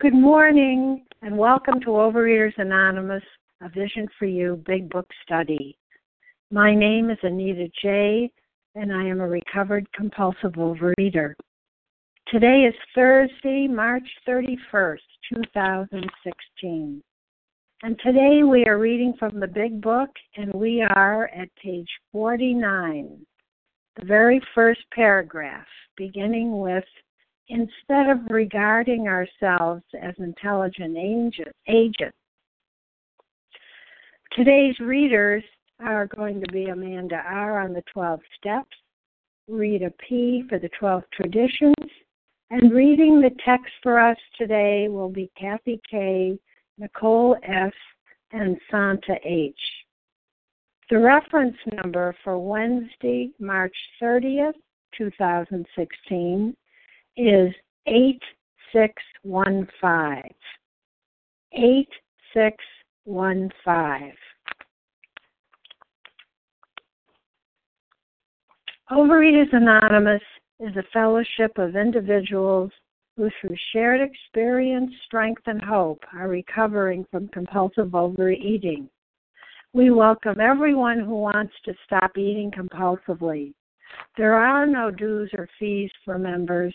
Good 0.00 0.14
morning 0.14 1.04
and 1.20 1.36
welcome 1.36 1.78
to 1.80 1.88
Overeaters 1.88 2.56
Anonymous, 2.56 3.22
a 3.60 3.68
Vision 3.68 4.08
for 4.18 4.24
You 4.24 4.62
Big 4.64 4.88
Book 4.88 5.06
Study. 5.26 5.76
My 6.50 6.74
name 6.74 7.10
is 7.10 7.18
Anita 7.22 7.68
J., 7.82 8.30
and 8.74 8.94
I 8.94 9.04
am 9.04 9.20
a 9.20 9.28
recovered 9.28 9.86
compulsive 9.92 10.52
overeater. 10.52 11.34
Today 12.28 12.62
is 12.66 12.74
Thursday, 12.94 13.68
March 13.68 14.08
31st, 14.26 15.00
2016. 15.34 17.02
And 17.82 18.00
today 18.02 18.42
we 18.42 18.64
are 18.64 18.78
reading 18.78 19.12
from 19.18 19.38
the 19.38 19.48
Big 19.48 19.82
Book, 19.82 20.08
and 20.34 20.50
we 20.54 20.80
are 20.80 21.28
at 21.36 21.54
page 21.62 21.90
49, 22.12 23.18
the 23.98 24.06
very 24.06 24.40
first 24.54 24.80
paragraph, 24.94 25.66
beginning 25.98 26.58
with 26.58 26.84
Instead 27.50 28.08
of 28.08 28.18
regarding 28.30 29.08
ourselves 29.08 29.82
as 30.00 30.14
intelligent 30.18 30.96
agents. 31.66 32.16
Today's 34.32 34.78
readers 34.78 35.42
are 35.80 36.06
going 36.06 36.40
to 36.40 36.52
be 36.52 36.66
Amanda 36.66 37.16
R. 37.26 37.58
on 37.58 37.72
the 37.72 37.82
12 37.92 38.20
steps, 38.38 38.76
Rita 39.48 39.92
P. 39.98 40.44
for 40.48 40.60
the 40.60 40.70
12 40.78 41.02
traditions, 41.12 41.90
and 42.50 42.72
reading 42.72 43.20
the 43.20 43.34
text 43.44 43.72
for 43.82 43.98
us 43.98 44.16
today 44.38 44.86
will 44.88 45.08
be 45.08 45.28
Kathy 45.36 45.80
K., 45.90 46.38
Nicole 46.78 47.36
S., 47.42 47.72
and 48.30 48.56
Santa 48.70 49.16
H. 49.24 49.58
The 50.88 51.00
reference 51.00 51.56
number 51.82 52.14
for 52.22 52.38
Wednesday, 52.38 53.30
March 53.40 53.74
30th, 54.00 54.54
2016 54.96 56.56
is 57.16 57.54
8615. 57.86 60.34
8615. 61.52 64.12
Overeaters 68.90 69.52
Anonymous 69.52 70.22
is 70.58 70.74
a 70.76 70.82
fellowship 70.92 71.56
of 71.58 71.76
individuals 71.76 72.72
who, 73.16 73.30
through 73.40 73.54
shared 73.72 74.00
experience, 74.00 74.92
strength, 75.06 75.42
and 75.46 75.62
hope, 75.62 76.02
are 76.14 76.28
recovering 76.28 77.06
from 77.10 77.28
compulsive 77.28 77.94
overeating. 77.94 78.90
We 79.72 79.90
welcome 79.90 80.40
everyone 80.40 80.98
who 80.98 81.20
wants 81.20 81.54
to 81.64 81.74
stop 81.86 82.18
eating 82.18 82.50
compulsively. 82.50 83.54
There 84.16 84.34
are 84.34 84.66
no 84.66 84.90
dues 84.90 85.30
or 85.36 85.48
fees 85.58 85.90
for 86.04 86.18
members. 86.18 86.74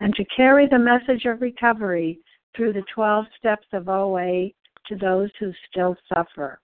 and 0.00 0.14
to 0.14 0.24
carry 0.36 0.66
the 0.66 0.78
message 0.78 1.24
of 1.24 1.40
recovery 1.40 2.18
through 2.56 2.72
the 2.72 2.84
12 2.94 3.26
steps 3.38 3.66
of 3.72 3.88
OA 3.88 4.48
to 4.86 4.96
those 4.96 5.30
who 5.38 5.52
still 5.70 5.96
suffer. 6.12 6.60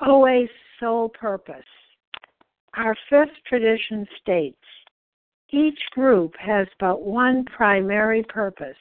OA's 0.00 0.48
sole 0.78 1.08
purpose. 1.08 1.64
Our 2.74 2.94
fifth 3.08 3.34
tradition 3.48 4.06
states 4.20 4.58
each 5.52 5.78
group 5.92 6.34
has 6.38 6.66
but 6.80 7.02
one 7.02 7.44
primary 7.44 8.22
purpose 8.24 8.76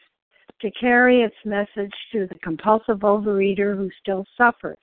to 0.61 0.71
carry 0.71 1.21
its 1.21 1.35
message 1.45 1.93
to 2.11 2.27
the 2.27 2.39
compulsive 2.43 2.99
overeater 2.99 3.75
who 3.77 3.89
still 4.01 4.25
suffers. 4.37 4.77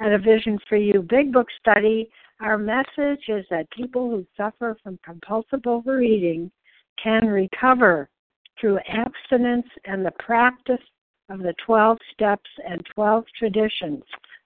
At 0.00 0.12
a 0.12 0.18
Vision 0.18 0.58
for 0.68 0.76
You 0.76 1.02
Big 1.02 1.32
Book 1.32 1.46
study, 1.60 2.10
our 2.42 2.58
message 2.58 3.22
is 3.28 3.46
that 3.50 3.70
people 3.70 4.10
who 4.10 4.26
suffer 4.36 4.76
from 4.82 4.98
compulsive 5.04 5.60
overeating 5.64 6.50
can 7.02 7.26
recover 7.26 8.08
through 8.60 8.78
abstinence 8.88 9.66
and 9.84 10.04
the 10.04 10.12
practice 10.18 10.82
of 11.30 11.38
the 11.38 11.54
12 11.64 11.98
steps 12.12 12.50
and 12.68 12.84
12 12.94 13.24
traditions 13.38 14.02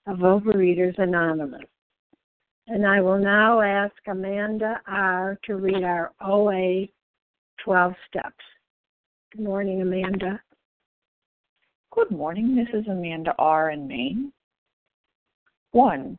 of 0.06 0.18
Overeaters 0.18 0.98
Anonymous. 0.98 1.62
And 2.68 2.86
I 2.86 3.00
will 3.00 3.18
now 3.18 3.60
ask 3.60 3.94
Amanda 4.06 4.80
R. 4.86 5.38
to 5.44 5.56
read 5.56 5.82
our 5.82 6.12
OA 6.20 6.86
12 7.64 7.94
steps. 8.08 8.44
Good 9.32 9.42
morning, 9.42 9.80
Amanda. 9.80 10.40
Good 11.92 12.10
morning. 12.10 12.54
This 12.54 12.68
is 12.78 12.86
Amanda 12.88 13.34
R. 13.38 13.70
in 13.70 13.88
Maine. 13.88 14.32
One, 15.72 16.18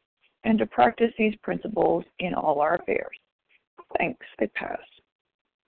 and 0.43 0.57
to 0.57 0.65
practice 0.65 1.11
these 1.17 1.35
principles 1.43 2.03
in 2.19 2.33
all 2.33 2.59
our 2.59 2.75
affairs. 2.75 3.15
Thanks. 3.97 4.25
I 4.39 4.47
pass. 4.55 4.79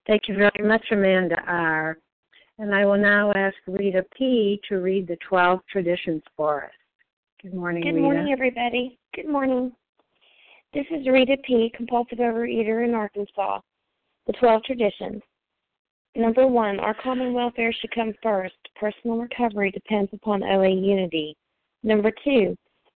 Thank 0.08 0.24
you 0.28 0.36
very 0.36 0.68
much, 0.68 0.84
Amanda 0.92 1.38
R. 1.48 1.98
And 2.60 2.74
I 2.74 2.86
will 2.86 2.98
now 2.98 3.31
ask 3.34 3.56
Rita 3.68 4.06
P. 4.18 4.60
to 4.70 4.75
read 4.75 5.08
the 5.08 5.18
12 5.28 5.60
traditions 5.72 6.22
for 6.36 6.66
us. 6.66 6.72
Good 7.42 7.54
morning, 7.54 7.84
Good 7.84 7.96
Rita. 7.96 8.02
morning, 8.02 8.31
everybody. 8.31 9.00
Good 9.16 9.28
morning. 9.28 9.72
This 10.74 10.86
is 10.92 11.08
Rita 11.08 11.38
P., 11.46 11.72
compulsive 11.75 12.20
overeater 12.20 12.86
in 12.88 12.94
Arkansas. 12.94 13.60
The 14.28 14.34
12 14.34 14.64
traditions. 14.64 15.22
Number 16.16 16.46
one, 16.48 16.80
our 16.80 16.94
common 16.94 17.34
welfare 17.34 17.74
should 17.74 17.94
come 17.94 18.14
first. 18.22 18.56
Personal 18.75 19.18
recovery 19.18 19.72
depends 19.72 20.12
upon 20.14 20.44
OA 20.44 20.70
unity. 20.70 21.36
Number 21.81 22.12
two, 22.24 22.56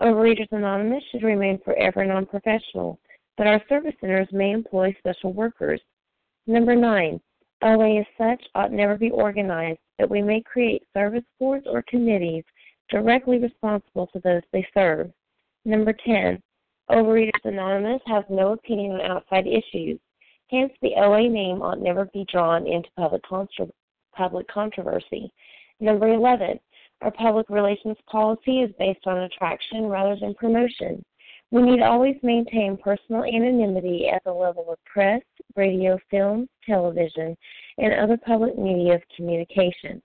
Overeaters 0.00 0.50
Anonymous 0.52 1.04
should 1.10 1.22
remain 1.22 1.58
forever 1.64 2.04
non 2.04 2.24
professional, 2.24 2.98
but 3.36 3.46
our 3.46 3.62
service 3.68 3.94
centers 4.00 4.28
may 4.32 4.50
employ 4.50 4.94
special 4.98 5.32
workers. 5.32 5.80
Number 6.46 6.74
nine, 6.74 7.20
OA 7.62 8.00
as 8.00 8.06
such 8.16 8.42
ought 8.54 8.72
never 8.72 8.96
be 8.96 9.10
organized, 9.10 9.80
but 9.98 10.08
we 10.08 10.22
may 10.22 10.40
create 10.40 10.82
service 10.94 11.24
boards 11.38 11.66
or 11.68 11.82
committees 11.82 12.44
directly 12.88 13.38
responsible 13.38 14.06
to 14.08 14.20
those 14.20 14.42
they 14.52 14.66
serve. 14.72 15.10
Number 15.66 15.92
10, 15.92 16.42
Overeaters 16.90 17.44
Anonymous 17.44 18.00
has 18.06 18.24
no 18.30 18.52
opinion 18.52 18.92
on 18.92 19.02
outside 19.02 19.46
issues. 19.46 20.00
Hence, 20.50 20.72
the 20.80 20.94
OA 20.96 21.28
name 21.28 21.60
ought 21.60 21.80
never 21.80 22.06
be 22.06 22.26
drawn 22.32 22.66
into 22.66 22.88
public, 22.96 23.22
contro- 23.22 23.70
public 24.16 24.48
controversy. 24.48 25.30
Number 25.78 26.08
11, 26.08 26.58
our 27.02 27.10
public 27.10 27.48
relations 27.48 27.96
policy 28.10 28.60
is 28.60 28.70
based 28.78 29.06
on 29.06 29.18
attraction 29.18 29.86
rather 29.86 30.16
than 30.20 30.34
promotion. 30.34 31.02
We 31.50 31.62
need 31.62 31.82
always 31.82 32.16
maintain 32.22 32.76
personal 32.76 33.24
anonymity 33.24 34.08
at 34.08 34.22
the 34.24 34.32
level 34.32 34.70
of 34.70 34.78
press, 34.84 35.22
radio, 35.56 35.98
film, 36.10 36.48
television, 36.64 37.36
and 37.78 37.94
other 37.94 38.16
public 38.16 38.56
media 38.56 38.94
of 38.94 39.02
communication. 39.16 40.00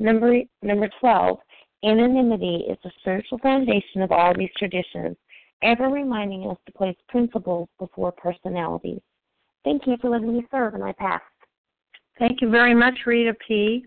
Number, 0.00 0.40
number 0.62 0.88
12, 1.00 1.38
anonymity 1.84 2.64
is 2.68 2.78
the 2.82 2.90
spiritual 2.98 3.38
foundation 3.38 4.02
of 4.02 4.10
all 4.10 4.34
these 4.36 4.50
traditions, 4.58 5.16
ever 5.62 5.88
reminding 5.88 6.50
us 6.50 6.56
to 6.66 6.72
place 6.72 6.96
principles 7.08 7.68
before 7.78 8.10
personalities. 8.12 9.00
Thank 9.62 9.86
you 9.86 9.96
for 10.00 10.10
letting 10.10 10.36
me 10.36 10.44
serve, 10.50 10.74
and 10.74 10.82
I 10.82 10.92
pass. 10.92 11.22
Thank 12.18 12.40
you 12.40 12.50
very 12.50 12.74
much, 12.74 12.98
Rita 13.06 13.34
P. 13.46 13.86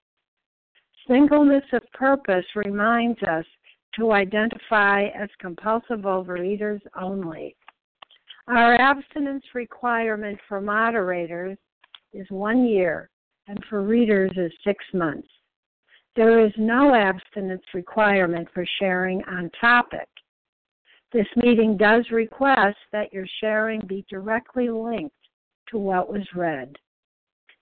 Singleness 1.07 1.63
of 1.73 1.83
purpose 1.93 2.45
reminds 2.55 3.21
us 3.23 3.45
to 3.95 4.13
identify 4.13 5.05
as 5.07 5.29
compulsive 5.39 6.01
overeaters 6.01 6.81
only. 6.99 7.55
Our 8.47 8.75
abstinence 8.75 9.43
requirement 9.53 10.39
for 10.47 10.61
moderators 10.61 11.57
is 12.13 12.25
one 12.29 12.65
year, 12.65 13.09
and 13.47 13.63
for 13.69 13.81
readers 13.81 14.31
is 14.35 14.51
six 14.63 14.83
months. 14.93 15.27
There 16.15 16.45
is 16.45 16.51
no 16.57 16.93
abstinence 16.93 17.63
requirement 17.73 18.47
for 18.53 18.65
sharing 18.79 19.23
on 19.25 19.49
topic. 19.59 20.07
This 21.13 21.27
meeting 21.35 21.77
does 21.77 22.05
request 22.11 22.77
that 22.91 23.13
your 23.13 23.25
sharing 23.39 23.81
be 23.81 24.05
directly 24.09 24.69
linked 24.69 25.15
to 25.69 25.77
what 25.77 26.11
was 26.11 26.25
read. 26.35 26.75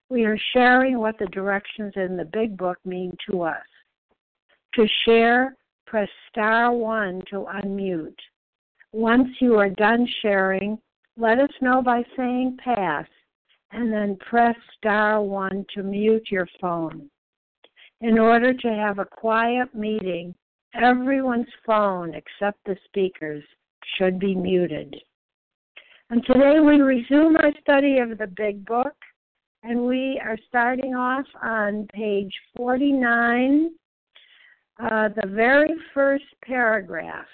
We 0.10 0.26
are 0.26 0.40
sharing 0.54 0.98
what 0.98 1.20
the 1.20 1.28
directions 1.28 1.94
in 1.96 2.18
the 2.18 2.26
Big 2.26 2.58
Book 2.58 2.78
mean 2.84 3.16
to 3.30 3.44
us. 3.44 3.66
To 4.76 4.88
share, 5.06 5.56
press 5.86 6.10
star 6.30 6.72
one 6.74 7.22
to 7.30 7.46
unmute. 7.64 8.18
Once 8.92 9.30
you 9.40 9.56
are 9.56 9.70
done 9.70 10.08
sharing, 10.22 10.80
let 11.16 11.40
us 11.40 11.52
know 11.62 11.82
by 11.82 12.04
saying 12.18 12.58
pass 12.64 13.06
and 13.72 13.94
then 13.94 14.18
press 14.18 14.56
star 14.78 15.22
one 15.22 15.66
to 15.76 15.84
mute 15.84 16.28
your 16.32 16.48
phone. 16.60 17.10
In 18.02 18.18
order 18.18 18.54
to 18.54 18.68
have 18.68 18.98
a 18.98 19.06
quiet 19.06 19.76
meeting, 19.76 20.34
everyone's 20.74 21.48
phone 21.66 22.16
except 22.16 22.58
the 22.66 22.78
speaker's 22.86 23.44
should 23.98 24.20
be 24.20 24.34
muted. 24.34 24.96
And 26.10 26.26
today 26.26 26.60
we 26.60 26.82
resume 26.82 27.36
our 27.36 27.52
study 27.62 28.00
of 28.00 28.18
the 28.18 28.28
Big 28.28 28.66
Book, 28.66 28.96
and 29.64 29.86
we 29.86 30.20
are 30.24 30.38
starting 30.48 30.96
off 30.96 31.26
on 31.42 31.88
page 31.94 32.34
49 32.56 33.72
uh, 34.80 35.10
the 35.22 35.28
very 35.28 35.74
first 35.94 36.24
paragraph. 36.46 37.26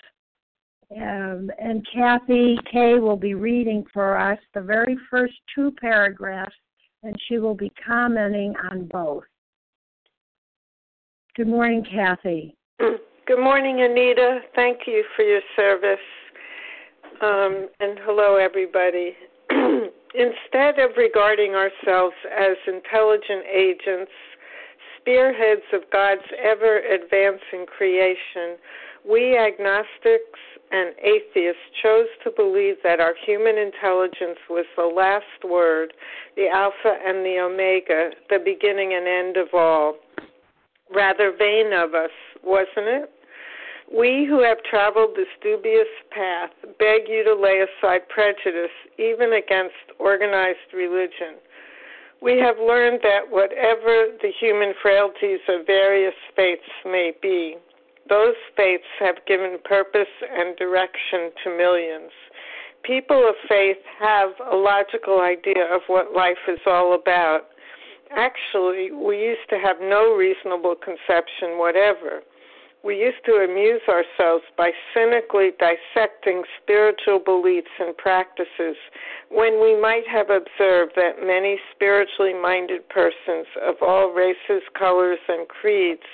Um, 0.95 1.49
and 1.59 1.85
Kathy 1.93 2.57
Kay 2.71 2.95
will 2.99 3.17
be 3.17 3.33
reading 3.33 3.85
for 3.93 4.17
us 4.17 4.39
the 4.53 4.61
very 4.61 4.97
first 5.09 5.33
two 5.53 5.71
paragraphs, 5.79 6.55
and 7.03 7.15
she 7.27 7.37
will 7.37 7.55
be 7.55 7.71
commenting 7.85 8.53
on 8.71 8.85
both. 8.85 9.23
Good 11.35 11.47
morning, 11.47 11.85
Kathy. 11.91 12.55
Good 12.79 13.39
morning, 13.39 13.81
Anita. 13.81 14.39
Thank 14.55 14.81
you 14.87 15.03
for 15.15 15.23
your 15.23 15.41
service. 15.55 15.99
Um, 17.21 17.69
and 17.79 17.99
hello, 18.03 18.37
everybody. 18.37 19.15
Instead 20.17 20.79
of 20.79 20.95
regarding 20.95 21.55
ourselves 21.55 22.15
as 22.31 22.55
intelligent 22.67 23.43
agents 23.51 24.11
spearheads 24.99 25.61
of 25.73 25.81
God's 25.91 26.25
ever 26.41 26.79
advancing 26.79 27.65
creation, 27.65 28.57
we 29.07 29.37
agnostics 29.37 30.39
and 30.71 30.95
atheists 30.99 31.61
chose 31.83 32.07
to 32.23 32.31
believe 32.31 32.75
that 32.83 32.99
our 32.99 33.13
human 33.25 33.57
intelligence 33.57 34.39
was 34.49 34.65
the 34.75 34.85
last 34.85 35.43
word, 35.43 35.93
the 36.35 36.47
Alpha 36.47 36.97
and 37.05 37.23
the 37.25 37.37
Omega, 37.39 38.11
the 38.29 38.39
beginning 38.43 38.93
and 38.93 39.07
end 39.07 39.37
of 39.37 39.53
all. 39.53 39.95
Rather 40.93 41.33
vain 41.37 41.71
of 41.73 41.93
us, 41.93 42.11
wasn't 42.43 42.87
it? 42.87 43.11
We 43.91 44.25
who 44.27 44.41
have 44.41 44.57
traveled 44.63 45.15
this 45.15 45.27
dubious 45.41 45.87
path 46.11 46.51
beg 46.79 47.07
you 47.07 47.23
to 47.23 47.35
lay 47.35 47.63
aside 47.63 48.07
prejudice, 48.09 48.73
even 48.97 49.33
against 49.33 49.75
organized 49.99 50.73
religion 50.73 51.35
we 52.21 52.39
have 52.39 52.57
learned 52.57 53.01
that 53.03 53.29
whatever 53.29 54.07
the 54.21 54.31
human 54.39 54.73
frailties 54.81 55.41
of 55.47 55.67
various 55.67 56.15
faiths 56.35 56.63
may 56.85 57.13
be, 57.21 57.55
those 58.09 58.35
faiths 58.55 58.89
have 58.99 59.17
given 59.27 59.57
purpose 59.63 60.09
and 60.31 60.55
direction 60.57 61.31
to 61.43 61.55
millions. 61.55 62.11
People 62.83 63.27
of 63.27 63.35
faith 63.49 63.77
have 63.99 64.29
a 64.51 64.55
logical 64.55 65.21
idea 65.21 65.65
of 65.71 65.81
what 65.87 66.13
life 66.15 66.41
is 66.47 66.59
all 66.65 66.93
about. 66.95 67.49
Actually, 68.11 68.91
we 68.91 69.19
used 69.19 69.49
to 69.49 69.57
have 69.57 69.77
no 69.79 70.15
reasonable 70.15 70.75
conception 70.75 71.57
whatever 71.57 72.21
we 72.85 72.99
used 72.99 73.25
to 73.25 73.43
amuse 73.43 73.81
ourselves 73.89 74.43
by 74.55 74.69
cynically 74.93 75.49
dissecting 75.57 76.43
spiritual 76.61 77.17
beliefs 77.17 77.73
and 77.79 77.97
practices 77.97 78.77
when 79.31 79.59
we 79.59 79.79
might 79.81 80.07
have 80.07 80.29
observed 80.29 80.93
that 80.95 81.25
many 81.25 81.57
spiritually 81.73 82.33
minded 82.39 82.87
persons 82.89 83.47
of 83.65 83.75
all 83.81 84.13
races, 84.13 84.61
colors, 84.77 85.17
and 85.27 85.47
creeds 85.47 86.05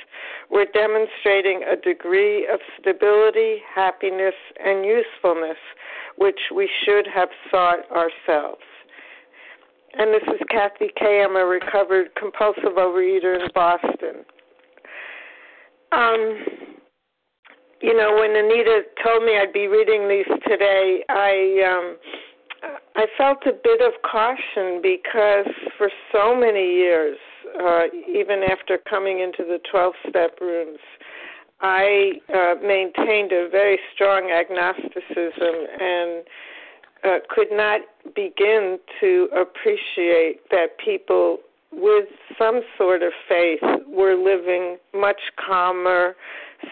were 0.50 0.66
demonstrating 0.74 1.62
a 1.64 1.76
degree 1.76 2.48
of 2.48 2.62
stability, 2.80 3.58
happiness, 3.76 4.36
and 4.64 4.86
usefulness 4.86 5.58
which 6.18 6.40
we 6.56 6.70
should 6.86 7.06
have 7.06 7.30
sought 7.52 7.80
ourselves. 7.92 8.64
And 9.94 10.14
this 10.14 10.24
is 10.34 10.40
Kathy 10.50 10.90
Kay. 10.98 11.26
I'm 11.28 11.36
a 11.36 11.46
recovered 11.46 12.16
compulsive 12.16 12.78
overeater 12.78 13.36
in 13.36 13.50
Boston. 13.54 14.24
Um, 15.92 16.40
you 17.82 17.96
know, 17.96 18.16
when 18.16 18.36
Anita 18.36 18.84
told 19.04 19.24
me 19.24 19.38
I'd 19.38 19.54
be 19.54 19.68
reading 19.68 20.08
these 20.08 20.28
today, 20.48 21.04
I 21.10 21.64
um, 21.68 21.98
I 22.96 23.08
felt 23.18 23.40
a 23.46 23.54
bit 23.64 23.82
of 23.82 23.94
caution 24.04 24.82
because 24.84 25.52
for 25.78 25.90
so 26.12 26.36
many 26.36 26.74
years, 26.76 27.18
uh, 27.60 27.84
even 28.08 28.44
after 28.50 28.78
coming 28.78 29.20
into 29.20 29.44
the 29.44 29.60
12 29.72 29.94
step 30.10 30.38
rooms, 30.40 30.80
I 31.62 32.14
uh, 32.34 32.56
maintained 32.62 33.32
a 33.32 33.50
very 33.50 33.80
strong 33.94 34.30
agnosticism 34.32 35.68
and 35.80 36.24
uh, 37.04 37.18
could 37.30 37.52
not 37.52 37.82
begin 38.16 38.78
to 39.00 39.30
appreciate 39.36 40.42
that 40.52 40.78
people 40.84 41.40
with 41.72 42.08
some 42.38 42.62
sort 42.78 43.02
of 43.02 43.12
faith 43.28 43.62
were 43.88 44.16
living 44.16 44.78
much 44.94 45.22
calmer, 45.44 46.16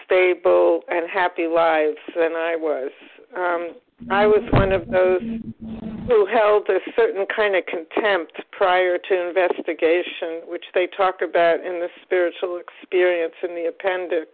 stable, 0.04 0.82
and 0.88 1.08
happy 1.10 1.46
lives 1.46 1.98
than 2.14 2.32
I 2.32 2.56
was. 2.56 2.90
Um, 3.36 3.74
I 4.10 4.26
was 4.26 4.42
one 4.52 4.72
of 4.72 4.88
those 4.88 5.22
who 6.08 6.26
held 6.26 6.68
a 6.68 6.80
certain 6.96 7.26
kind 7.34 7.54
of 7.54 7.64
contempt 7.66 8.42
prior 8.50 8.98
to 8.98 9.28
investigation, 9.28 10.42
which 10.48 10.64
they 10.74 10.88
talk 10.96 11.16
about 11.22 11.60
in 11.60 11.80
the 11.80 11.88
spiritual 12.02 12.60
experience 12.60 13.34
in 13.42 13.54
the 13.54 13.68
appendix. 13.68 14.30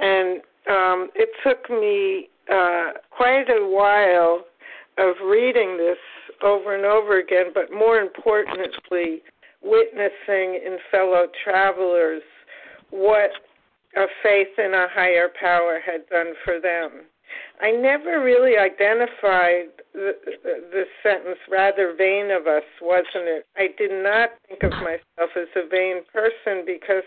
And 0.00 0.40
um, 0.70 1.10
it 1.14 1.28
took 1.44 1.68
me 1.68 2.28
uh, 2.50 2.92
quite 3.10 3.48
a 3.50 3.68
while 3.68 4.44
of 4.96 5.16
reading 5.24 5.76
this 5.76 5.98
over 6.42 6.74
and 6.74 6.84
over 6.84 7.18
again, 7.18 7.46
but 7.52 7.72
more 7.72 7.98
importantly, 7.98 9.22
witnessing 9.62 10.60
in 10.64 10.78
fellow 10.90 11.26
travelers 11.44 12.22
what 12.90 13.30
a 13.96 14.06
faith 14.22 14.58
in 14.58 14.74
a 14.74 14.86
higher 14.90 15.28
power 15.40 15.80
had 15.84 16.08
done 16.08 16.34
for 16.44 16.60
them. 16.60 17.04
I 17.60 17.72
never 17.72 18.22
really 18.22 18.56
identified 18.56 19.74
the, 19.92 20.12
the, 20.44 20.84
sentence, 21.02 21.38
rather 21.50 21.94
vain 21.96 22.30
of 22.30 22.46
us, 22.46 22.62
wasn't 22.80 23.26
it? 23.26 23.46
I 23.56 23.68
did 23.76 23.90
not 23.90 24.30
think 24.48 24.62
of 24.62 24.70
myself 24.72 25.30
as 25.36 25.48
a 25.56 25.68
vain 25.68 26.02
person 26.12 26.64
because 26.64 27.04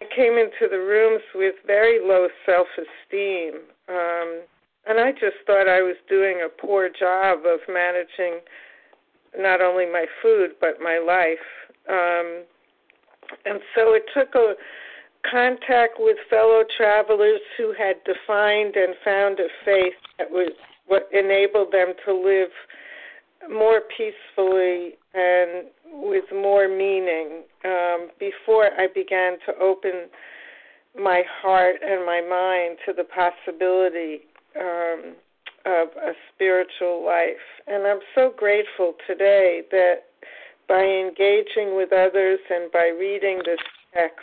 I 0.00 0.06
came 0.14 0.34
into 0.34 0.68
the 0.68 0.78
rooms 0.78 1.22
with 1.34 1.54
very 1.66 2.00
low 2.04 2.28
self 2.44 2.66
esteem. 2.76 3.60
Um, 3.88 4.42
and 4.86 4.98
I 4.98 5.12
just 5.12 5.38
thought 5.46 5.68
I 5.68 5.80
was 5.80 5.96
doing 6.08 6.42
a 6.44 6.48
poor 6.48 6.88
job 6.88 7.46
of 7.46 7.60
managing 7.68 8.40
not 9.36 9.60
only 9.60 9.86
my 9.86 10.06
food, 10.20 10.50
but 10.60 10.80
my 10.80 10.98
life. 10.98 11.38
Um, 11.88 12.44
and 13.44 13.60
so 13.74 13.94
it 13.94 14.04
took 14.14 14.34
a 14.34 14.54
contact 15.30 15.94
with 15.98 16.16
fellow 16.28 16.62
travelers 16.76 17.40
who 17.56 17.72
had 17.72 17.96
defined 18.04 18.76
and 18.76 18.94
found 19.04 19.38
a 19.38 19.48
faith 19.64 19.94
that 20.18 20.30
was 20.30 20.50
what 20.86 21.08
enabled 21.12 21.72
them 21.72 21.94
to 22.04 22.12
live 22.12 22.50
more 23.50 23.82
peacefully 23.96 24.94
and 25.14 25.66
with 25.92 26.24
more 26.32 26.68
meaning 26.68 27.42
um, 27.64 28.08
before 28.18 28.70
I 28.78 28.88
began 28.92 29.38
to 29.46 29.54
open 29.60 30.08
my 30.98 31.22
heart 31.40 31.76
and 31.82 32.04
my 32.04 32.20
mind 32.20 32.78
to 32.86 32.92
the 32.92 33.04
possibility 33.04 34.20
um, 34.60 35.14
of 35.64 35.88
a 35.96 36.12
spiritual 36.34 37.04
life. 37.04 37.46
And 37.66 37.86
I'm 37.86 38.00
so 38.14 38.32
grateful 38.36 38.94
today 39.06 39.62
that 39.70 40.04
by 40.68 40.82
engaging 40.82 41.76
with 41.76 41.92
others 41.92 42.38
and 42.50 42.70
by 42.72 42.88
reading 42.88 43.40
this 43.44 43.60
text, 43.94 44.18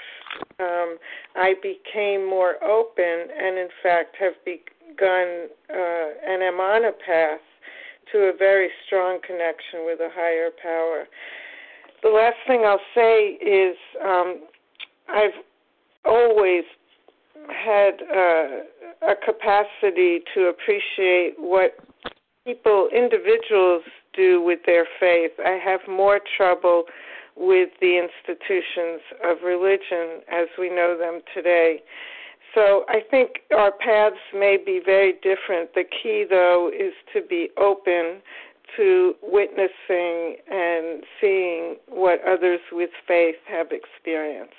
um, 0.60 0.98
I 1.36 1.54
became 1.62 2.28
more 2.28 2.62
open 2.64 3.28
and, 3.38 3.58
in 3.58 3.70
fact, 3.84 4.16
have 4.20 4.34
begun 4.46 5.48
uh, 5.70 6.08
and 6.28 6.44
am 6.44 6.60
on 6.60 6.86
a 6.86 6.92
path 6.92 7.42
to 8.12 8.18
a 8.20 8.34
very 8.38 8.70
strong 8.86 9.20
connection 9.26 9.86
with 9.86 10.00
a 10.00 10.10
higher 10.12 10.50
power. 10.62 11.06
The 12.02 12.10
last 12.10 12.38
thing 12.48 12.64
I'll 12.66 12.80
say 12.96 13.38
is 13.42 13.76
um, 14.04 14.42
I've 15.10 15.38
always 16.06 16.64
had 17.48 18.02
uh, 18.04 19.12
a 19.12 19.16
capacity 19.16 20.22
to 20.34 20.48
appreciate 20.48 21.36
what 21.38 21.76
people, 22.46 22.90
individuals, 22.96 23.84
do 24.14 24.42
with 24.42 24.60
their 24.66 24.86
faith. 25.00 25.32
I 25.46 25.60
have 25.64 25.82
more 25.88 26.20
trouble 26.38 26.86
with 27.36 27.70
the 27.80 27.98
institutions 27.98 29.02
of 29.24 29.38
religion 29.46 30.22
as 30.32 30.48
we 30.58 30.70
know 30.70 30.98
them 30.98 31.22
today. 31.34 31.82
So 32.56 32.84
I 32.90 33.02
think 33.10 33.42
our 33.56 33.72
paths 33.72 34.18
may 34.34 34.58
be 34.58 34.82
very 34.84 35.14
different. 35.14 35.74
The 35.76 35.84
key, 35.84 36.26
though, 36.30 36.70
is 36.74 36.94
to 37.14 37.22
be 37.22 37.50
open 37.58 38.22
to 38.78 39.14
witnessing 39.22 40.38
and 40.52 41.04
seeing 41.22 41.76
what 41.88 42.20
others 42.28 42.60
with 42.72 42.90
faith 43.08 43.36
have 43.48 43.68
experienced. 43.72 44.54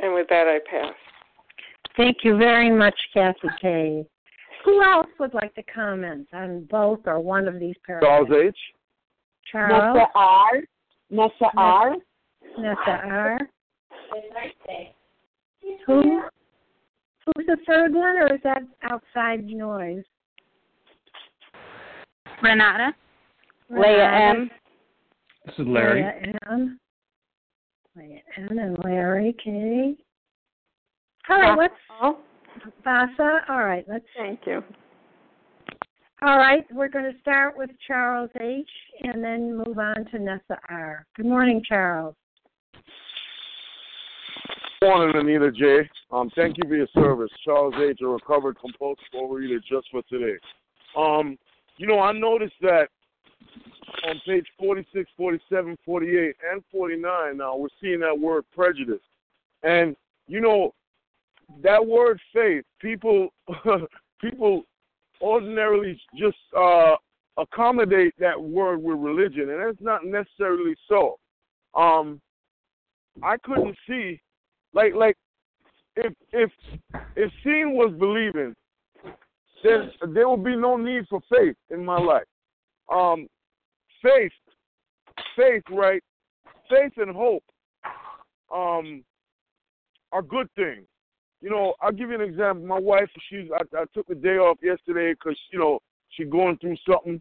And 0.00 0.14
with 0.14 0.28
that, 0.28 0.46
I 0.46 0.58
pass. 0.68 0.94
Thank 1.96 2.18
you 2.22 2.36
very 2.36 2.70
much, 2.70 2.94
Kathy 3.12 3.48
K. 3.60 4.06
Who 4.64 4.82
else 4.82 5.08
would 5.18 5.34
like 5.34 5.54
to 5.54 5.62
comment 5.62 6.28
on 6.32 6.66
both 6.70 7.00
or 7.06 7.20
one 7.20 7.48
of 7.48 7.58
these 7.58 7.74
paragraphs? 7.86 8.28
Charles 8.28 8.48
H. 8.48 8.58
Charles. 9.50 9.96
Nessa 9.96 10.06
R. 10.14 10.50
Nessa 11.10 11.50
R. 11.56 11.96
Nessa 12.58 13.00
R. 13.04 13.38
Who? 15.86 16.22
Who's 17.26 17.46
the 17.46 17.56
third 17.66 17.94
one, 17.94 18.16
or 18.16 18.34
is 18.34 18.40
that 18.44 18.62
outside 18.82 19.44
noise? 19.44 20.04
Renata. 22.42 22.94
Leah 23.70 24.10
M. 24.30 24.50
This 25.46 25.54
is 25.58 25.66
Larry. 25.66 26.02
Leah 26.02 26.38
M. 26.50 26.80
Leah 27.96 28.20
M. 28.36 28.58
and 28.58 28.78
Larry 28.84 29.34
K. 29.42 29.96
All 31.30 31.38
right, 31.38 31.56
let's. 31.56 32.16
Vasa. 32.84 33.40
All 33.48 33.64
right, 33.64 33.84
let's. 33.88 34.04
Thank 34.16 34.40
you. 34.46 34.62
All 36.22 36.36
right, 36.36 36.66
we're 36.72 36.88
going 36.88 37.10
to 37.10 37.18
start 37.20 37.56
with 37.56 37.70
Charles 37.86 38.30
H. 38.40 38.68
and 39.02 39.24
then 39.24 39.56
move 39.56 39.78
on 39.78 40.04
to 40.10 40.18
Nessa 40.18 40.58
R. 40.68 41.06
Good 41.16 41.26
morning, 41.26 41.62
Charles. 41.66 42.14
Good 44.80 44.88
morning, 44.88 45.16
Anita 45.16 45.52
J. 45.52 45.88
Um, 46.10 46.30
thank 46.34 46.56
you 46.58 46.68
for 46.68 46.74
your 46.74 46.88
service. 46.94 47.30
Charles 47.44 47.74
H., 47.78 48.00
a 48.02 48.06
recovered 48.06 48.58
compulsive 48.60 49.04
overeater 49.14 49.60
just 49.66 49.86
for 49.90 50.02
today. 50.10 50.36
Um, 50.96 51.38
you 51.76 51.86
know, 51.86 52.00
I 52.00 52.12
noticed 52.12 52.54
that 52.60 52.88
on 54.08 54.20
page 54.26 54.46
46, 54.58 55.08
47, 55.16 55.78
48, 55.86 56.34
and 56.52 56.62
49 56.72 57.36
now, 57.36 57.56
we're 57.56 57.68
seeing 57.80 58.00
that 58.00 58.18
word 58.18 58.44
prejudice. 58.54 59.00
And, 59.62 59.96
you 60.26 60.40
know, 60.40 60.74
that 61.62 61.84
word 61.84 62.20
faith, 62.32 62.64
people 62.80 63.28
people 64.20 64.62
ordinarily 65.20 66.00
just 66.16 66.36
uh, 66.56 66.94
accommodate 67.36 68.14
that 68.18 68.40
word 68.40 68.82
with 68.82 68.98
religion, 68.98 69.50
and 69.50 69.60
that's 69.60 69.80
not 69.80 70.04
necessarily 70.04 70.74
so. 70.88 71.18
Um, 71.74 72.20
I 73.22 73.36
couldn't 73.38 73.76
see, 73.88 74.20
like, 74.72 74.94
like 74.94 75.16
if 75.96 76.12
if 76.32 76.50
if 77.16 77.30
seeing 77.44 77.76
was 77.76 77.94
believing, 77.98 78.54
then 79.62 79.90
there 80.14 80.28
would 80.28 80.44
be 80.44 80.56
no 80.56 80.76
need 80.76 81.06
for 81.08 81.20
faith 81.30 81.56
in 81.70 81.84
my 81.84 81.98
life. 81.98 82.24
Um, 82.92 83.28
faith, 84.02 84.32
faith, 85.36 85.62
right? 85.70 86.02
Faith 86.68 86.92
and 86.96 87.14
hope 87.14 87.42
um, 88.54 89.04
are 90.12 90.22
good 90.22 90.48
things 90.56 90.86
you 91.40 91.50
know, 91.50 91.74
I'll 91.80 91.92
give 91.92 92.10
you 92.10 92.14
an 92.14 92.20
example. 92.20 92.66
My 92.66 92.78
wife, 92.78 93.08
she's 93.28 93.48
I, 93.54 93.62
I 93.76 93.84
took 93.94 94.08
a 94.10 94.14
day 94.14 94.36
off 94.36 94.58
yesterday 94.62 95.14
because 95.14 95.38
you 95.52 95.58
know 95.58 95.78
she's 96.10 96.28
going 96.28 96.58
through 96.58 96.76
something, 96.88 97.20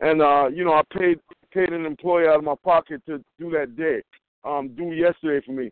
and 0.00 0.22
uh, 0.22 0.48
you 0.52 0.64
know 0.64 0.72
I 0.72 0.82
paid 0.96 1.18
paid 1.52 1.70
an 1.70 1.86
employee 1.86 2.26
out 2.26 2.38
of 2.38 2.44
my 2.44 2.54
pocket 2.64 3.02
to 3.06 3.22
do 3.38 3.50
that 3.50 3.76
day, 3.76 4.02
um, 4.44 4.68
do 4.76 4.92
yesterday 4.92 5.44
for 5.44 5.52
me, 5.52 5.70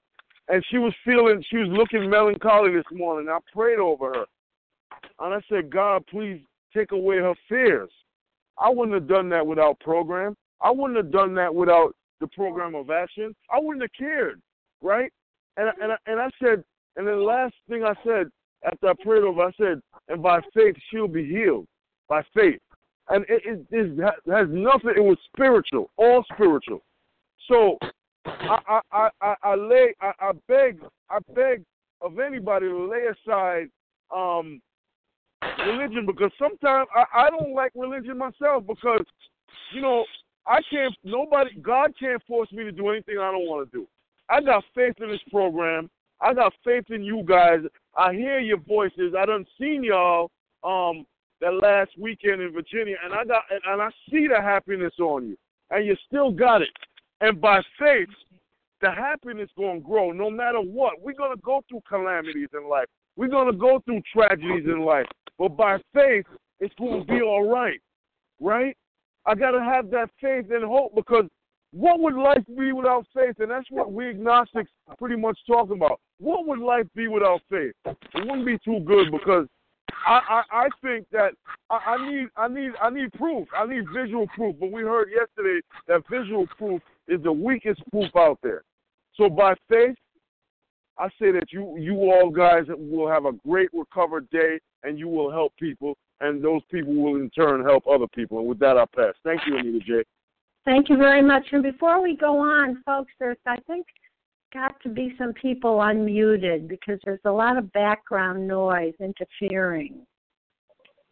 and 0.49 0.65
she 0.71 0.79
was 0.79 0.95
feeling, 1.05 1.43
she 1.51 1.59
was 1.59 1.69
looking 1.71 2.09
melancholy 2.09 2.73
this 2.73 2.85
morning. 2.93 3.29
I 3.29 3.39
prayed 3.53 3.79
over 3.79 4.13
her, 4.13 4.25
and 5.21 5.35
I 5.35 5.41
said, 5.49 5.71
God, 5.71 6.05
please 6.07 6.41
take 6.75 6.93
away 6.93 7.17
her 7.17 7.35
fears. 7.49 7.91
I 8.59 8.71
wouldn't 8.71 8.95
have 8.95 9.09
done 9.09 9.29
that 9.31 9.47
without 9.47 9.81
program. 9.81 10.37
I 10.61 10.71
wouldn't 10.71 10.97
have 10.97 11.13
done 11.13 11.35
that 11.35 11.55
without 11.55 11.95
the 12.21 12.29
program 12.29 12.75
of 12.75 12.91
action. 12.91 13.35
I 13.51 13.59
wouldn't 13.59 13.83
have 13.83 13.93
cared, 13.99 14.41
right? 14.81 15.13
And 15.57 15.69
and 15.83 15.93
and 16.07 16.21
I 16.21 16.31
said, 16.43 16.65
and 16.97 17.07
then 17.07 17.17
the 17.17 17.23
last 17.23 17.55
thing 17.69 17.85
I 17.85 17.95
said 18.05 18.27
after 18.65 18.89
I 18.89 18.93
prayed 19.03 19.23
over, 19.23 19.43
I 19.43 19.53
said, 19.59 19.81
and 20.09 20.23
by 20.23 20.41
faith 20.55 20.77
she'll 20.91 21.09
be 21.09 21.27
healed. 21.27 21.67
By 22.09 22.23
faith. 22.35 22.61
And 23.09 23.25
it, 23.29 23.43
it, 23.45 23.67
it 23.71 24.01
has 24.31 24.49
nothing, 24.51 24.95
it 24.97 25.01
was 25.01 25.19
spiritual, 25.33 25.91
all 25.97 26.25
spiritual. 26.33 26.83
So 27.49 27.79
I, 28.25 28.81
I, 28.91 29.09
I, 29.21 29.35
I 29.43 29.55
lay, 29.55 29.95
I, 30.01 30.13
I 30.21 30.33
beg, 30.49 30.81
I 31.11 31.19
beg 31.35 31.63
of 32.01 32.19
anybody 32.19 32.67
to 32.67 32.91
lay 32.91 33.05
aside 33.07 33.69
um, 34.15 34.61
religion 35.65 36.07
because 36.07 36.33
sometimes 36.39 36.89
I, 36.95 37.27
I 37.27 37.31
don't 37.31 37.55
like 37.55 37.73
religion 37.77 38.19
myself 38.19 38.65
because 38.67 39.05
you 39.73 39.81
know, 39.81 40.05
I 40.47 40.61
can't. 40.71 40.95
Nobody, 41.05 41.51
God 41.61 41.93
can't 41.99 42.23
force 42.27 42.51
me 42.53 42.65
to 42.65 42.73
do 42.73 42.89
anything 42.89 43.19
I 43.19 43.31
don't 43.31 43.47
want 43.47 43.71
to 43.71 43.79
do. 43.79 43.87
I 44.29 44.41
got 44.41 44.65
faith 44.75 44.95
in 45.01 45.09
this 45.09 45.21
program. 45.31 45.91
I 46.21 46.35
got 46.35 46.53
faith 46.65 46.91
in 46.91 47.03
you 47.03 47.23
guys. 47.27 47.61
I 47.97 48.13
hear 48.13 48.39
your 48.39 48.59
voices. 48.59 49.15
I 49.19 49.27
done 49.27 49.47
seen 49.59 49.85
y'all 49.85 50.31
um 50.65 51.05
that 51.41 51.55
last 51.55 51.91
weekend 51.99 52.41
in 52.41 52.53
Virginia, 52.53 52.97
and 53.05 53.13
I 53.13 53.25
got 53.25 53.43
and 53.51 53.83
I 53.83 53.91
see 54.11 54.27
the 54.27 54.41
happiness 54.41 54.95
on 54.99 55.29
you, 55.29 55.37
and 55.71 55.87
you 55.87 55.97
still 56.07 56.31
got 56.31 56.63
it. 56.63 56.71
And 57.21 57.41
by 57.41 57.61
faith, 57.79 58.09
the 58.81 58.91
happiness 58.91 59.51
gonna 59.57 59.81
grow 59.81 60.13
no 60.13 60.31
matter 60.31 60.61
what. 60.61 61.01
We're 61.01 61.15
gonna 61.15 61.41
go 61.43 61.63
through 61.69 61.83
calamities 61.89 62.49
in 62.55 62.69
life. 62.69 62.87
We're 63.17 63.29
gonna 63.29 63.53
go 63.53 63.81
through 63.85 64.03
tragedies 64.13 64.67
in 64.67 64.81
life, 64.81 65.07
but 65.39 65.57
by 65.57 65.79
faith, 65.95 66.27
it's 66.61 66.75
gonna 66.79 67.05
be 67.05 67.21
all 67.23 67.49
right, 67.49 67.81
right? 68.41 68.77
I 69.27 69.35
gotta 69.35 69.63
have 69.63 69.91
that 69.91 70.11
faith 70.21 70.47
and 70.51 70.65
hope 70.65 70.95
because 70.95 71.25
what 71.77 72.01
would 72.01 72.15
life 72.15 72.43
be 72.57 72.73
without 72.73 73.07
faith? 73.15 73.37
And 73.39 73.51
that's 73.51 73.71
what 73.71 73.93
we 73.93 74.09
agnostics 74.09 74.71
pretty 74.99 75.17
much 75.17 75.39
talking 75.47 75.77
about. 75.77 76.01
What 76.19 76.47
would 76.47 76.59
life 76.59 76.87
be 76.95 77.07
without 77.07 77.43
faith? 77.51 77.75
It 77.85 77.99
wouldn't 78.15 78.47
be 78.47 78.59
too 78.65 78.81
good 78.81 79.13
because 79.13 79.47
I, 80.07 80.21
I, 80.27 80.43
I 80.51 80.69
think 80.83 81.07
that 81.13 81.33
I, 81.69 81.77
I 81.87 82.11
need 82.11 82.29
I 82.35 82.49
need 82.49 82.71
I 82.81 82.89
need 82.89 83.13
proof. 83.13 83.47
I 83.55 83.67
need 83.67 83.85
visual 83.95 84.27
proof. 84.29 84.57
But 84.59 84.73
we 84.73 84.83
heard 84.83 85.11
yesterday 85.11 85.61
that 85.87 86.03
visual 86.11 86.47
proof 86.57 86.81
is 87.09 87.23
the 87.23 87.33
weakest 87.33 87.83
proof 87.91 88.11
out 88.17 88.39
there. 88.43 88.63
So 89.15 89.29
by 89.29 89.55
faith, 89.69 89.97
I 90.99 91.09
say 91.21 91.31
that 91.33 91.53
you 91.53 91.77
you 91.79 91.95
all 92.11 92.31
guys 92.31 92.65
will 92.69 93.09
have 93.09 93.27
a 93.27 93.33
great 93.47 93.69
recovered 93.75 94.31
day 94.31 94.59
and 94.83 94.99
you 94.99 95.09
will 95.09 95.31
help 95.31 95.53
people 95.61 95.95
and 96.23 96.43
those 96.43 96.63
people 96.71 96.95
will 96.95 97.17
in 97.17 97.29
turn 97.31 97.63
help 97.63 97.87
other 97.87 98.09
people. 98.15 98.39
And 98.39 98.49
with 98.49 98.61
that 98.61 98.79
I 98.79 98.87
pass. 98.97 99.13
Thank 99.25 99.43
you, 99.47 99.59
Anita 99.59 99.81
J. 99.81 100.05
Thank 100.67 100.89
you 100.91 100.97
very 100.97 101.23
much. 101.23 101.47
And 101.53 101.63
before 101.63 102.03
we 102.03 102.17
go 102.17 102.39
on, 102.39 102.83
folks, 102.85 103.13
there's 103.21 103.39
I 103.47 103.57
think 103.69 103.87
got 104.53 104.75
to 104.83 104.89
be 104.89 105.15
some 105.17 105.33
people 105.33 105.79
unmuted 105.79 106.67
because 106.67 106.99
there's 107.05 107.21
a 107.25 107.31
lot 107.31 107.57
of 107.57 107.73
background 107.73 108.47
noise 108.47 108.95
interfering. 109.01 110.05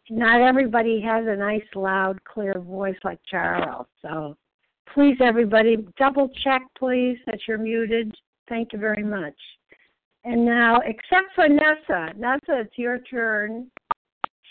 Not 0.09 0.41
everybody 0.41 1.01
has 1.01 1.25
a 1.25 1.35
nice, 1.35 1.63
loud, 1.73 2.23
clear 2.25 2.53
voice 2.59 2.97
like 3.03 3.19
Charles. 3.29 3.87
So 4.01 4.35
please, 4.93 5.17
everybody, 5.21 5.77
double 5.97 6.29
check, 6.43 6.61
please, 6.77 7.17
that 7.25 7.39
you're 7.47 7.57
muted. 7.57 8.13
Thank 8.49 8.73
you 8.73 8.79
very 8.79 9.03
much. 9.03 9.35
And 10.25 10.45
now, 10.45 10.81
except 10.85 11.33
for 11.33 11.47
Nessa, 11.47 12.13
Nessa, 12.17 12.61
it's 12.61 12.77
your 12.77 12.99
turn, 12.99 13.71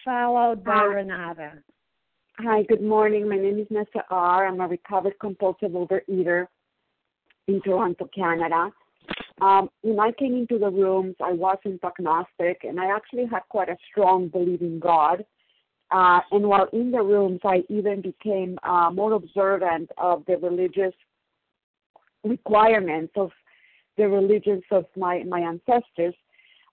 followed 0.04 0.64
by 0.64 0.78
uh, 0.78 0.87
Renata. 0.87 1.52
Hi, 2.41 2.64
good 2.64 2.83
morning. 2.83 3.29
My 3.29 3.37
name 3.37 3.61
is 3.61 3.69
Nessa 3.71 4.05
R. 4.11 4.49
I'm 4.49 4.61
a 4.61 4.67
recovered 4.67 5.14
compulsive 5.21 5.71
overeater 5.71 6.49
in 7.47 7.62
Toronto, 7.62 8.11
Canada. 8.12 8.73
Um, 9.41 9.71
when 9.83 10.00
I 10.00 10.11
came 10.19 10.35
into 10.35 10.59
the 10.59 10.69
rooms, 10.69 11.14
I 11.23 11.33
wasn't 11.33 11.85
agnostic, 11.85 12.64
and 12.64 12.81
I 12.81 12.87
actually 12.87 13.26
had 13.26 13.43
quite 13.50 13.69
a 13.69 13.76
strong 13.88 14.26
belief 14.26 14.62
in 14.62 14.81
God. 14.81 15.25
Uh, 15.93 16.23
and 16.33 16.49
while 16.49 16.69
in 16.73 16.91
the 16.91 17.03
rooms, 17.03 17.38
I 17.45 17.62
even 17.69 18.00
became 18.00 18.59
uh, 18.64 18.91
more 18.93 19.12
observant 19.12 19.91
of 19.97 20.25
the 20.26 20.37
religious 20.37 20.95
requirements 22.25 23.12
of 23.14 23.31
the 23.97 24.09
religions 24.09 24.64
of 24.73 24.87
my, 24.97 25.23
my 25.23 25.38
ancestors. 25.38 26.17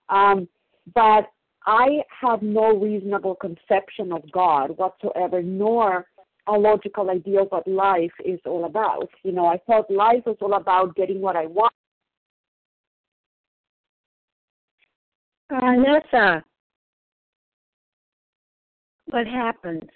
Um, 0.08 0.48
but 0.92 1.30
I 1.66 2.02
have 2.20 2.42
no 2.42 2.76
reasonable 2.76 3.36
conception 3.36 4.12
of 4.12 4.22
God 4.32 4.76
whatsoever, 4.76 5.42
nor 5.42 6.06
a 6.48 6.52
logical 6.52 7.10
idea 7.10 7.42
of 7.42 7.48
what 7.50 7.66
life 7.68 8.12
is 8.24 8.40
all 8.46 8.64
about. 8.64 9.08
You 9.22 9.32
know, 9.32 9.46
I 9.46 9.58
thought 9.66 9.90
life 9.90 10.22
was 10.26 10.36
all 10.40 10.54
about 10.54 10.96
getting 10.96 11.20
what 11.20 11.36
I 11.36 11.46
want. 11.46 11.72
Uh, 15.54 15.72
Nessa, 15.72 16.42
what 19.06 19.26
happened? 19.26 19.88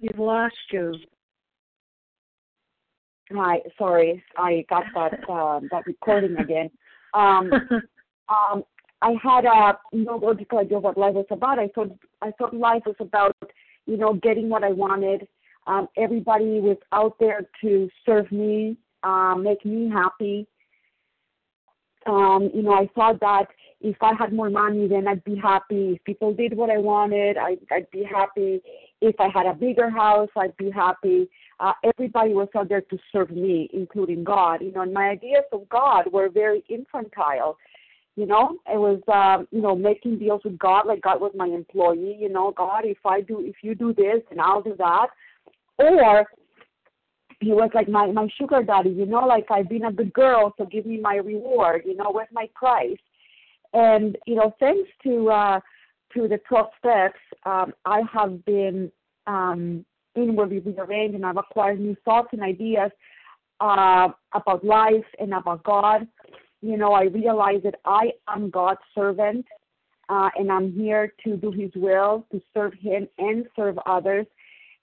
We've 0.00 0.18
lost 0.18 0.54
you. 0.72 0.94
Hi, 3.32 3.60
sorry, 3.78 4.22
I 4.36 4.64
got 4.68 4.84
that 4.94 5.20
uh, 5.30 5.60
that 5.70 5.86
recording 5.86 6.36
again. 6.36 6.70
Um, 7.14 7.50
um, 8.28 8.64
I 9.02 9.16
had 9.20 9.44
a 9.44 9.78
no 9.92 10.16
logical 10.16 10.60
idea 10.60 10.78
what 10.78 10.96
life 10.96 11.14
was 11.14 11.26
about. 11.30 11.58
I 11.58 11.68
thought 11.68 11.90
I 12.22 12.30
thought 12.38 12.54
life 12.54 12.82
was 12.86 12.96
about, 13.00 13.36
you 13.86 13.96
know, 13.96 14.14
getting 14.14 14.48
what 14.48 14.62
I 14.62 14.70
wanted. 14.70 15.26
Um, 15.66 15.88
everybody 15.96 16.60
was 16.60 16.78
out 16.92 17.16
there 17.18 17.42
to 17.62 17.88
serve 18.06 18.30
me, 18.30 18.76
uh, 19.02 19.34
make 19.34 19.64
me 19.64 19.90
happy. 19.90 20.46
Um, 22.06 22.50
you 22.54 22.62
know, 22.62 22.72
I 22.74 22.88
thought 22.94 23.20
that 23.20 23.46
if 23.80 23.96
I 24.00 24.12
had 24.14 24.32
more 24.32 24.50
money, 24.50 24.88
then 24.88 25.08
I'd 25.08 25.24
be 25.24 25.36
happy. 25.36 25.94
If 25.94 26.04
people 26.04 26.32
did 26.32 26.56
what 26.56 26.70
I 26.70 26.78
wanted, 26.78 27.36
I, 27.36 27.56
I'd 27.70 27.90
be 27.90 28.04
happy. 28.04 28.60
If 29.00 29.16
I 29.20 29.28
had 29.28 29.46
a 29.46 29.54
bigger 29.54 29.90
house, 29.90 30.28
I'd 30.36 30.56
be 30.56 30.70
happy. 30.70 31.28
Uh, 31.58 31.72
everybody 31.84 32.34
was 32.34 32.48
out 32.56 32.68
there 32.68 32.80
to 32.80 32.98
serve 33.12 33.30
me, 33.30 33.68
including 33.72 34.22
God. 34.24 34.62
You 34.62 34.72
know, 34.72 34.82
and 34.82 34.92
my 34.92 35.10
ideas 35.10 35.44
of 35.52 35.68
God 35.68 36.12
were 36.12 36.28
very 36.28 36.64
infantile. 36.68 37.56
You 38.16 38.26
know, 38.26 38.58
it 38.66 38.78
was 38.78 39.00
um, 39.12 39.48
you 39.50 39.62
know 39.62 39.74
making 39.74 40.18
deals 40.18 40.42
with 40.44 40.58
God, 40.58 40.86
like 40.86 41.00
God 41.00 41.20
was 41.20 41.32
my 41.34 41.46
employee. 41.46 42.18
You 42.20 42.28
know, 42.28 42.52
God, 42.56 42.84
if 42.84 42.98
I 43.06 43.22
do, 43.22 43.40
if 43.40 43.56
you 43.62 43.74
do 43.74 43.94
this, 43.94 44.22
then 44.28 44.38
I'll 44.38 44.62
do 44.62 44.74
that. 44.78 45.06
Or 45.78 46.26
he 47.40 47.52
was 47.52 47.70
like 47.74 47.88
my 47.88 48.06
my 48.12 48.28
sugar 48.38 48.62
daddy. 48.62 48.90
You 48.90 49.06
know, 49.06 49.26
like 49.26 49.46
I've 49.50 49.68
been 49.68 49.86
a 49.86 49.92
good 49.92 50.12
girl, 50.12 50.52
so 50.58 50.66
give 50.66 50.84
me 50.84 51.00
my 51.00 51.16
reward. 51.16 51.82
You 51.86 51.96
know, 51.96 52.10
where's 52.10 52.28
my 52.32 52.48
price? 52.54 52.98
And 53.72 54.18
you 54.26 54.34
know, 54.34 54.54
thanks 54.60 54.90
to 55.04 55.30
uh, 55.30 55.60
to 56.14 56.28
the 56.28 56.38
12 56.48 56.66
steps, 56.78 57.18
um, 57.44 57.72
I 57.84 58.02
have 58.12 58.44
been 58.44 58.92
um, 59.26 59.84
inwardly 60.14 60.58
rearranged, 60.58 61.14
and 61.14 61.24
I've 61.24 61.36
acquired 61.36 61.80
new 61.80 61.96
thoughts 62.04 62.28
and 62.32 62.42
ideas 62.42 62.90
uh, 63.60 64.08
about 64.34 64.64
life 64.64 65.04
and 65.18 65.32
about 65.32 65.62
God. 65.64 66.06
You 66.62 66.76
know, 66.76 66.92
I 66.92 67.04
realize 67.04 67.60
that 67.64 67.74
I 67.84 68.12
am 68.28 68.48
God's 68.48 68.80
servant, 68.94 69.44
uh, 70.08 70.30
and 70.36 70.50
I'm 70.50 70.72
here 70.72 71.12
to 71.24 71.36
do 71.36 71.50
His 71.50 71.70
will, 71.74 72.24
to 72.30 72.40
serve 72.54 72.72
Him 72.74 73.08
and 73.18 73.46
serve 73.56 73.78
others. 73.84 74.26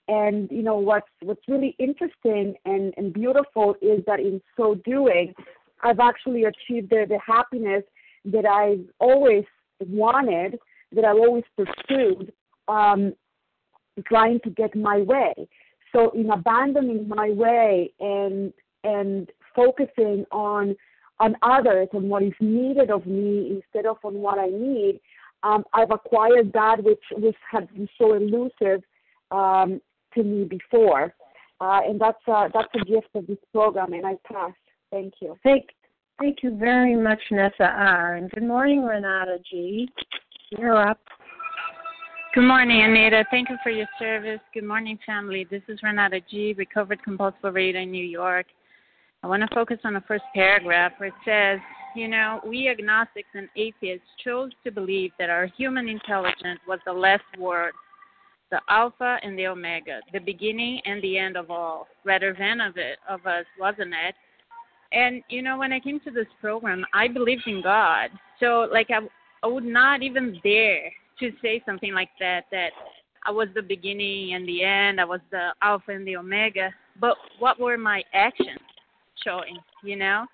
And 0.06 0.50
you 0.50 0.62
know 0.62 0.76
what's 0.76 1.08
what's 1.22 1.42
really 1.48 1.76
interesting 1.78 2.54
and, 2.64 2.92
and 2.96 3.12
beautiful 3.12 3.76
is 3.80 4.04
that 4.06 4.18
in 4.18 4.40
so 4.56 4.74
doing, 4.84 5.34
I've 5.82 6.00
actually 6.00 6.44
achieved 6.44 6.90
the, 6.90 7.06
the 7.08 7.18
happiness 7.24 7.84
that 8.26 8.44
I've 8.44 8.84
always 8.98 9.44
wanted, 9.78 10.58
that 10.92 11.04
I've 11.04 11.16
always 11.16 11.44
pursued, 11.56 12.32
um, 12.68 13.14
trying 14.06 14.40
to 14.40 14.50
get 14.50 14.74
my 14.74 14.98
way. 14.98 15.32
So 15.92 16.10
in 16.10 16.30
abandoning 16.30 17.08
my 17.08 17.30
way 17.30 17.92
and 18.00 18.52
and 18.84 19.30
focusing 19.54 20.24
on 20.32 20.76
on 21.20 21.36
others 21.42 21.88
and 21.92 22.08
what 22.10 22.22
is 22.22 22.32
needed 22.40 22.90
of 22.90 23.06
me 23.06 23.62
instead 23.62 23.86
of 23.86 23.98
on 24.02 24.14
what 24.14 24.38
I 24.38 24.46
need, 24.46 25.00
um, 25.42 25.64
I've 25.72 25.90
acquired 25.90 26.52
that 26.52 26.82
which 26.82 27.02
which 27.12 27.36
had 27.50 27.72
been 27.72 27.88
so 27.96 28.14
elusive 28.14 28.82
um, 29.30 29.80
to 30.14 30.22
me 30.22 30.44
before, 30.44 31.14
uh, 31.60 31.80
and 31.86 32.00
that's 32.00 32.18
uh, 32.26 32.48
that's 32.52 32.68
a 32.74 32.84
gift 32.84 33.08
of 33.14 33.26
this 33.26 33.38
program. 33.52 33.92
And 33.92 34.06
I 34.06 34.16
pass. 34.24 34.52
Thank 34.90 35.14
you. 35.20 35.38
Thank 35.44 35.66
Thank 36.20 36.42
you 36.42 36.54
very 36.54 36.96
much, 36.96 37.20
Nessa 37.30 37.64
R. 37.64 38.16
And 38.16 38.30
good 38.30 38.42
morning, 38.42 38.82
Renata 38.82 39.38
G. 39.50 39.88
You're 40.50 40.76
up. 40.76 41.00
Good 42.34 42.46
morning, 42.46 42.84
Anita. 42.84 43.24
Thank 43.30 43.48
you 43.48 43.56
for 43.62 43.70
your 43.70 43.86
service. 43.98 44.40
Good 44.52 44.64
morning, 44.64 44.98
family. 45.06 45.46
This 45.50 45.62
is 45.66 45.78
Renata 45.82 46.20
G., 46.30 46.54
recovered 46.58 47.02
compulsive 47.02 47.40
overeater 47.42 47.82
in 47.82 47.90
New 47.90 48.04
York. 48.04 48.44
I 49.22 49.26
want 49.26 49.42
to 49.42 49.54
focus 49.54 49.78
on 49.84 49.92
the 49.92 50.02
first 50.08 50.24
paragraph 50.34 50.92
where 50.96 51.08
it 51.08 51.14
says, 51.26 51.60
you 51.94 52.08
know, 52.08 52.40
we 52.46 52.68
agnostics 52.68 53.28
and 53.34 53.48
atheists 53.54 54.06
chose 54.24 54.50
to 54.64 54.70
believe 54.70 55.10
that 55.18 55.28
our 55.28 55.46
human 55.58 55.88
intelligence 55.88 56.60
was 56.66 56.78
the 56.86 56.92
last 56.92 57.24
word, 57.38 57.72
the 58.50 58.60
alpha 58.70 59.18
and 59.22 59.38
the 59.38 59.46
omega, 59.46 60.00
the 60.12 60.20
beginning 60.20 60.80
and 60.86 61.02
the 61.02 61.18
end 61.18 61.36
of 61.36 61.50
all, 61.50 61.86
rather 62.04 62.34
than 62.38 62.60
of 62.60 62.78
it 62.78 62.98
of 63.08 63.26
us, 63.26 63.44
wasn't 63.58 63.92
it? 63.92 64.14
And 64.92 65.22
you 65.28 65.42
know, 65.42 65.58
when 65.58 65.72
I 65.72 65.80
came 65.80 66.00
to 66.00 66.10
this 66.10 66.26
program, 66.40 66.84
I 66.94 67.06
believed 67.06 67.46
in 67.46 67.62
God. 67.62 68.10
So 68.38 68.68
like 68.72 68.88
I, 68.90 69.00
I 69.42 69.46
would 69.46 69.64
not 69.64 70.02
even 70.02 70.40
dare 70.42 70.90
to 71.18 71.30
say 71.42 71.62
something 71.66 71.92
like 71.92 72.10
that. 72.20 72.46
That 72.50 72.70
I 73.26 73.30
was 73.30 73.48
the 73.54 73.62
beginning 73.62 74.32
and 74.32 74.48
the 74.48 74.64
end. 74.64 74.98
I 74.98 75.04
was 75.04 75.20
the 75.30 75.50
alpha 75.60 75.92
and 75.92 76.06
the 76.06 76.16
omega. 76.16 76.70
But 76.98 77.16
what 77.38 77.60
were 77.60 77.76
my 77.76 78.02
actions 78.14 78.60
showing? 79.24 79.58
You 79.84 79.96
know, 79.96 80.26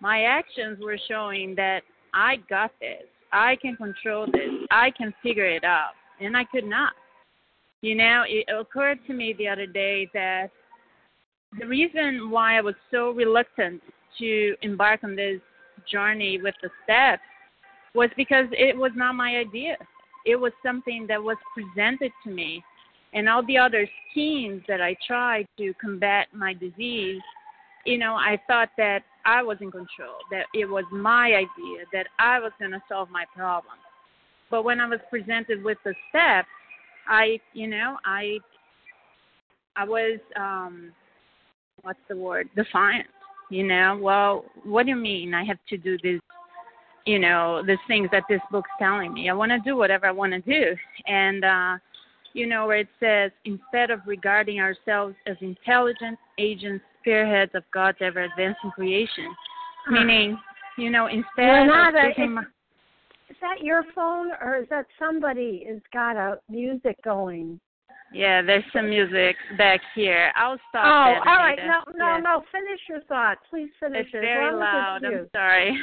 my 0.00 0.22
actions 0.22 0.78
were 0.82 0.98
showing 1.08 1.54
that 1.56 1.82
I 2.14 2.36
got 2.48 2.72
this. 2.80 3.04
I 3.32 3.56
can 3.62 3.76
control 3.76 4.26
this. 4.26 4.50
I 4.70 4.90
can 4.90 5.14
figure 5.22 5.46
it 5.46 5.64
out, 5.64 5.92
and 6.20 6.36
I 6.36 6.44
could 6.44 6.64
not. 6.64 6.92
You 7.80 7.96
know, 7.96 8.24
it 8.26 8.46
occurred 8.52 8.98
to 9.06 9.12
me 9.12 9.34
the 9.36 9.48
other 9.48 9.66
day 9.66 10.08
that 10.14 10.50
the 11.58 11.66
reason 11.66 12.30
why 12.30 12.58
I 12.58 12.60
was 12.60 12.74
so 12.90 13.10
reluctant 13.10 13.82
to 14.18 14.54
embark 14.62 15.04
on 15.04 15.16
this 15.16 15.40
journey 15.90 16.40
with 16.40 16.54
the 16.62 16.70
steps 16.84 17.22
was 17.94 18.10
because 18.16 18.46
it 18.52 18.76
was 18.76 18.92
not 18.94 19.14
my 19.14 19.36
idea. 19.36 19.76
It 20.24 20.36
was 20.36 20.52
something 20.64 21.06
that 21.08 21.22
was 21.22 21.36
presented 21.54 22.12
to 22.24 22.30
me. 22.30 22.62
And 23.14 23.28
all 23.28 23.44
the 23.46 23.58
other 23.58 23.86
schemes 24.10 24.62
that 24.68 24.80
I 24.80 24.96
tried 25.06 25.46
to 25.58 25.74
combat 25.80 26.28
my 26.32 26.54
disease, 26.54 27.20
you 27.84 27.98
know, 27.98 28.14
I 28.14 28.40
thought 28.46 28.70
that 28.78 29.00
I 29.24 29.42
was 29.42 29.58
in 29.60 29.70
control, 29.70 30.16
that 30.30 30.46
it 30.54 30.66
was 30.66 30.84
my 30.92 31.28
idea, 31.34 31.84
that 31.92 32.06
I 32.18 32.38
was 32.38 32.52
going 32.58 32.72
to 32.72 32.82
solve 32.88 33.08
my 33.10 33.24
problem. 33.34 33.74
But 34.50 34.64
when 34.64 34.80
I 34.80 34.88
was 34.88 35.00
presented 35.10 35.62
with 35.64 35.78
the 35.84 35.94
steps, 36.08 36.48
I, 37.08 37.40
you 37.52 37.68
know, 37.68 37.96
I, 38.04 38.38
I 39.76 39.84
was, 39.84 40.20
um, 40.36 40.92
what's 41.82 41.98
the 42.08 42.16
word, 42.16 42.48
defiant. 42.54 43.06
You 43.50 43.64
know, 43.64 43.98
well, 44.00 44.44
what 44.64 44.84
do 44.84 44.90
you 44.90 44.96
mean 44.96 45.34
I 45.34 45.44
have 45.44 45.58
to 45.68 45.76
do 45.76 45.98
this? 46.02 46.20
You 47.04 47.18
know, 47.18 47.62
the 47.66 47.76
things 47.88 48.08
that 48.12 48.24
this 48.28 48.40
book's 48.50 48.70
telling 48.78 49.12
me. 49.12 49.28
I 49.28 49.34
want 49.34 49.50
to 49.50 49.58
do 49.58 49.76
whatever 49.76 50.06
I 50.06 50.12
want 50.12 50.32
to 50.32 50.40
do, 50.40 50.76
and 51.06 51.44
uh, 51.44 51.76
you 52.34 52.46
know, 52.46 52.66
where 52.66 52.78
it 52.78 52.88
says 53.00 53.30
instead 53.44 53.90
of 53.90 54.00
regarding 54.06 54.60
ourselves 54.60 55.14
as 55.26 55.36
intelligent 55.40 56.18
agents, 56.38 56.84
spearheads 57.00 57.52
of 57.54 57.64
God's 57.72 57.98
ever 58.00 58.22
advancing 58.22 58.70
creation, 58.70 59.34
hmm. 59.86 59.94
meaning, 59.94 60.38
you 60.78 60.90
know, 60.90 61.06
instead 61.06 61.68
of 61.68 61.94
taking 62.02 62.34
my, 62.34 62.42
is 63.28 63.36
that 63.40 63.62
your 63.62 63.84
phone 63.94 64.30
or 64.40 64.56
is 64.56 64.68
that 64.70 64.86
somebody 64.98 65.64
has 65.68 65.80
got 65.92 66.16
a 66.16 66.38
music 66.48 67.02
going? 67.02 67.60
Yeah, 68.12 68.42
there's 68.42 68.64
some 68.74 68.90
music 68.90 69.36
back 69.56 69.80
here. 69.94 70.32
I'll 70.36 70.58
stop. 70.68 70.84
Oh, 70.84 71.30
all 71.30 71.36
right. 71.36 71.58
No, 71.58 71.80
no, 71.96 72.18
no. 72.18 72.42
Finish 72.52 72.80
your 72.88 73.00
thought. 73.02 73.38
Please 73.48 73.70
finish 73.80 74.06
It's 74.06 74.14
it. 74.14 74.18
As 74.18 74.22
very 74.22 74.54
loud. 74.54 75.00
it's 75.02 75.14
I'm 75.14 75.28
sorry. 75.34 75.78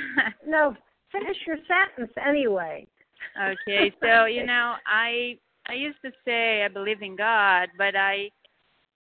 No, 0.45 0.75
finish 1.11 1.37
your 1.47 1.57
sentence 1.67 2.13
anyway. 2.23 2.87
okay, 3.43 3.91
so 3.99 4.25
you 4.25 4.45
know, 4.45 4.75
I 4.85 5.37
I 5.69 5.73
used 5.73 6.01
to 6.03 6.11
say 6.25 6.63
I 6.63 6.67
believe 6.67 7.03
in 7.03 7.15
God, 7.15 7.69
but 7.77 7.95
I 7.95 8.31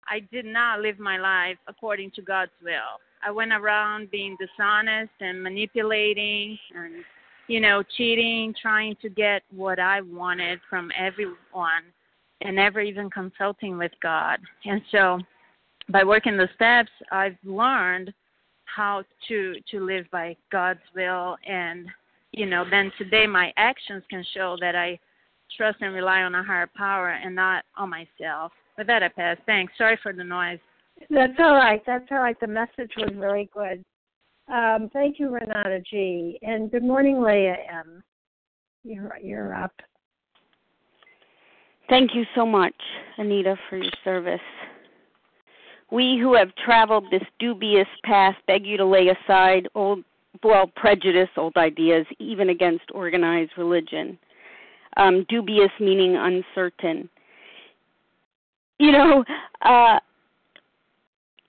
I 0.08 0.20
did 0.32 0.46
not 0.46 0.82
live 0.82 1.00
my 1.00 1.18
life 1.18 1.58
according 1.68 2.12
to 2.12 2.22
God's 2.22 2.52
will. 2.64 3.00
I 3.26 3.32
went 3.32 3.54
around 3.54 4.12
being 4.12 4.38
dishonest 4.40 5.14
and 5.20 5.42
manipulating 5.42 6.58
and 6.76 7.04
you 7.48 7.60
know, 7.60 7.84
cheating, 7.98 8.54
trying 8.62 8.96
to 9.02 9.10
get 9.10 9.42
what 9.52 9.80
I 9.80 10.02
wanted 10.02 10.60
from 10.70 10.92
everyone 10.98 11.84
and 12.42 12.56
never 12.56 12.80
even 12.80 13.10
consulting 13.10 13.78
with 13.78 13.92
God. 14.02 14.40
And 14.66 14.82
so 14.92 15.20
by 15.90 16.04
working 16.04 16.38
the 16.38 16.48
steps, 16.56 16.92
I've 17.12 17.38
learned 17.44 18.14
how 18.66 19.04
to 19.28 19.56
to 19.72 19.86
live 19.86 20.06
by 20.12 20.36
God's 20.52 20.86
will 20.96 21.36
and 21.48 21.88
you 22.32 22.46
know, 22.46 22.64
then 22.70 22.92
today 22.98 23.26
my 23.26 23.52
actions 23.58 24.04
can 24.10 24.24
show 24.34 24.56
that 24.60 24.76
I 24.76 25.00
trust 25.58 25.78
and 25.82 25.94
rely 25.94 26.22
on 26.22 26.36
a 26.36 26.44
higher 26.44 26.70
power 26.76 27.10
and 27.10 27.36
not 27.36 27.64
on 27.78 27.90
myself. 27.90 28.52
With 28.78 28.88
that 28.88 29.04
I 29.04 29.10
pass. 29.10 29.38
Thanks. 29.46 29.74
Sorry 29.78 29.98
for 30.02 30.14
the 30.14 30.24
noise. 30.24 30.60
That's 31.10 31.34
all 31.40 31.56
right. 31.56 31.82
That's 31.86 32.06
all 32.12 32.20
right. 32.20 32.40
The 32.40 32.48
message 32.48 32.92
was 32.98 33.12
very 33.16 33.50
good. 33.54 33.84
Um, 34.52 34.90
thank 34.92 35.20
you, 35.20 35.30
Renata 35.30 35.82
G. 35.90 36.38
And 36.42 36.72
good 36.72 36.84
morning, 36.84 37.22
Leah 37.22 37.58
M. 37.72 38.04
You're 38.84 39.18
you're 39.22 39.56
up. 39.56 39.72
Thank 41.90 42.16
you 42.16 42.24
so 42.36 42.46
much, 42.46 42.74
Anita, 43.18 43.56
for 43.70 43.78
your 43.78 43.92
service. 44.04 44.40
We 45.92 46.18
who 46.20 46.34
have 46.36 46.50
traveled 46.56 47.06
this 47.12 47.24
dubious 47.40 47.88
path 48.04 48.36
beg 48.48 48.66
you 48.66 48.78
to 48.78 48.86
lay 48.86 49.10
aside 49.10 49.68
old, 49.76 50.04
well, 50.44 50.72
prejudice, 50.76 51.30
old 51.38 51.56
ideas, 51.56 52.06
even 52.20 52.50
against 52.50 52.86
organized 52.94 53.52
religion. 53.58 54.18
Um, 54.98 55.26
dubious 55.30 55.72
meaning 55.80 56.16
uncertain. 56.16 57.10
You 58.80 58.92
know, 58.92 59.24
uh, 59.62 60.00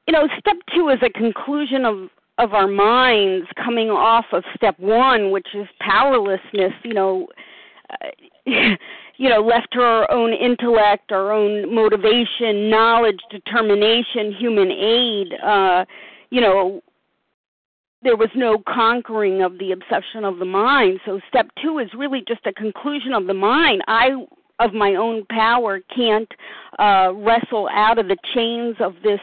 you 0.06 0.12
know, 0.12 0.28
step 0.38 0.56
two 0.74 0.88
is 0.90 0.98
a 1.02 1.10
conclusion 1.10 1.84
of 1.84 2.08
of 2.38 2.52
our 2.52 2.66
minds 2.66 3.46
coming 3.62 3.90
off 3.90 4.24
of 4.32 4.42
step 4.56 4.78
one, 4.78 5.30
which 5.30 5.48
is 5.54 5.66
powerlessness. 5.80 6.72
You 6.82 6.94
know, 6.94 7.28
uh, 7.90 8.06
you 9.16 9.28
know, 9.28 9.40
left 9.40 9.68
to 9.72 9.80
our 9.80 10.10
own 10.10 10.32
intellect, 10.32 11.12
our 11.12 11.32
own 11.32 11.72
motivation, 11.74 12.68
knowledge, 12.68 13.20
determination, 13.30 14.32
human 14.38 14.70
aid. 14.70 15.34
Uh, 15.42 15.84
you 16.30 16.40
know, 16.40 16.82
there 18.04 18.16
was 18.16 18.28
no 18.36 18.62
conquering 18.68 19.42
of 19.42 19.58
the 19.58 19.72
obsession 19.72 20.24
of 20.24 20.38
the 20.38 20.44
mind. 20.44 21.00
So 21.04 21.20
step 21.28 21.48
two 21.60 21.78
is 21.78 21.88
really 21.96 22.22
just 22.26 22.46
a 22.46 22.52
conclusion 22.52 23.12
of 23.12 23.26
the 23.26 23.34
mind. 23.34 23.82
I 23.88 24.10
of 24.60 24.72
my 24.72 24.94
own 24.94 25.26
power 25.30 25.80
can't 25.94 26.30
uh, 26.78 27.12
wrestle 27.12 27.68
out 27.72 27.98
of 27.98 28.06
the 28.06 28.16
chains 28.34 28.76
of 28.78 28.94
this 29.02 29.20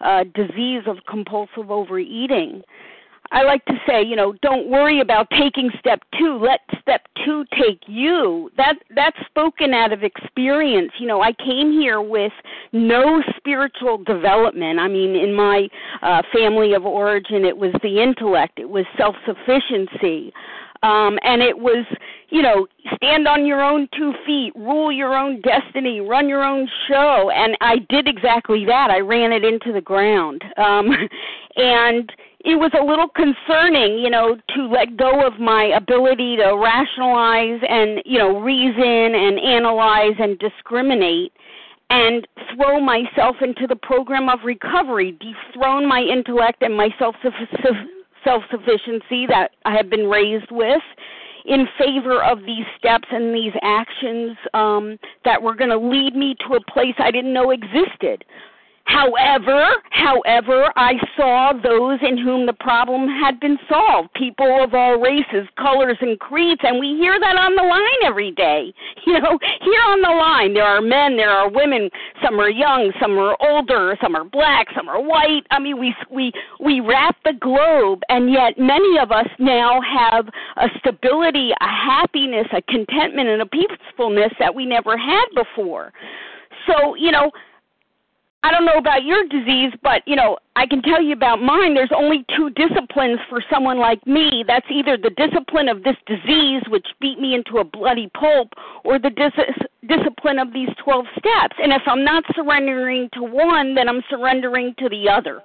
uh, 0.00 0.24
disease 0.34 0.84
of 0.86 0.96
compulsive 1.06 1.70
overeating. 1.70 2.62
I 3.32 3.42
like 3.44 3.64
to 3.66 3.74
say, 3.86 4.02
you 4.02 4.16
know, 4.16 4.34
don't 4.42 4.68
worry 4.68 5.00
about 5.00 5.28
taking 5.30 5.70
step 5.78 6.02
two. 6.18 6.38
Let 6.42 6.60
step 6.80 7.02
two 7.24 7.44
take 7.52 7.80
you. 7.86 8.50
That 8.56 8.74
that's 8.94 9.16
spoken 9.26 9.72
out 9.72 9.92
of 9.92 10.02
experience. 10.02 10.92
You 10.98 11.06
know, 11.06 11.22
I 11.22 11.32
came 11.32 11.70
here 11.70 12.00
with 12.00 12.32
no 12.72 13.22
spiritual 13.36 13.98
development. 13.98 14.80
I 14.80 14.88
mean, 14.88 15.14
in 15.14 15.34
my 15.34 15.68
uh, 16.02 16.22
family 16.34 16.74
of 16.74 16.84
origin, 16.84 17.44
it 17.44 17.56
was 17.56 17.72
the 17.82 18.02
intellect. 18.02 18.58
It 18.58 18.68
was 18.68 18.84
self 18.96 19.14
sufficiency. 19.24 20.32
Um, 20.82 21.18
and 21.22 21.42
it 21.42 21.58
was, 21.58 21.84
you 22.30 22.40
know, 22.40 22.66
stand 22.94 23.28
on 23.28 23.44
your 23.44 23.62
own 23.62 23.86
two 23.96 24.14
feet, 24.24 24.52
rule 24.56 24.90
your 24.90 25.14
own 25.14 25.42
destiny, 25.42 26.00
run 26.00 26.26
your 26.26 26.42
own 26.42 26.68
show. 26.88 27.30
And 27.34 27.56
I 27.60 27.76
did 27.90 28.08
exactly 28.08 28.64
that. 28.64 28.90
I 28.90 29.00
ran 29.00 29.32
it 29.32 29.44
into 29.44 29.72
the 29.74 29.82
ground. 29.82 30.42
Um, 30.56 30.88
and 31.56 32.10
it 32.44 32.56
was 32.56 32.72
a 32.78 32.82
little 32.82 33.08
concerning, 33.08 33.98
you 33.98 34.08
know, 34.08 34.36
to 34.56 34.66
let 34.66 34.96
go 34.96 35.26
of 35.26 35.38
my 35.38 35.64
ability 35.76 36.36
to 36.36 36.56
rationalize 36.56 37.60
and, 37.68 38.00
you 38.06 38.18
know, 38.18 38.40
reason 38.40 39.14
and 39.14 39.38
analyze 39.38 40.16
and 40.18 40.38
discriminate 40.38 41.32
and 41.90 42.26
throw 42.54 42.80
myself 42.80 43.36
into 43.42 43.66
the 43.66 43.76
program 43.76 44.28
of 44.28 44.38
recovery, 44.44 45.18
dethrone 45.20 45.86
my 45.86 46.00
intellect 46.00 46.62
and 46.62 46.74
my 46.74 46.88
self 46.98 47.14
self 48.24 48.42
sufficiency 48.50 49.26
that 49.26 49.50
I 49.64 49.76
have 49.76 49.90
been 49.90 50.08
raised 50.08 50.50
with 50.50 50.82
in 51.44 51.66
favor 51.78 52.22
of 52.22 52.40
these 52.40 52.66
steps 52.78 53.08
and 53.10 53.34
these 53.34 53.52
actions 53.62 54.36
um, 54.54 54.98
that 55.24 55.42
were 55.42 55.54
going 55.54 55.70
to 55.70 55.78
lead 55.78 56.14
me 56.14 56.36
to 56.46 56.54
a 56.54 56.72
place 56.72 56.94
I 56.98 57.10
didn't 57.10 57.32
know 57.32 57.50
existed. 57.50 58.24
However, 58.84 59.68
however, 59.90 60.72
I 60.76 60.94
saw 61.16 61.52
those 61.52 61.98
in 62.02 62.18
whom 62.18 62.46
the 62.46 62.52
problem 62.52 63.08
had 63.08 63.38
been 63.38 63.58
solved, 63.68 64.12
people 64.14 64.64
of 64.64 64.74
all 64.74 64.98
races, 64.98 65.48
colors, 65.56 65.96
and 66.00 66.18
creeds, 66.18 66.60
and 66.64 66.80
we 66.80 66.96
hear 66.98 67.18
that 67.20 67.36
on 67.36 67.54
the 67.54 67.62
line 67.62 68.02
every 68.04 68.32
day. 68.32 68.72
You 69.06 69.18
know, 69.18 69.38
here 69.62 69.82
on 69.90 70.02
the 70.02 70.14
line, 70.14 70.54
there 70.54 70.62
are 70.62 70.80
men, 70.80 71.16
there 71.16 71.30
are 71.30 71.50
women, 71.50 71.90
some 72.22 72.38
are 72.38 72.50
young, 72.50 72.92
some 73.00 73.18
are 73.18 73.36
older, 73.40 73.96
some 74.00 74.14
are 74.14 74.24
black, 74.24 74.68
some 74.76 74.88
are 74.88 75.02
white. 75.02 75.42
I 75.50 75.58
mean, 75.58 75.80
we 75.80 75.92
we 76.12 76.30
we 76.60 76.78
wrap 76.78 77.16
the 77.24 77.32
globe, 77.32 78.02
and 78.08 78.30
yet 78.30 78.56
many 78.56 78.98
of 79.02 79.10
us 79.10 79.26
now 79.40 79.80
have 79.80 80.28
a 80.58 80.68
stability, 80.78 81.50
a 81.60 81.66
happiness, 81.66 82.46
a 82.52 82.62
contentment, 82.62 83.30
and 83.30 83.42
a 83.42 83.46
peacefulness 83.46 84.32
that 84.38 84.54
we 84.54 84.64
never 84.64 84.96
had 84.96 85.24
before. 85.34 85.92
So, 86.68 86.94
you 86.94 87.10
know, 87.10 87.32
I 88.42 88.50
don't 88.50 88.64
know 88.64 88.78
about 88.78 89.04
your 89.04 89.24
disease, 89.28 89.72
but 89.82 90.02
you 90.06 90.16
know, 90.16 90.38
I 90.56 90.66
can 90.66 90.80
tell 90.82 91.02
you 91.02 91.12
about 91.12 91.42
mine. 91.42 91.74
There's 91.74 91.92
only 91.94 92.24
two 92.36 92.50
disciplines 92.50 93.18
for 93.28 93.42
someone 93.52 93.78
like 93.78 94.06
me. 94.06 94.44
That's 94.46 94.66
either 94.70 94.96
the 94.96 95.10
discipline 95.10 95.68
of 95.68 95.82
this 95.82 95.96
disease, 96.06 96.62
which 96.68 96.86
beat 97.00 97.18
me 97.18 97.34
into 97.34 97.58
a 97.58 97.64
bloody 97.64 98.10
pulp, 98.18 98.52
or 98.84 98.98
the 98.98 99.10
dis- 99.10 99.88
discipline 99.88 100.38
of 100.38 100.54
these 100.54 100.70
12 100.82 101.04
steps. 101.18 101.56
And 101.62 101.72
if 101.72 101.82
I'm 101.86 102.02
not 102.02 102.24
surrendering 102.34 103.10
to 103.12 103.22
one, 103.22 103.74
then 103.74 103.88
I'm 103.88 104.02
surrendering 104.08 104.74
to 104.78 104.88
the 104.88 105.10
other. 105.10 105.42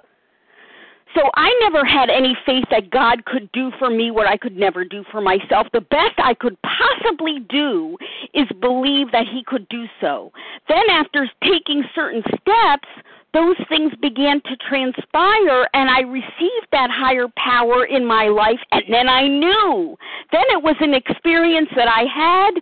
So 1.16 1.22
I 1.34 1.50
never 1.62 1.82
had 1.86 2.10
any 2.10 2.36
faith 2.44 2.64
that 2.70 2.90
God 2.90 3.24
could 3.24 3.50
do 3.52 3.70
for 3.78 3.88
me 3.88 4.10
what 4.10 4.26
I 4.26 4.36
could 4.36 4.54
never 4.54 4.84
do 4.84 5.02
for 5.10 5.22
myself. 5.22 5.66
The 5.72 5.80
best 5.80 6.12
I 6.18 6.34
could 6.34 6.58
possibly 6.60 7.38
do 7.48 7.96
is 8.34 8.44
believe 8.60 9.12
that 9.12 9.24
He 9.26 9.42
could 9.46 9.66
do 9.70 9.86
so. 9.98 10.30
Then, 10.68 10.82
after 10.90 11.26
taking 11.42 11.84
certain 11.94 12.22
steps, 12.28 12.88
those 13.32 13.56
things 13.68 13.92
began 14.02 14.42
to 14.42 14.56
transpire, 14.68 15.68
and 15.72 15.88
I 15.88 16.00
received 16.00 16.68
that 16.72 16.90
higher 16.90 17.28
power 17.36 17.86
in 17.86 18.04
my 18.04 18.28
life, 18.28 18.60
and 18.72 18.84
then 18.90 19.08
I 19.08 19.26
knew. 19.26 19.96
Then 20.32 20.44
it 20.50 20.62
was 20.62 20.76
an 20.80 20.92
experience 20.92 21.70
that 21.76 21.88
I 21.88 22.04
had 22.04 22.60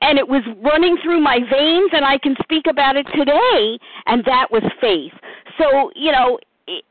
and 0.00 0.16
it 0.16 0.28
was 0.28 0.42
running 0.62 0.96
through 1.02 1.20
my 1.20 1.38
veins 1.50 1.90
and 1.92 2.04
I 2.04 2.18
can 2.18 2.36
speak 2.40 2.66
about 2.70 2.94
it 2.94 3.04
today 3.16 3.80
and 4.06 4.24
that 4.26 4.46
was 4.48 4.62
faith. 4.80 5.12
So, 5.58 5.90
you 5.96 6.12
know, 6.12 6.38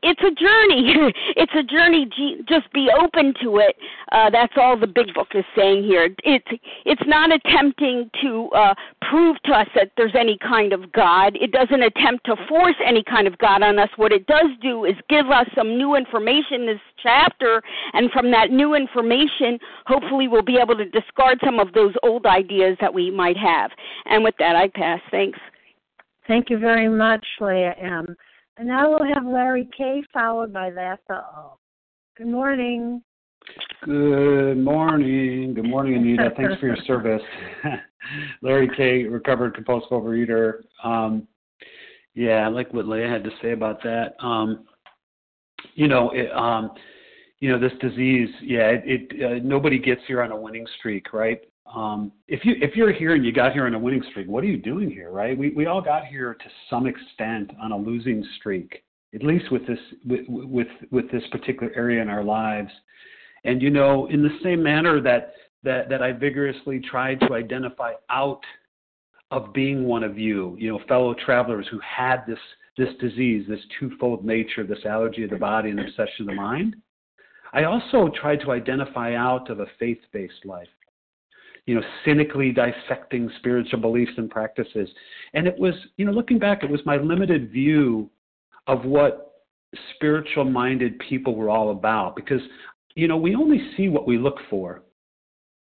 it's 0.02 0.20
a 0.20 0.34
journey. 0.34 1.12
it's 1.36 1.52
a 1.54 1.62
journey. 1.62 2.08
Just 2.48 2.72
be 2.72 2.88
open 3.00 3.34
to 3.42 3.58
it. 3.58 3.76
Uh, 4.12 4.30
that's 4.30 4.52
all 4.56 4.78
the 4.78 4.86
big 4.86 5.14
book 5.14 5.28
is 5.34 5.44
saying 5.56 5.84
here. 5.84 6.10
It's 6.24 6.46
it's 6.84 7.02
not 7.06 7.30
attempting 7.32 8.10
to 8.22 8.48
uh, 8.54 8.74
prove 9.08 9.36
to 9.44 9.52
us 9.52 9.68
that 9.74 9.92
there's 9.96 10.14
any 10.18 10.38
kind 10.38 10.72
of 10.72 10.92
God. 10.92 11.36
It 11.40 11.52
doesn't 11.52 11.82
attempt 11.82 12.26
to 12.26 12.36
force 12.48 12.76
any 12.84 13.02
kind 13.04 13.26
of 13.26 13.38
God 13.38 13.62
on 13.62 13.78
us. 13.78 13.88
What 13.96 14.12
it 14.12 14.26
does 14.26 14.50
do 14.60 14.84
is 14.84 14.94
give 15.08 15.26
us 15.30 15.46
some 15.56 15.76
new 15.76 15.94
information 15.94 16.66
this 16.66 16.80
chapter, 17.02 17.62
and 17.92 18.10
from 18.10 18.30
that 18.32 18.50
new 18.50 18.74
information, 18.74 19.58
hopefully 19.86 20.28
we'll 20.28 20.42
be 20.42 20.58
able 20.60 20.76
to 20.76 20.84
discard 20.84 21.38
some 21.44 21.58
of 21.60 21.72
those 21.72 21.94
old 22.02 22.26
ideas 22.26 22.76
that 22.80 22.92
we 22.92 23.10
might 23.10 23.36
have. 23.36 23.70
And 24.06 24.24
with 24.24 24.34
that, 24.38 24.56
I 24.56 24.68
pass. 24.68 25.00
Thanks. 25.10 25.38
Thank 26.26 26.50
you 26.50 26.58
very 26.58 26.88
much, 26.88 27.24
Leah 27.40 27.74
M. 27.80 28.14
And 28.58 28.66
now 28.66 28.90
we'll 28.90 29.14
have 29.14 29.24
Larry 29.24 29.68
K. 29.76 30.02
followed 30.12 30.52
by 30.52 30.70
Vasa 30.70 31.24
O. 31.36 31.58
Good 32.16 32.26
morning. 32.26 33.00
Good 33.84 34.56
morning. 34.56 35.54
Good 35.54 35.64
morning, 35.64 35.94
Anita. 35.94 36.30
Thanks 36.36 36.58
for 36.58 36.66
your 36.66 36.76
service. 36.84 37.22
Larry 38.42 38.68
K., 38.76 39.04
recovered 39.04 39.54
compulsive 39.54 39.90
overeater. 39.90 40.62
Um, 40.82 41.28
yeah, 42.14 42.44
I 42.44 42.48
like 42.48 42.74
what 42.74 42.88
Leah 42.88 43.08
had 43.08 43.22
to 43.22 43.30
say 43.40 43.52
about 43.52 43.80
that. 43.84 44.16
Um, 44.20 44.64
you 45.74 45.86
know, 45.86 46.10
it, 46.10 46.32
um, 46.32 46.72
you 47.38 47.50
know, 47.50 47.60
this 47.60 47.78
disease. 47.80 48.28
Yeah, 48.42 48.70
it, 48.70 48.82
it 48.84 49.24
uh, 49.24 49.44
nobody 49.46 49.78
gets 49.78 50.00
here 50.08 50.20
on 50.20 50.32
a 50.32 50.36
winning 50.36 50.66
streak, 50.80 51.12
right? 51.12 51.40
Um, 51.74 52.12
if 52.28 52.44
you 52.44 52.54
if 52.60 52.74
you're 52.74 52.92
here 52.92 53.14
and 53.14 53.24
you 53.24 53.32
got 53.32 53.52
here 53.52 53.66
on 53.66 53.74
a 53.74 53.78
winning 53.78 54.02
streak, 54.10 54.26
what 54.26 54.42
are 54.42 54.46
you 54.46 54.56
doing 54.56 54.90
here, 54.90 55.10
right? 55.10 55.36
We 55.36 55.50
we 55.50 55.66
all 55.66 55.82
got 55.82 56.06
here 56.06 56.34
to 56.34 56.44
some 56.70 56.86
extent 56.86 57.50
on 57.60 57.72
a 57.72 57.76
losing 57.76 58.24
streak, 58.38 58.82
at 59.14 59.22
least 59.22 59.50
with 59.52 59.66
this 59.66 59.78
with 60.06 60.24
with, 60.28 60.68
with 60.90 61.10
this 61.10 61.22
particular 61.30 61.72
area 61.74 62.00
in 62.00 62.08
our 62.08 62.24
lives. 62.24 62.70
And 63.44 63.60
you 63.60 63.70
know, 63.70 64.06
in 64.06 64.22
the 64.22 64.38
same 64.42 64.62
manner 64.62 65.00
that 65.02 65.32
that 65.62 65.88
that 65.90 66.02
I 66.02 66.12
vigorously 66.12 66.80
tried 66.80 67.20
to 67.20 67.34
identify 67.34 67.92
out 68.08 68.42
of 69.30 69.52
being 69.52 69.84
one 69.84 70.04
of 70.04 70.18
you, 70.18 70.56
you 70.58 70.70
know, 70.70 70.80
fellow 70.88 71.14
travelers 71.14 71.66
who 71.70 71.80
had 71.80 72.24
this 72.26 72.38
this 72.78 72.94
disease, 73.00 73.44
this 73.48 73.60
twofold 73.78 74.24
nature, 74.24 74.64
this 74.64 74.86
allergy 74.86 75.24
of 75.24 75.30
the 75.30 75.36
body 75.36 75.70
and 75.70 75.80
obsession 75.80 76.20
of 76.20 76.26
the 76.28 76.34
mind. 76.34 76.76
I 77.52 77.64
also 77.64 78.10
tried 78.20 78.40
to 78.40 78.52
identify 78.52 79.14
out 79.14 79.50
of 79.50 79.60
a 79.60 79.66
faith-based 79.78 80.44
life 80.44 80.68
you 81.68 81.74
know, 81.74 81.82
cynically 82.02 82.50
dissecting 82.50 83.30
spiritual 83.38 83.78
beliefs 83.78 84.12
and 84.16 84.30
practices. 84.30 84.88
And 85.34 85.46
it 85.46 85.56
was, 85.58 85.74
you 85.98 86.06
know, 86.06 86.12
looking 86.12 86.38
back, 86.38 86.64
it 86.64 86.70
was 86.70 86.80
my 86.86 86.96
limited 86.96 87.50
view 87.52 88.08
of 88.66 88.86
what 88.86 89.42
spiritual 89.94 90.44
minded 90.44 90.98
people 90.98 91.34
were 91.34 91.50
all 91.50 91.70
about 91.70 92.16
because, 92.16 92.40
you 92.94 93.06
know, 93.06 93.18
we 93.18 93.34
only 93.34 93.60
see 93.76 93.90
what 93.90 94.06
we 94.06 94.16
look 94.16 94.38
for. 94.48 94.80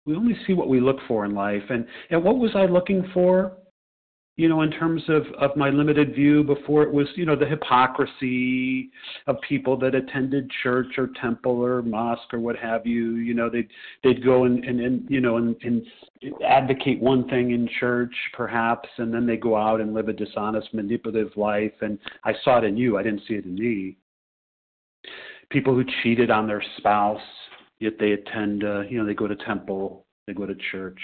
We 0.06 0.14
only 0.14 0.36
see 0.46 0.52
what 0.52 0.68
we 0.68 0.80
look 0.80 0.98
for 1.08 1.24
in 1.24 1.34
life. 1.34 1.64
And, 1.70 1.84
and 2.10 2.22
what 2.22 2.38
was 2.38 2.52
I 2.54 2.66
looking 2.66 3.10
for? 3.12 3.54
You 4.40 4.48
know, 4.48 4.62
in 4.62 4.70
terms 4.70 5.02
of, 5.08 5.24
of 5.38 5.54
my 5.54 5.68
limited 5.68 6.14
view 6.14 6.42
before 6.42 6.82
it 6.82 6.90
was, 6.90 7.06
you 7.14 7.26
know, 7.26 7.36
the 7.36 7.44
hypocrisy 7.44 8.88
of 9.26 9.36
people 9.46 9.76
that 9.76 9.94
attended 9.94 10.50
church 10.62 10.86
or 10.96 11.10
temple 11.20 11.60
or 11.60 11.82
mosque 11.82 12.32
or 12.32 12.40
what 12.40 12.56
have 12.56 12.86
you. 12.86 13.16
You 13.16 13.34
know, 13.34 13.50
they'd 13.50 13.68
they'd 14.02 14.24
go 14.24 14.44
and, 14.44 14.64
and, 14.64 14.80
and 14.80 15.10
you 15.10 15.20
know 15.20 15.36
and, 15.36 15.54
and 15.62 15.86
advocate 16.42 17.02
one 17.02 17.28
thing 17.28 17.50
in 17.50 17.68
church 17.78 18.14
perhaps 18.32 18.88
and 18.96 19.12
then 19.12 19.26
they 19.26 19.36
go 19.36 19.58
out 19.58 19.82
and 19.82 19.92
live 19.92 20.08
a 20.08 20.14
dishonest, 20.14 20.72
manipulative 20.72 21.36
life 21.36 21.74
and 21.82 21.98
I 22.24 22.32
saw 22.42 22.56
it 22.58 22.64
in 22.64 22.78
you, 22.78 22.96
I 22.96 23.02
didn't 23.02 23.22
see 23.28 23.34
it 23.34 23.44
in 23.44 23.54
me. 23.56 23.98
People 25.50 25.74
who 25.74 25.84
cheated 26.02 26.30
on 26.30 26.46
their 26.46 26.62
spouse, 26.78 27.20
yet 27.78 27.94
they 28.00 28.12
attend 28.12 28.64
uh, 28.64 28.80
you 28.88 28.98
know, 28.98 29.04
they 29.04 29.12
go 29.12 29.26
to 29.26 29.36
temple, 29.36 30.06
they 30.26 30.32
go 30.32 30.46
to 30.46 30.54
church 30.70 30.98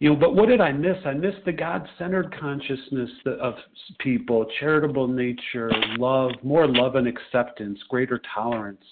you 0.00 0.10
know, 0.10 0.16
but 0.16 0.36
what 0.36 0.48
did 0.48 0.60
I 0.60 0.70
miss? 0.70 0.96
I 1.04 1.12
missed 1.12 1.44
the 1.44 1.52
God-centered 1.52 2.34
consciousness 2.38 3.10
of 3.40 3.54
people, 3.98 4.46
charitable 4.60 5.08
nature, 5.08 5.70
love, 5.98 6.30
more 6.44 6.68
love 6.68 6.94
and 6.94 7.08
acceptance, 7.08 7.78
greater 7.88 8.20
tolerance. 8.32 8.84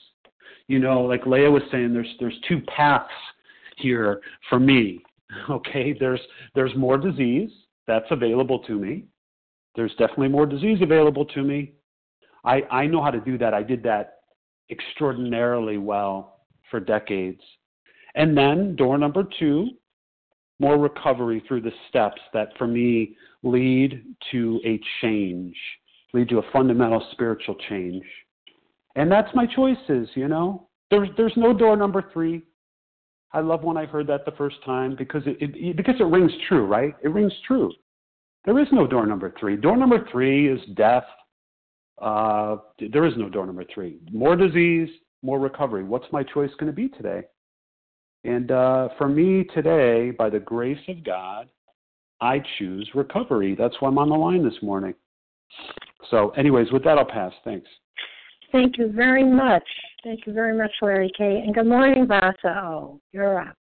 You 0.67 0.81
know, 0.81 1.03
like 1.03 1.25
Leah 1.25 1.51
was 1.51 1.63
saying, 1.71 1.93
there's 1.93 2.13
there's 2.19 2.39
two 2.49 2.61
paths 2.77 3.11
here 3.77 4.21
for 4.49 4.59
me. 4.61 5.03
Okay, 5.51 5.93
there's 5.99 6.21
there's 6.55 6.75
more 6.77 6.97
disease 6.97 7.51
that's 7.89 8.07
available 8.13 8.61
to 8.61 8.79
me. 8.79 9.07
There's 9.75 9.91
definitely 9.99 10.29
more 10.29 10.47
disease 10.47 10.79
available 10.81 11.25
to 11.27 11.43
me. 11.43 11.73
I 12.45 12.63
I 12.71 12.87
know 12.87 13.03
how 13.03 13.11
to 13.11 13.21
do 13.21 13.37
that. 13.39 13.53
I 13.53 13.65
did 13.65 13.83
that 13.83 14.19
extraordinarily 14.71 15.79
well 15.79 16.43
for 16.71 16.79
decades. 16.79 17.41
And 18.15 18.39
then 18.39 18.77
door 18.77 18.99
number 18.99 19.27
two 19.39 19.71
more 20.59 20.79
recovery 20.79 21.43
through 21.47 21.61
the 21.61 21.73
steps 21.89 22.21
that 22.33 22.49
for 22.57 22.67
me 22.67 23.17
lead 23.43 24.03
to 24.33 24.61
a 24.65 24.81
change, 25.01 25.57
lead 26.13 26.29
to 26.29 26.39
a 26.39 26.51
fundamental 26.53 27.07
spiritual 27.13 27.55
change. 27.69 28.05
And 28.95 29.11
that's 29.11 29.29
my 29.35 29.47
choices, 29.47 30.09
you 30.15 30.29
know. 30.29 30.69
There's 30.91 31.09
there's 31.17 31.35
no 31.37 31.53
door 31.53 31.77
number 31.77 32.05
three. 32.13 32.43
I 33.33 33.41
love 33.41 33.65
when 33.65 33.77
I 33.77 33.85
heard 33.85 34.07
that 34.07 34.25
the 34.25 34.31
first 34.33 34.57
time 34.65 34.97
because 34.97 35.23
it, 35.27 35.37
it 35.41 35.77
because 35.77 35.97
it 36.01 36.05
rings 36.05 36.33
true, 36.49 36.65
right? 36.65 36.95
It 37.03 37.09
rings 37.09 37.33
true. 37.47 37.73
There 38.45 38.59
is 38.61 38.69
no 38.73 38.87
door 38.87 39.07
number 39.07 39.35
three. 39.39 39.57
Door 39.57 39.77
number 39.77 40.07
three 40.11 40.49
is 40.49 40.61
death. 40.75 41.05
Uh, 42.01 42.57
there 42.93 43.05
is 43.05 43.15
no 43.17 43.29
door 43.29 43.45
number 43.45 43.65
three. 43.75 43.99
More 44.13 44.37
disease, 44.37 44.89
more 45.23 45.41
recovery. 45.41 45.83
What's 45.83 46.07
my 46.13 46.23
choice 46.23 46.51
going 46.59 46.71
to 46.71 46.77
be 46.77 46.89
today? 46.89 47.25
And 48.27 48.51
uh, 48.51 48.89
for 48.99 49.09
me 49.09 49.45
today, 49.55 50.11
by 50.11 50.31
the 50.31 50.41
grace 50.41 50.79
of 50.89 51.05
God, 51.05 51.49
I 52.21 52.43
choose 52.59 52.91
recovery. 52.95 53.55
That's 53.55 53.75
why 53.79 53.89
I'm 53.89 53.99
on 53.99 54.09
the 54.09 54.17
line 54.17 54.45
this 54.45 54.61
morning. 54.63 54.95
So, 56.11 56.31
anyways, 56.31 56.73
with 56.73 56.83
that, 56.85 56.99
I'll 56.99 57.05
pass. 57.05 57.33
Thanks. 57.45 57.69
Thank 58.51 58.79
you 58.79 58.91
very 58.91 59.25
much. 59.25 59.63
Thank 60.03 60.27
you 60.27 60.33
very 60.33 60.57
much, 60.57 60.71
Larry 60.83 61.11
K. 61.17 61.43
And 61.45 61.55
good 61.55 61.67
morning, 61.67 62.07
Vasa 62.07 62.63
O. 62.65 63.01
You're 63.13 63.41
up. 63.41 63.57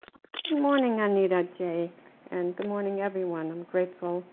Good 0.50 0.62
morning, 0.62 1.00
Anita 1.00 1.44
J. 1.58 1.92
And 2.32 2.56
good 2.56 2.68
morning, 2.68 3.02
everyone. 3.02 3.52
I'm 3.52 3.64
grateful 3.64 4.24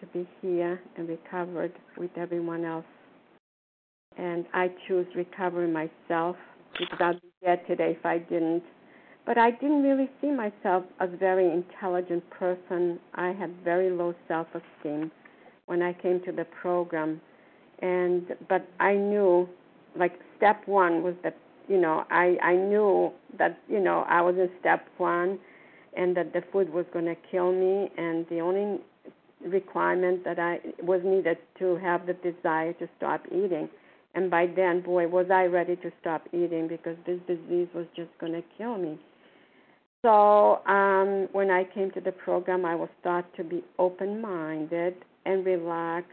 to 0.00 0.06
be 0.06 0.28
here 0.40 0.80
and 0.96 1.08
recovered 1.08 1.72
with 1.96 2.10
everyone 2.16 2.64
else. 2.64 2.84
And 4.18 4.44
I 4.52 4.72
choose 4.88 5.06
recovery 5.14 5.70
myself 5.70 6.36
because 6.78 6.98
I'd 7.00 7.22
be 7.22 7.28
dead 7.44 7.62
today 7.68 7.96
if 7.98 8.04
I 8.04 8.18
didn't. 8.18 8.62
But 9.24 9.38
I 9.38 9.52
didn't 9.52 9.82
really 9.82 10.10
see 10.20 10.30
myself 10.30 10.84
as 11.00 11.10
a 11.12 11.16
very 11.16 11.50
intelligent 11.50 12.28
person. 12.30 12.98
I 13.14 13.28
had 13.28 13.54
very 13.64 13.90
low 13.90 14.14
self 14.26 14.48
esteem 14.54 15.10
when 15.66 15.82
I 15.82 15.92
came 15.92 16.20
to 16.24 16.32
the 16.32 16.44
program. 16.60 17.20
And 17.80 18.26
but 18.48 18.68
I 18.80 18.94
knew 18.94 19.48
like 19.96 20.18
step 20.36 20.66
one 20.66 21.02
was 21.02 21.14
that 21.22 21.36
you 21.68 21.80
know, 21.80 22.04
I, 22.10 22.36
I 22.42 22.54
knew 22.54 23.12
that, 23.38 23.58
you 23.68 23.80
know, 23.80 24.04
I 24.08 24.20
was 24.20 24.34
in 24.36 24.50
step 24.60 24.86
one 24.98 25.38
and 25.96 26.16
that 26.16 26.32
the 26.32 26.42
food 26.52 26.72
was 26.72 26.84
gonna 26.92 27.14
kill 27.30 27.52
me 27.52 27.90
and 27.96 28.26
the 28.28 28.40
only 28.40 28.80
requirement 29.46 30.24
that 30.24 30.38
I 30.38 30.60
was 30.82 31.00
needed 31.04 31.38
to 31.58 31.76
have 31.76 32.06
the 32.06 32.14
desire 32.14 32.72
to 32.74 32.88
stop 32.96 33.24
eating. 33.28 33.68
And 34.14 34.30
by 34.30 34.46
then, 34.54 34.82
boy, 34.82 35.08
was 35.08 35.30
I 35.30 35.44
ready 35.44 35.76
to 35.76 35.90
stop 36.00 36.26
eating 36.32 36.68
because 36.68 36.96
this 37.06 37.18
disease 37.26 37.68
was 37.74 37.86
just 37.96 38.10
going 38.20 38.32
to 38.32 38.42
kill 38.58 38.76
me. 38.76 38.98
So 40.02 40.60
um, 40.66 41.28
when 41.30 41.50
I 41.50 41.62
came 41.62 41.92
to 41.92 42.00
the 42.00 42.10
program, 42.10 42.64
I 42.64 42.74
was 42.74 42.88
taught 43.04 43.24
to 43.36 43.44
be 43.44 43.62
open 43.78 44.20
minded 44.20 44.96
and 45.24 45.46
relax 45.46 46.06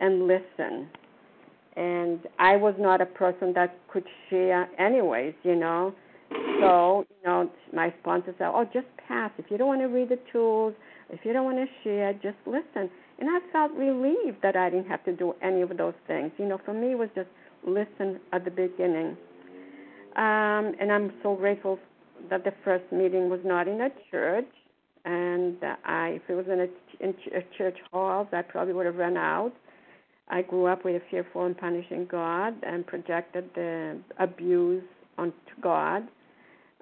and 0.00 0.26
listen. 0.26 0.88
And 1.76 2.20
I 2.38 2.56
was 2.56 2.74
not 2.78 3.02
a 3.02 3.06
person 3.06 3.52
that 3.54 3.78
could 3.92 4.04
share, 4.30 4.66
anyways, 4.80 5.34
you 5.42 5.56
know. 5.56 5.94
So, 6.60 7.04
you 7.10 7.28
know, 7.28 7.50
my 7.74 7.92
sponsor 8.00 8.34
said, 8.38 8.48
Oh, 8.48 8.64
just 8.72 8.86
pass. 9.06 9.30
If 9.36 9.50
you 9.50 9.58
don't 9.58 9.68
want 9.68 9.82
to 9.82 9.88
read 9.88 10.08
the 10.08 10.18
tools, 10.32 10.74
if 11.10 11.20
you 11.24 11.34
don't 11.34 11.44
want 11.44 11.58
to 11.58 11.66
share, 11.84 12.14
just 12.14 12.36
listen. 12.46 12.90
And 13.18 13.28
I 13.28 13.40
felt 13.52 13.72
relieved 13.72 14.38
that 14.42 14.56
I 14.56 14.70
didn't 14.70 14.88
have 14.88 15.04
to 15.04 15.12
do 15.14 15.34
any 15.42 15.60
of 15.60 15.76
those 15.76 15.94
things. 16.06 16.32
You 16.38 16.46
know, 16.46 16.58
for 16.64 16.72
me, 16.72 16.92
it 16.92 16.98
was 16.98 17.10
just 17.14 17.28
listen 17.66 18.20
at 18.32 18.44
the 18.44 18.50
beginning. 18.50 19.16
Um, 20.16 20.74
and 20.80 20.90
I'm 20.90 21.12
so 21.22 21.36
grateful 21.36 21.78
that 22.30 22.44
the 22.44 22.52
first 22.64 22.84
meeting 22.92 23.28
was 23.30 23.40
not 23.44 23.68
in 23.68 23.80
a 23.80 23.90
church, 24.10 24.48
and 25.04 25.56
I, 25.84 26.08
if 26.16 26.22
it 26.28 26.34
was 26.34 26.46
in 26.46 26.60
a, 26.60 26.68
in 27.04 27.14
a 27.34 27.42
church 27.56 27.78
hall, 27.92 28.28
I 28.32 28.42
probably 28.42 28.74
would 28.74 28.86
have 28.86 28.96
run 28.96 29.16
out. 29.16 29.52
I 30.28 30.42
grew 30.42 30.66
up 30.66 30.84
with 30.84 30.96
a 30.96 31.02
fearful 31.10 31.46
and 31.46 31.56
punishing 31.56 32.06
God 32.10 32.54
and 32.62 32.86
projected 32.86 33.48
the 33.54 33.98
abuse 34.18 34.84
onto 35.16 35.54
God. 35.62 36.02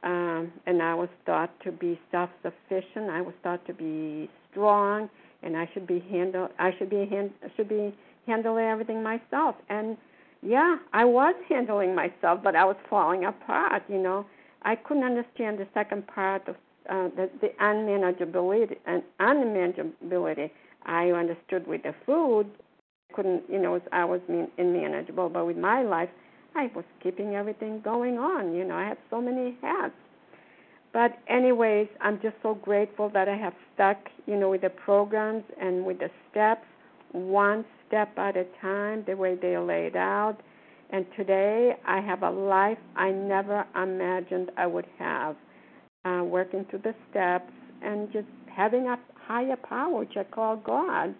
um, 0.03 0.53
and 0.66 0.83
I 0.83 0.94
was 0.94 1.09
thought 1.25 1.51
to 1.64 1.72
be 1.72 1.99
self-sufficient. 2.11 3.11
I 3.11 3.20
was 3.22 3.35
thought 3.42 3.66
to 3.66 3.75
be 3.75 4.31
strong, 4.51 5.09
and 5.42 5.57
I 5.57 5.68
should 5.72 5.87
be 5.87 6.01
handle. 6.11 6.49
I 6.59 6.70
should 6.79 6.90
be 6.90 7.07
hand, 7.07 7.31
should 7.57 7.68
be 7.68 7.94
handling 8.27 8.64
everything 8.66 9.03
myself. 9.03 9.57
And 9.68 9.96
yeah, 10.42 10.77
I 10.92 11.05
was 11.05 11.35
handling 11.49 11.94
myself, 11.94 12.40
but 12.44 12.55
I 12.55 12.64
was 12.64 12.77
falling 12.88 13.25
apart. 13.25 13.83
You 13.88 13.99
know, 13.99 14.27
I 14.66 14.74
couldn't 14.74 15.05
understand 15.05 15.59
the 15.61 15.68
second 15.72 16.09
part 16.09 16.48
of 16.48 16.57
uh, 16.90 17.09
the, 17.16 17.31
the 17.40 17.50
unmanageability 17.62 18.76
and 18.85 19.02
unmanageability. 19.20 20.50
I 20.85 21.11
understood 21.11 21.66
with 21.68 21.85
the 21.85 21.94
food, 22.05 22.50
couldn't 23.14 23.44
you 23.48 23.61
know 23.61 23.81
I 23.92 24.05
was 24.05 24.20
unmanageable, 24.59 25.29
but 25.29 25.46
with 25.46 25.57
my 25.57 25.83
life, 25.83 26.11
I 26.57 26.70
was 26.74 26.85
keeping 27.00 27.37
everything 27.37 27.81
going 27.81 28.18
on. 28.18 28.55
You 28.55 28.64
know, 28.64 28.74
I 28.74 28.88
had 28.88 28.98
so 29.09 29.20
many 29.20 29.57
hats. 29.62 29.94
But 30.92 31.16
anyways, 31.29 31.88
I'm 32.00 32.20
just 32.20 32.37
so 32.42 32.55
grateful 32.55 33.09
that 33.11 33.29
I 33.29 33.37
have 33.37 33.55
stuck, 33.74 33.98
you 34.26 34.37
know, 34.37 34.50
with 34.50 34.62
the 34.62 34.70
programs 34.70 35.44
and 35.61 35.85
with 35.85 36.00
the 36.00 36.11
steps, 36.31 36.66
one 37.12 37.64
step 37.87 38.18
at 38.18 38.37
a 38.37 38.46
time, 38.61 39.05
the 39.07 39.14
way 39.14 39.37
they 39.40 39.57
laid 39.59 39.94
out. 39.94 40.38
And 40.90 41.07
today 41.16 41.77
I 41.87 42.01
have 42.01 42.22
a 42.22 42.31
life 42.31 42.79
I 42.94 43.11
never 43.11 43.66
imagined 43.75 44.51
I 44.57 44.66
would 44.66 44.87
have, 44.99 45.37
uh, 46.05 46.22
working 46.25 46.64
through 46.70 46.81
the 46.81 46.94
steps 47.11 47.53
and 47.83 48.12
just 48.12 48.29
having 48.55 48.87
a 48.87 48.99
higher 49.27 49.57
power, 49.57 49.99
which 49.99 50.16
I 50.16 50.25
call 50.25 50.57
God, 50.57 51.14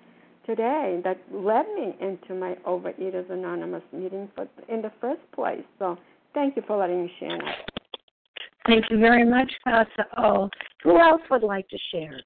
today 0.47 1.01
that 1.03 1.19
led 1.33 1.67
me 1.75 1.97
into 2.01 2.35
my 2.35 2.55
Overeaters 2.67 3.29
Anonymous 3.31 3.83
meeting 3.93 4.29
for, 4.35 4.47
in 4.69 4.83
the 4.83 4.93
first 5.01 5.21
place. 5.33 5.65
So 5.79 5.99
thank 6.33 6.57
you 6.57 6.63
for 6.67 6.77
letting 6.77 7.03
me 7.03 7.13
share 7.19 7.37
that. 7.39 7.69
Thank 8.67 8.85
you 8.91 8.99
very 8.99 9.25
much, 9.25 9.53
Casa 9.65 10.07
O. 10.17 10.49
Who 10.83 10.99
else 10.99 11.23
would 11.31 11.43
like 11.43 11.69
to 11.69 11.79
share? 11.93 12.21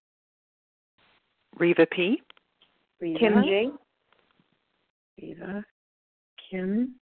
Reva 1.59 1.87
P. 1.91 2.21
Reva. 3.01 3.19
Kim 3.19 3.43
G. 3.43 3.71
Reva. 5.21 5.65
Kim. 6.51 6.95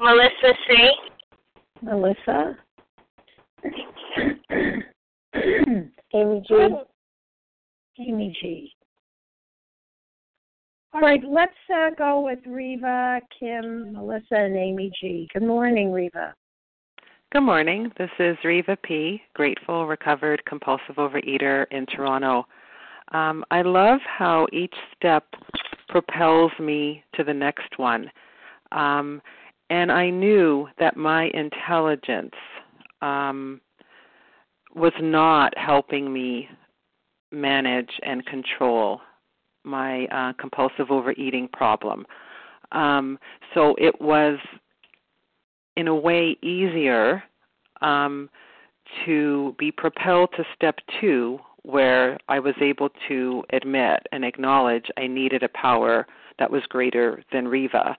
Melissa 0.00 0.52
C. 0.68 0.90
Melissa. 1.82 2.56
Amy 6.14 6.42
G. 6.48 6.68
Amy 7.98 8.36
G. 8.40 8.72
All 10.94 11.00
right, 11.00 11.22
let's 11.26 11.52
uh, 11.74 11.90
go 11.96 12.20
with 12.20 12.40
Reva, 12.46 13.20
Kim, 13.38 13.94
Melissa, 13.94 14.34
and 14.34 14.56
Amy 14.56 14.92
G. 15.00 15.26
Good 15.32 15.42
morning, 15.42 15.90
Reva. 15.90 16.34
Good 17.32 17.40
morning. 17.40 17.90
This 17.96 18.10
is 18.18 18.36
Reva 18.44 18.76
P., 18.76 19.22
grateful, 19.32 19.86
recovered, 19.86 20.44
compulsive 20.44 20.96
overeater 20.96 21.64
in 21.70 21.86
Toronto. 21.86 22.46
Um, 23.12 23.42
I 23.50 23.62
love 23.62 24.00
how 24.06 24.46
each 24.52 24.74
step 24.94 25.24
propels 25.88 26.52
me 26.60 27.02
to 27.14 27.24
the 27.24 27.32
next 27.32 27.78
one. 27.78 28.10
Um, 28.72 29.22
and 29.72 29.90
I 29.90 30.10
knew 30.10 30.68
that 30.78 30.98
my 30.98 31.30
intelligence 31.32 32.34
um, 33.00 33.58
was 34.74 34.92
not 35.00 35.56
helping 35.56 36.12
me 36.12 36.46
manage 37.30 37.88
and 38.02 38.24
control 38.26 39.00
my 39.64 40.04
uh, 40.06 40.34
compulsive 40.38 40.90
overeating 40.90 41.48
problem. 41.54 42.04
Um, 42.72 43.18
so 43.54 43.74
it 43.78 43.98
was, 43.98 44.38
in 45.78 45.88
a 45.88 45.94
way, 45.94 46.36
easier 46.42 47.22
um, 47.80 48.28
to 49.06 49.56
be 49.58 49.72
propelled 49.72 50.34
to 50.36 50.44
step 50.54 50.80
two, 51.00 51.38
where 51.62 52.18
I 52.28 52.40
was 52.40 52.54
able 52.60 52.90
to 53.08 53.42
admit 53.54 54.06
and 54.12 54.22
acknowledge 54.22 54.90
I 54.98 55.06
needed 55.06 55.42
a 55.42 55.48
power 55.48 56.06
that 56.38 56.50
was 56.50 56.62
greater 56.68 57.24
than 57.32 57.48
Reva 57.48 57.96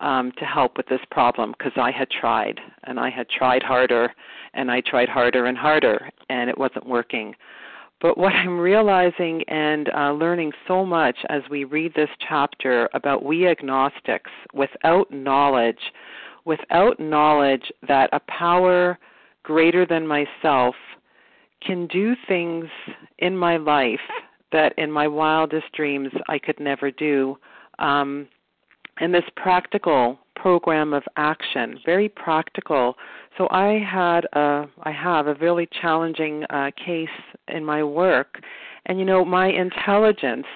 um, 0.00 0.32
to 0.38 0.44
help 0.44 0.76
with 0.76 0.86
this 0.88 1.00
problem 1.10 1.54
because 1.56 1.72
I 1.76 1.90
had 1.90 2.10
tried 2.10 2.60
and 2.84 2.98
I 2.98 3.10
had 3.10 3.28
tried 3.28 3.62
harder 3.62 4.12
and 4.54 4.70
I 4.70 4.80
tried 4.80 5.08
harder 5.08 5.46
and 5.46 5.56
harder 5.56 6.10
and 6.28 6.50
it 6.50 6.58
wasn't 6.58 6.86
working. 6.86 7.34
But 8.00 8.18
what 8.18 8.32
I'm 8.34 8.58
realizing 8.58 9.42
and 9.48 9.88
uh, 9.94 10.12
learning 10.12 10.52
so 10.68 10.84
much 10.84 11.16
as 11.28 11.42
we 11.50 11.64
read 11.64 11.94
this 11.94 12.10
chapter 12.28 12.88
about 12.92 13.24
we 13.24 13.48
agnostics, 13.48 14.30
without 14.52 15.10
knowledge, 15.10 15.92
without 16.44 17.00
knowledge 17.00 17.72
that 17.88 18.10
a 18.12 18.20
power 18.28 18.98
greater 19.42 19.86
than 19.86 20.06
myself 20.06 20.74
can 21.62 21.86
do 21.86 22.14
things 22.28 22.66
in 23.18 23.36
my 23.36 23.56
life 23.56 24.00
that 24.52 24.74
in 24.78 24.90
my 24.90 25.08
wildest 25.08 25.72
dreams 25.72 26.10
I 26.28 26.38
could 26.38 26.60
never 26.60 26.90
do. 26.90 27.36
Um, 27.78 28.28
and 28.98 29.12
this 29.14 29.24
practical 29.36 30.18
program 30.34 30.92
of 30.92 31.02
action, 31.16 31.78
very 31.84 32.08
practical. 32.08 32.94
So 33.36 33.48
I 33.50 33.78
had 33.78 34.26
a, 34.32 34.66
I 34.82 34.92
have 34.92 35.26
a 35.26 35.34
really 35.34 35.68
challenging 35.80 36.44
uh, 36.50 36.70
case 36.76 37.08
in 37.48 37.64
my 37.64 37.82
work, 37.82 38.40
and 38.86 38.98
you 38.98 39.04
know 39.04 39.24
my 39.24 39.48
intelligence. 39.48 40.46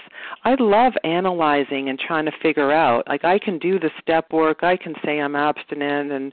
I 0.45 0.55
love 0.59 0.93
analyzing 1.05 1.89
and 1.89 1.99
trying 1.99 2.27
to 2.27 2.33
figure 2.43 2.73
out. 2.73 3.09
Like 3.09 3.25
I 3.25 3.39
can 3.39 3.59
do 3.59 3.79
the 3.79 3.91
step 4.01 4.33
work. 4.33 4.63
I 4.63 4.77
can 4.77 4.95
say 5.05 5.21
I'm 5.21 5.35
abstinent 5.35 6.13
and 6.13 6.33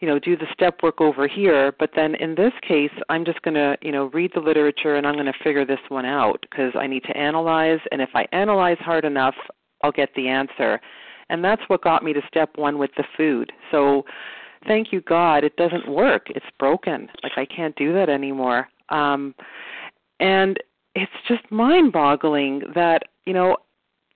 you 0.00 0.08
know 0.08 0.18
do 0.18 0.36
the 0.36 0.46
step 0.52 0.82
work 0.82 1.00
over 1.00 1.26
here 1.26 1.72
but 1.78 1.90
then 1.96 2.14
in 2.16 2.34
this 2.34 2.52
case 2.66 2.90
i'm 3.08 3.24
just 3.24 3.40
going 3.42 3.54
to 3.54 3.76
you 3.80 3.92
know 3.92 4.10
read 4.12 4.30
the 4.34 4.40
literature 4.40 4.96
and 4.96 5.06
i'm 5.06 5.14
going 5.14 5.24
to 5.24 5.44
figure 5.44 5.64
this 5.64 5.78
one 5.88 6.04
out 6.04 6.44
because 6.50 6.72
i 6.74 6.86
need 6.86 7.02
to 7.04 7.16
analyze 7.16 7.78
and 7.90 8.02
if 8.02 8.10
i 8.14 8.26
analyze 8.32 8.76
hard 8.80 9.04
enough 9.04 9.34
i'll 9.82 9.92
get 9.92 10.10
the 10.14 10.28
answer 10.28 10.80
and 11.28 11.44
that's 11.44 11.62
what 11.68 11.82
got 11.82 12.02
me 12.02 12.12
to 12.12 12.22
step 12.28 12.50
one 12.56 12.78
with 12.78 12.90
the 12.96 13.04
food. 13.16 13.52
So 13.70 14.04
thank 14.66 14.92
you 14.92 15.00
God, 15.02 15.44
it 15.44 15.56
doesn't 15.56 15.88
work. 15.88 16.26
It's 16.30 16.46
broken. 16.58 17.08
Like 17.22 17.32
I 17.36 17.44
can't 17.46 17.76
do 17.76 17.92
that 17.94 18.08
anymore. 18.08 18.68
Um 18.88 19.34
and 20.20 20.58
it's 20.94 21.12
just 21.26 21.50
mind-boggling 21.50 22.62
that, 22.74 23.02
you 23.24 23.32
know, 23.32 23.56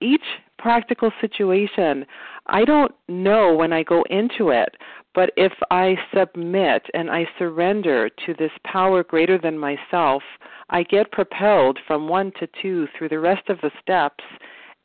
each 0.01 0.23
practical 0.57 1.11
situation, 1.19 2.05
I 2.47 2.63
don't 2.63 2.93
know 3.07 3.53
when 3.53 3.73
I 3.73 3.83
go 3.83 4.03
into 4.09 4.49
it, 4.49 4.75
but 5.13 5.31
if 5.35 5.53
I 5.71 5.97
submit 6.15 6.83
and 6.93 7.09
I 7.09 7.27
surrender 7.37 8.09
to 8.25 8.33
this 8.33 8.51
power 8.63 9.03
greater 9.03 9.37
than 9.37 9.57
myself, 9.57 10.23
I 10.69 10.83
get 10.83 11.11
propelled 11.11 11.79
from 11.87 12.07
1 12.07 12.31
to 12.39 12.47
2 12.61 12.87
through 12.97 13.09
the 13.09 13.19
rest 13.19 13.49
of 13.49 13.59
the 13.61 13.71
steps 13.81 14.23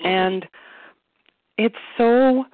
and 0.00 0.46
it's 1.58 1.74
so 1.96 2.44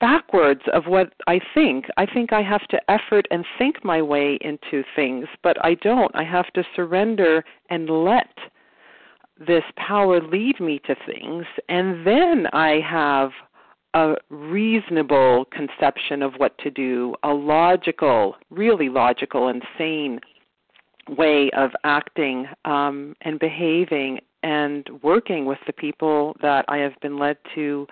backwards 0.00 0.62
of 0.72 0.86
what 0.86 1.12
I 1.26 1.40
think. 1.54 1.86
I 1.96 2.06
think 2.06 2.32
I 2.32 2.42
have 2.42 2.66
to 2.68 2.90
effort 2.90 3.26
and 3.30 3.44
think 3.58 3.84
my 3.84 4.00
way 4.00 4.38
into 4.40 4.84
things, 4.94 5.26
but 5.42 5.56
I 5.64 5.74
don't. 5.74 6.14
I 6.14 6.24
have 6.24 6.52
to 6.54 6.64
surrender 6.76 7.44
and 7.70 7.88
let 7.90 8.32
this 9.38 9.64
power 9.76 10.20
lead 10.20 10.58
me 10.60 10.80
to 10.86 10.96
things, 11.06 11.46
and 11.68 12.06
then 12.06 12.46
I 12.52 12.80
have 12.80 13.30
a 13.94 14.14
reasonable 14.30 15.46
conception 15.46 16.22
of 16.22 16.34
what 16.34 16.58
to 16.58 16.70
do, 16.70 17.14
a 17.22 17.32
logical, 17.32 18.36
really 18.50 18.88
logical 18.88 19.48
and 19.48 19.62
sane 19.76 20.20
way 21.08 21.50
of 21.56 21.70
acting 21.84 22.46
um, 22.64 23.14
and 23.22 23.38
behaving 23.38 24.20
and 24.42 24.88
working 25.02 25.44
with 25.44 25.58
the 25.66 25.72
people 25.72 26.36
that 26.42 26.64
I 26.68 26.78
have 26.78 26.92
been 27.00 27.18
led 27.18 27.36
to, 27.54 27.86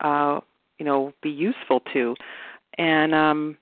uh, 0.00 0.40
you 0.78 0.86
know, 0.86 1.12
be 1.22 1.30
useful 1.30 1.80
to, 1.92 2.14
and 2.78 3.14
um, 3.14 3.56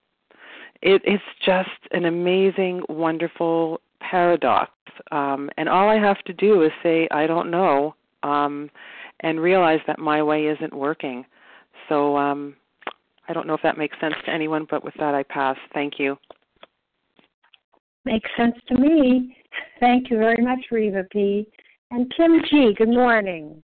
it, 0.82 1.02
it's 1.04 1.22
just 1.44 1.68
an 1.92 2.04
amazing, 2.04 2.82
wonderful 2.88 3.80
paradox. 4.00 4.70
Um, 5.10 5.50
and 5.56 5.68
all 5.68 5.88
I 5.88 5.98
have 5.98 6.22
to 6.24 6.32
do 6.32 6.62
is 6.62 6.70
say 6.82 7.08
I 7.10 7.26
don't 7.26 7.50
know, 7.50 7.94
um, 8.22 8.70
and 9.20 9.40
realize 9.40 9.80
that 9.86 9.98
my 9.98 10.22
way 10.22 10.46
isn't 10.46 10.72
working. 10.72 11.24
So 11.88 12.16
um, 12.16 12.54
I 13.28 13.32
don't 13.32 13.46
know 13.46 13.54
if 13.54 13.62
that 13.62 13.78
makes 13.78 13.98
sense 14.00 14.14
to 14.24 14.30
anyone, 14.30 14.66
but 14.70 14.84
with 14.84 14.94
that 14.98 15.14
I 15.14 15.22
pass. 15.24 15.56
Thank 15.74 15.98
you. 15.98 16.16
Makes 18.04 18.30
sense 18.36 18.54
to 18.68 18.74
me. 18.76 19.36
Thank 19.80 20.10
you 20.10 20.18
very 20.18 20.42
much, 20.42 20.60
Reva 20.70 21.04
P. 21.10 21.46
And 21.90 22.12
Kim 22.14 22.42
G, 22.50 22.74
good 22.76 22.90
morning. 22.90 23.62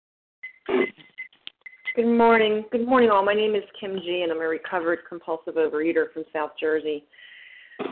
Good 1.96 2.06
morning. 2.06 2.66
Good 2.72 2.88
morning, 2.88 3.10
all. 3.10 3.26
My 3.26 3.34
name 3.34 3.56
is 3.56 3.64
Kim 3.80 4.00
G, 4.00 4.22
and 4.22 4.32
I'm 4.32 4.40
a 4.40 4.48
recovered 4.48 5.00
compulsive 5.10 5.56
overeater 5.56 6.14
from 6.14 6.24
South 6.32 6.52
Jersey. 6.60 7.04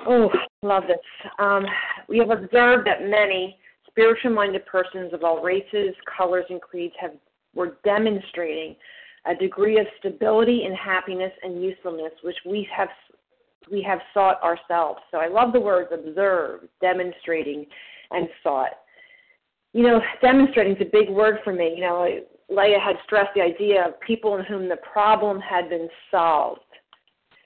Oh, 0.08 0.30
love 0.62 0.84
this. 0.88 0.98
Um, 1.40 1.66
we 2.08 2.20
have 2.20 2.30
observed 2.30 2.86
that 2.86 3.10
many 3.10 3.58
spiritual 3.88 4.32
minded 4.32 4.66
persons 4.68 5.14
of 5.14 5.24
all 5.24 5.42
races, 5.42 5.96
colors, 6.16 6.46
and 6.50 6.62
creeds 6.62 6.94
have 7.02 7.14
were 7.56 7.78
demonstrating 7.84 8.76
a 9.26 9.34
degree 9.34 9.80
of 9.80 9.88
stability 9.98 10.64
and 10.66 10.76
happiness 10.78 11.34
and 11.42 11.64
usefulness 11.64 12.14
which 12.22 12.38
we 12.46 12.68
have 12.76 12.90
we 13.72 13.82
have 13.82 14.00
sought 14.14 14.42
ourselves. 14.44 15.00
So 15.10 15.18
I 15.18 15.28
love 15.28 15.54
the 15.54 15.60
words 15.60 15.90
observe, 15.92 16.62
demonstrating, 16.82 17.66
and 18.12 18.30
sought. 18.44 18.72
You 19.74 19.84
know, 19.84 20.02
demonstrating 20.22 20.76
is 20.76 20.82
a 20.82 20.86
big 20.86 21.10
word 21.10 21.40
for 21.44 21.54
me. 21.54 21.74
You 21.76 21.82
know, 21.82 22.08
Leah 22.50 22.80
had 22.80 22.96
stressed 23.06 23.32
the 23.36 23.42
idea 23.42 23.88
of 23.88 24.00
people 24.02 24.38
in 24.38 24.46
whom 24.46 24.68
the 24.68 24.78
problem 24.78 25.40
had 25.40 25.70
been 25.70 25.88
solved. 26.10 26.62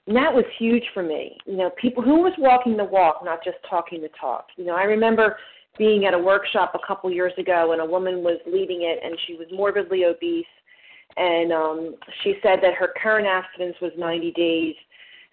And 0.08 0.16
that 0.16 0.34
was 0.34 0.46
huge 0.58 0.84
for 0.94 1.04
me. 1.04 1.38
You 1.46 1.58
know, 1.58 1.72
people 1.82 2.04
who 2.04 2.22
was 2.22 2.34
walking 2.38 2.76
the 2.78 2.84
walk, 2.84 3.22
not 3.24 3.44
just 3.44 3.58
talking 3.70 4.02
the 4.02 4.10
talk. 4.20 4.48
You 4.58 4.66
know, 4.66 4.76
I 4.76 4.84
remember 4.84 5.38
being 5.78 6.06
at 6.06 6.14
a 6.14 6.20
workshop 6.20 6.74
a 6.76 6.88
couple 6.88 7.12
years 7.12 7.34
ago 7.38 7.72
and 7.72 7.82
a 7.82 7.86
woman 7.86 8.24
was 8.24 8.40
leading 8.46 8.84
it 8.84 9.00
and 9.04 9.18
she 9.26 9.36
was 9.36 9.48
morbidly 9.52 10.06
obese 10.06 10.46
and 11.18 11.52
um 11.52 11.96
she 12.24 12.36
said 12.44 12.60
that 12.62 12.74
her 12.76 12.94
current 13.02 13.28
abstinence 13.28 13.76
was 13.82 13.92
90 13.98 14.32
days 14.32 14.76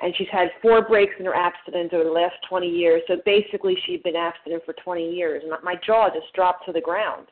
and 0.03 0.15
she's 0.17 0.29
had 0.33 0.49
four 0.63 0.83
breaks 0.83 1.13
in 1.19 1.27
her 1.27 1.35
abstinence 1.35 1.91
over 1.93 2.05
the 2.05 2.11
last 2.11 2.37
20 2.49 2.67
years. 2.67 3.03
So 3.07 3.17
basically, 3.25 3.77
she'd 3.85 4.03
been 4.03 4.17
abstinent 4.17 4.65
for 4.65 4.75
20 4.83 5.11
years, 5.15 5.43
and 5.43 5.53
my 5.63 5.75
jaw 5.85 6.09
just 6.09 6.33
dropped 6.35 6.65
to 6.67 6.73
the 6.73 6.81
ground. 6.81 7.27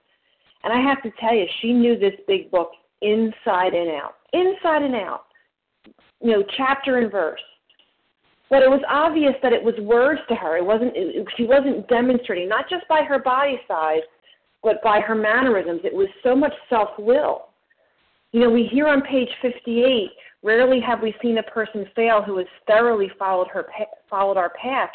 And 0.64 0.73
I 0.73 0.81
have 0.81 1.03
to 1.03 1.11
tell 1.21 1.35
you, 1.35 1.47
she 1.62 1.73
knew 1.73 1.99
this 1.99 2.14
big 2.27 2.51
book 2.51 2.71
inside 3.01 3.75
and 3.75 3.91
out, 3.91 4.16
inside 4.33 4.83
and 4.83 4.95
out, 4.95 5.25
you 6.21 6.33
know, 6.33 6.45
chapter 6.57 6.99
and 6.99 7.11
verse. 7.11 7.41
But 8.51 8.62
it 8.62 8.71
was 8.71 8.81
obvious 8.89 9.35
that 9.43 9.53
it 9.53 9.62
was 9.62 9.75
words 9.81 10.21
to 10.29 10.35
her. 10.35 10.57
It 10.57 10.64
wasn't. 10.64 10.93
It, 10.97 11.27
she 11.37 11.45
wasn't 11.45 11.87
demonstrating, 11.89 12.49
not 12.49 12.69
just 12.69 12.89
by 12.89 13.03
her 13.03 13.19
body 13.19 13.61
size, 13.69 14.01
but 14.62 14.83
by 14.83 15.01
her 15.01 15.14
mannerisms. 15.14 15.83
It 15.85 15.95
was 15.95 16.09
so 16.23 16.35
much 16.35 16.53
self 16.71 16.89
will. 16.99 17.49
You 18.33 18.41
know, 18.41 18.51
we 18.51 18.64
hear 18.64 18.89
on 18.89 19.03
page 19.03 19.29
58 19.43 20.11
Rarely 20.43 20.80
have 20.80 21.03
we 21.03 21.14
seen 21.20 21.39
a 21.39 21.43
person 21.43 21.86
fail 21.97 22.22
who 22.22 22.39
has 22.39 22.47
thoroughly 22.66 23.11
followed 23.18 23.49
her 23.49 23.66
followed 24.09 24.36
our 24.36 24.51
path. 24.51 24.91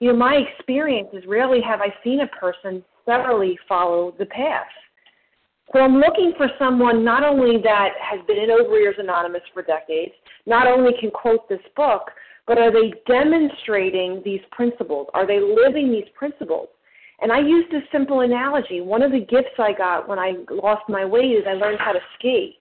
You 0.00 0.12
know, 0.12 0.18
my 0.18 0.36
experience 0.36 1.08
is 1.12 1.24
rarely 1.26 1.60
have 1.60 1.80
I 1.80 1.94
seen 2.02 2.20
a 2.20 2.26
person 2.28 2.82
thoroughly 3.04 3.58
follow 3.68 4.14
the 4.18 4.26
path. 4.26 4.66
So 5.72 5.80
I'm 5.80 5.96
looking 5.96 6.32
for 6.36 6.48
someone 6.58 7.04
not 7.04 7.24
only 7.24 7.60
that 7.62 7.90
has 8.00 8.24
been 8.26 8.38
in 8.38 8.50
Overeaters 8.50 9.00
Anonymous 9.00 9.42
for 9.52 9.62
decades, 9.62 10.12
not 10.46 10.66
only 10.66 10.92
can 11.00 11.10
quote 11.10 11.48
this 11.48 11.60
book, 11.74 12.10
but 12.46 12.58
are 12.58 12.72
they 12.72 12.94
demonstrating 13.06 14.22
these 14.24 14.40
principles? 14.52 15.08
Are 15.12 15.26
they 15.26 15.40
living 15.40 15.90
these 15.90 16.08
principles? 16.14 16.68
And 17.20 17.32
I 17.32 17.40
used 17.40 17.72
a 17.72 17.80
simple 17.90 18.20
analogy. 18.20 18.80
One 18.80 19.02
of 19.02 19.10
the 19.10 19.20
gifts 19.20 19.58
I 19.58 19.72
got 19.72 20.08
when 20.08 20.18
I 20.18 20.34
lost 20.50 20.82
my 20.88 21.04
weight 21.04 21.32
is 21.32 21.44
I 21.48 21.54
learned 21.54 21.78
how 21.80 21.92
to 21.92 22.00
ski. 22.18 22.58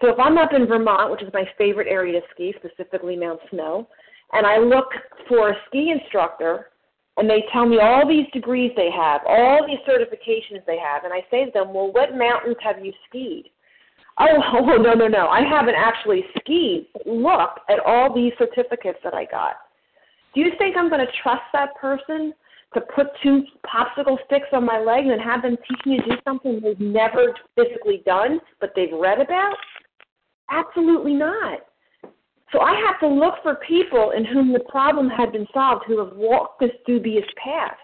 So 0.00 0.08
if 0.08 0.18
I'm 0.18 0.38
up 0.38 0.52
in 0.52 0.66
Vermont, 0.66 1.10
which 1.10 1.22
is 1.22 1.32
my 1.32 1.44
favorite 1.56 1.88
area 1.88 2.20
to 2.20 2.26
ski, 2.34 2.54
specifically 2.58 3.16
Mount 3.16 3.40
Snow, 3.50 3.86
and 4.32 4.46
I 4.46 4.58
look 4.58 4.88
for 5.28 5.50
a 5.50 5.56
ski 5.68 5.90
instructor 5.90 6.70
and 7.16 7.30
they 7.30 7.44
tell 7.52 7.66
me 7.66 7.78
all 7.80 8.06
these 8.08 8.26
degrees 8.32 8.72
they 8.74 8.90
have, 8.90 9.20
all 9.26 9.64
these 9.66 9.78
certifications 9.88 10.66
they 10.66 10.78
have, 10.78 11.04
and 11.04 11.12
I 11.12 11.20
say 11.30 11.44
to 11.44 11.50
them, 11.52 11.72
Well, 11.72 11.92
what 11.92 12.16
mountains 12.16 12.56
have 12.60 12.84
you 12.84 12.92
skied? 13.08 13.50
Oh, 14.18 14.26
oh 14.54 14.76
no, 14.76 14.94
no, 14.94 15.06
no. 15.06 15.28
I 15.28 15.42
haven't 15.42 15.76
actually 15.76 16.24
skied. 16.38 16.86
Look 17.06 17.60
at 17.68 17.78
all 17.84 18.12
these 18.12 18.32
certificates 18.38 18.98
that 19.04 19.14
I 19.14 19.26
got. 19.26 19.56
Do 20.34 20.40
you 20.40 20.50
think 20.58 20.76
I'm 20.76 20.88
going 20.88 21.04
to 21.04 21.12
trust 21.22 21.42
that 21.52 21.76
person 21.80 22.34
to 22.74 22.80
put 22.80 23.06
two 23.22 23.44
popsicle 23.64 24.16
sticks 24.26 24.48
on 24.52 24.64
my 24.64 24.80
legs 24.80 25.06
and 25.10 25.20
have 25.20 25.42
them 25.42 25.56
teach 25.68 25.86
me 25.86 25.98
to 25.98 26.04
do 26.04 26.16
something 26.24 26.60
they've 26.60 26.80
never 26.80 27.32
physically 27.54 28.02
done, 28.04 28.40
but 28.60 28.72
they've 28.74 28.92
read 28.92 29.20
about? 29.20 29.54
Absolutely 30.54 31.14
not. 31.14 31.60
So 32.52 32.60
I 32.60 32.80
have 32.86 33.00
to 33.00 33.08
look 33.08 33.34
for 33.42 33.56
people 33.66 34.12
in 34.16 34.24
whom 34.24 34.52
the 34.52 34.60
problem 34.68 35.08
had 35.08 35.32
been 35.32 35.46
solved 35.52 35.84
who 35.86 35.98
have 36.04 36.16
walked 36.16 36.60
this 36.60 36.70
dubious 36.86 37.24
path. 37.42 37.76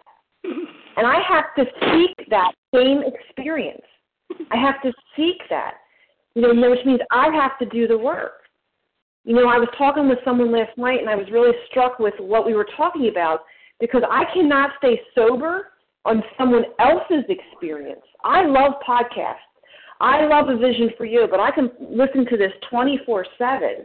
And 0.45 1.07
I 1.07 1.17
have 1.29 1.47
to 1.57 1.65
seek 1.93 2.29
that 2.31 2.53
same 2.75 3.03
experience. 3.05 3.83
I 4.53 4.57
have 4.57 4.81
to 4.83 4.93
seek 5.17 5.39
that. 5.51 5.75
You 6.35 6.43
know, 6.43 6.71
which 6.71 6.87
means 6.87 7.01
I 7.11 7.29
have 7.35 7.59
to 7.59 7.67
do 7.67 7.89
the 7.89 7.99
work. 7.99 8.35
You 9.25 9.35
know, 9.35 9.49
I 9.49 9.59
was 9.59 9.69
talking 9.77 10.09
with 10.09 10.19
someone 10.25 10.53
last 10.53 10.79
night 10.79 11.01
and 11.01 11.11
I 11.11 11.17
was 11.17 11.27
really 11.33 11.53
struck 11.69 11.99
with 11.99 12.15
what 12.19 12.47
we 12.47 12.55
were 12.55 12.69
talking 12.77 13.09
about 13.09 13.41
because 13.81 14.03
I 14.09 14.25
cannot 14.33 14.71
stay 14.79 15.01
sober 15.15 15.73
on 16.05 16.23
someone 16.39 16.65
else's 16.79 17.25
experience. 17.29 18.01
I 18.25 18.47
love 18.47 18.75
podcasts. 18.87 19.50
I 20.01 20.25
love 20.25 20.49
a 20.49 20.57
vision 20.57 20.91
for 20.97 21.05
you, 21.05 21.27
but 21.31 21.41
I 21.41 21.51
can 21.51 21.71
listen 21.79 22.27
to 22.27 22.37
this 22.37 22.53
24 22.71 23.27
7. 23.39 23.85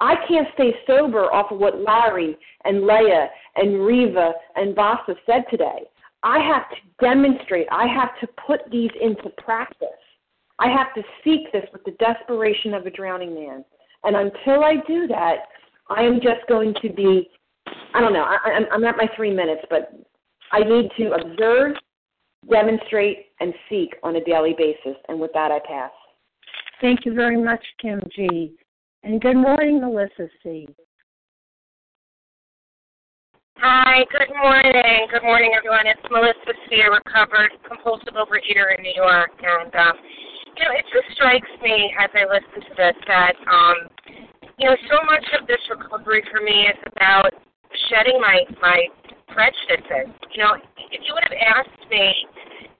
I 0.00 0.14
can't 0.28 0.46
stay 0.54 0.74
sober 0.86 1.32
off 1.32 1.50
of 1.50 1.58
what 1.58 1.80
Larry 1.80 2.36
and 2.64 2.86
Leah 2.86 3.28
and 3.56 3.84
Reva 3.84 4.32
and 4.54 4.74
Vasa 4.74 5.14
said 5.26 5.44
today. 5.50 5.80
I 6.22 6.38
have 6.40 6.68
to 6.70 7.04
demonstrate, 7.04 7.66
I 7.70 7.86
have 7.86 8.10
to 8.20 8.28
put 8.46 8.60
these 8.70 8.90
into 9.00 9.30
practice. 9.38 9.88
I 10.58 10.68
have 10.68 10.92
to 10.94 11.02
seek 11.24 11.50
this 11.52 11.64
with 11.72 11.84
the 11.84 11.92
desperation 11.92 12.74
of 12.74 12.86
a 12.86 12.90
drowning 12.90 13.34
man. 13.34 13.64
And 14.04 14.16
until 14.16 14.64
I 14.64 14.76
do 14.86 15.06
that, 15.08 15.36
I 15.88 16.02
am 16.02 16.20
just 16.20 16.46
going 16.48 16.74
to 16.82 16.92
be, 16.92 17.30
I 17.94 18.00
don't 18.00 18.12
know, 18.12 18.24
I, 18.24 18.60
I'm 18.70 18.84
at 18.84 18.96
my 18.96 19.08
three 19.16 19.32
minutes, 19.32 19.62
but 19.70 19.92
I 20.52 20.60
need 20.60 20.90
to 20.98 21.12
observe 21.12 21.76
demonstrate, 22.50 23.26
and 23.40 23.52
seek 23.68 23.94
on 24.02 24.16
a 24.16 24.24
daily 24.24 24.54
basis. 24.56 24.96
And 25.08 25.20
with 25.20 25.32
that, 25.34 25.50
I 25.50 25.58
pass. 25.66 25.90
Thank 26.80 27.04
you 27.04 27.14
very 27.14 27.42
much, 27.42 27.64
Kim 27.80 28.00
G. 28.14 28.54
And 29.02 29.20
good 29.20 29.36
morning, 29.36 29.80
Melissa 29.80 30.28
C. 30.42 30.66
Hi, 33.58 34.04
good 34.14 34.30
morning. 34.38 35.10
Good 35.10 35.24
morning, 35.24 35.50
everyone. 35.56 35.86
It's 35.86 36.00
Melissa 36.10 36.54
C., 36.70 36.78
a 36.78 36.90
recovered 36.94 37.50
compulsive 37.66 38.14
overeater 38.14 38.70
in 38.76 38.82
New 38.86 38.94
York. 38.94 39.34
And, 39.42 39.74
um, 39.74 39.98
you 40.54 40.62
know, 40.62 40.70
it 40.78 40.86
just 40.94 41.10
strikes 41.18 41.50
me 41.60 41.90
as 41.98 42.10
I 42.14 42.22
listen 42.30 42.62
to 42.62 42.74
this 42.78 42.94
that, 43.08 43.34
um, 43.50 43.90
you 44.58 44.70
know, 44.70 44.76
so 44.86 45.02
much 45.06 45.26
of 45.34 45.48
this 45.48 45.58
recovery 45.70 46.22
for 46.30 46.40
me 46.40 46.70
is 46.70 46.78
about 46.94 47.34
shedding 47.90 48.20
my, 48.20 48.46
my 48.62 48.86
prejudices. 49.32 50.12
You 50.34 50.38
know, 50.44 50.52
if 50.92 51.00
you 51.04 51.12
would 51.14 51.26
have 51.28 51.38
asked 51.38 51.84
me 51.90 52.12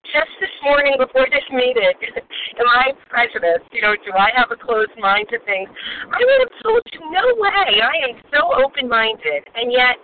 just 0.08 0.32
this 0.40 0.52
morning 0.64 0.96
before 0.96 1.28
this 1.28 1.44
meeting, 1.52 1.92
am 2.60 2.68
I 2.68 2.96
prejudiced? 3.08 3.68
You 3.72 3.82
know, 3.82 3.94
do 3.96 4.12
I 4.16 4.32
have 4.36 4.48
a 4.50 4.56
closed 4.56 4.96
mind 4.96 5.28
to 5.30 5.38
things? 5.44 5.68
I 6.08 6.18
would 6.20 6.40
have 6.48 6.56
told 6.64 6.82
you, 6.92 7.00
no 7.12 7.24
way. 7.36 7.80
I 7.80 7.96
am 8.08 8.14
so 8.32 8.52
open 8.56 8.88
minded. 8.88 9.44
And 9.54 9.72
yet, 9.72 10.00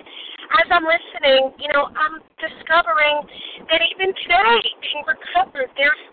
as 0.61 0.67
I'm 0.69 0.85
listening, 0.85 1.57
you 1.57 1.73
know, 1.73 1.89
I'm 1.89 2.21
discovering 2.37 3.25
that 3.71 3.81
even 3.81 4.13
today, 4.23 4.61
being 4.85 5.03
recovered, 5.09 5.73
there's 5.77 6.05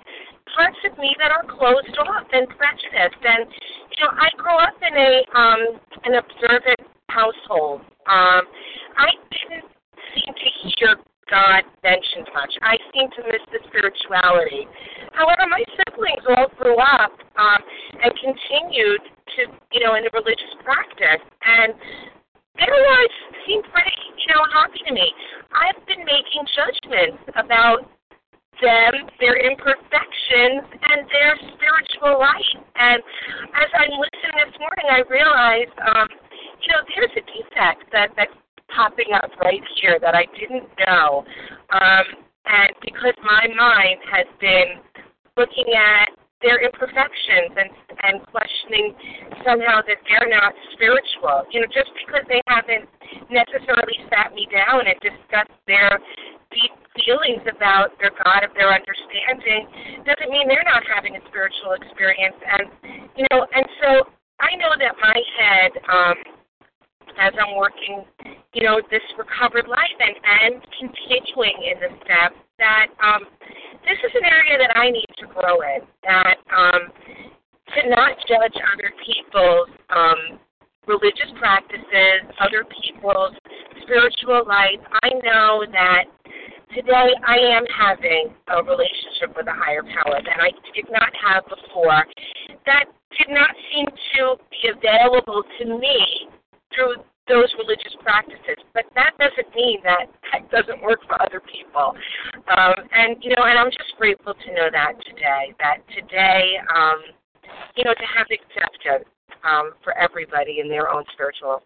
parts 0.55 0.79
of 0.87 0.97
me 0.97 1.15
that 1.19 1.31
are 1.31 1.43
closed 1.47 1.95
off 1.99 2.27
and 2.31 2.47
prejudiced. 2.47 3.23
And, 3.23 3.47
you 3.47 3.99
know, 4.03 4.11
I 4.15 4.29
grew 4.35 4.57
up 4.59 4.75
in 4.79 4.93
a 4.95 5.11
um 5.35 5.61
an 6.03 6.13
observant 6.15 6.81
household. 7.07 7.81
Um 8.07 8.43
I 8.97 9.11
didn't 9.31 9.70
seem 10.13 10.33
to 10.33 10.49
hear 10.67 10.95
God 11.31 11.63
mentioned 11.81 12.27
much. 12.35 12.51
I 12.61 12.75
seem 12.91 13.07
to 13.15 13.21
miss 13.23 13.39
the 13.55 13.63
spirituality. 13.71 14.67
However, 15.15 15.47
my 15.47 15.63
siblings 15.79 16.27
all 16.27 16.51
grew 16.59 16.75
up 16.75 17.15
um, 17.39 17.61
and 18.03 18.11
continued 18.19 19.01
to, 19.39 19.41
you 19.71 19.79
know, 19.79 19.95
in 19.95 20.03
a 20.03 20.11
religious 20.11 20.53
practice, 20.59 21.23
and 21.23 21.71
their 22.59 22.75
lives 22.75 23.17
seem 23.47 23.63
pretty, 23.71 23.95
you 24.19 24.27
know, 24.35 24.43
happy 24.51 24.83
to 24.87 24.93
me. 24.93 25.07
I've 25.55 25.79
been 25.87 26.03
making 26.03 26.43
judgments 26.51 27.23
about 27.39 27.87
them, 28.59 29.07
their 29.23 29.39
imperfections, 29.39 30.67
and 30.67 31.07
their 31.07 31.33
spiritual 31.55 32.19
life. 32.19 32.59
And 32.75 32.99
as 33.55 33.69
I'm 33.71 33.95
listening 33.95 34.35
this 34.35 34.55
morning, 34.59 34.87
I 34.91 34.99
realized, 35.07 35.75
um, 35.79 36.07
you 36.59 36.69
know, 36.75 36.83
there's 36.91 37.15
a 37.15 37.23
defect 37.23 37.87
that 37.95 38.11
that 38.19 38.27
popping 38.75 39.13
up 39.13 39.31
right 39.41 39.61
here 39.79 39.99
that 40.01 40.15
I 40.15 40.25
didn't 40.39 40.69
know. 40.85 41.25
Um, 41.71 42.05
and 42.45 42.73
because 42.81 43.13
my 43.23 43.47
mind 43.53 43.99
has 44.11 44.27
been 44.39 44.81
looking 45.37 45.73
at 45.77 46.09
their 46.41 46.57
imperfections 46.57 47.53
and 47.53 47.69
and 48.01 48.25
questioning 48.33 48.97
somehow 49.45 49.81
that 49.85 50.01
they're 50.09 50.29
not 50.29 50.53
spiritual. 50.73 51.45
You 51.53 51.61
know, 51.61 51.69
just 51.69 51.93
because 52.01 52.25
they 52.27 52.41
haven't 52.49 52.89
necessarily 53.29 53.97
sat 54.09 54.33
me 54.33 54.49
down 54.49 54.89
and 54.89 54.97
discussed 55.05 55.53
their 55.69 56.01
deep 56.49 56.73
feelings 56.97 57.45
about 57.47 57.95
their 58.01 58.11
God 58.11 58.43
of 58.43 58.51
their 58.57 58.73
understanding 58.73 60.03
doesn't 60.03 60.29
mean 60.33 60.49
they're 60.49 60.67
not 60.67 60.83
having 60.89 61.15
a 61.15 61.21
spiritual 61.29 61.77
experience. 61.77 62.35
And 62.41 62.65
you 63.15 63.25
know, 63.29 63.45
and 63.53 63.65
so 63.79 64.09
I 64.41 64.57
know 64.57 64.73
that 64.81 64.97
my 64.97 65.17
head 65.37 65.71
um 65.87 66.17
as 67.19 67.33
I'm 67.37 67.55
working, 67.57 68.05
you 68.53 68.63
know, 68.63 68.81
this 68.91 69.03
recovered 69.17 69.67
life 69.67 69.97
and, 69.99 70.15
and 70.19 70.61
continuing 70.77 71.55
in 71.71 71.79
the 71.79 71.91
steps 72.03 72.35
that 72.59 72.87
um, 72.99 73.23
this 73.87 73.97
is 74.03 74.11
an 74.13 74.25
area 74.27 74.57
that 74.59 74.75
I 74.75 74.91
need 74.91 75.09
to 75.19 75.25
grow 75.27 75.61
in. 75.63 75.81
That 76.03 76.35
um, 76.51 76.91
to 77.73 77.89
not 77.89 78.19
judge 78.27 78.55
other 78.75 78.91
people's 79.01 79.71
um, 79.89 80.39
religious 80.85 81.31
practices, 81.39 82.27
other 82.43 82.67
people's 82.67 83.35
spiritual 83.83 84.43
life, 84.47 84.83
I 85.01 85.09
know 85.23 85.63
that 85.71 86.11
today 86.75 87.09
I 87.25 87.39
am 87.55 87.63
having 87.71 88.35
a 88.51 88.63
relationship 88.63 89.31
with 89.35 89.47
a 89.47 89.55
higher 89.55 89.83
power 89.83 90.19
that 90.19 90.39
I 90.43 90.51
did 90.75 90.91
not 90.91 91.09
have 91.23 91.43
before. 91.47 92.03
That 92.65 92.85
did 93.17 93.31
not 93.31 93.51
seem 93.71 93.87
to 93.87 94.35
be 94.51 94.69
available 94.69 95.43
to 95.59 95.65
me 95.79 96.27
through 96.75 97.03
those 97.31 97.47
religious 97.57 97.95
practices. 98.03 98.59
But 98.75 98.83
that 98.95 99.15
doesn't 99.15 99.55
mean 99.55 99.79
that 99.87 100.11
that 100.35 100.51
doesn't 100.51 100.83
work 100.83 100.99
for 101.07 101.15
other 101.23 101.39
people. 101.39 101.95
Um, 102.51 102.75
and 102.91 103.15
you 103.23 103.31
know, 103.31 103.47
and 103.47 103.57
I'm 103.57 103.71
just 103.71 103.95
grateful 103.97 104.35
to 104.35 104.47
know 104.53 104.67
that 104.71 104.99
today. 105.07 105.55
That 105.59 105.79
today, 105.95 106.59
um, 106.75 106.99
you 107.79 107.87
know, 107.87 107.95
to 107.95 108.07
have 108.11 108.27
acceptance 108.27 109.07
um, 109.47 109.71
for 109.83 109.97
everybody 109.97 110.59
in 110.59 110.67
their 110.67 110.91
own 110.91 111.03
spiritual 111.13 111.63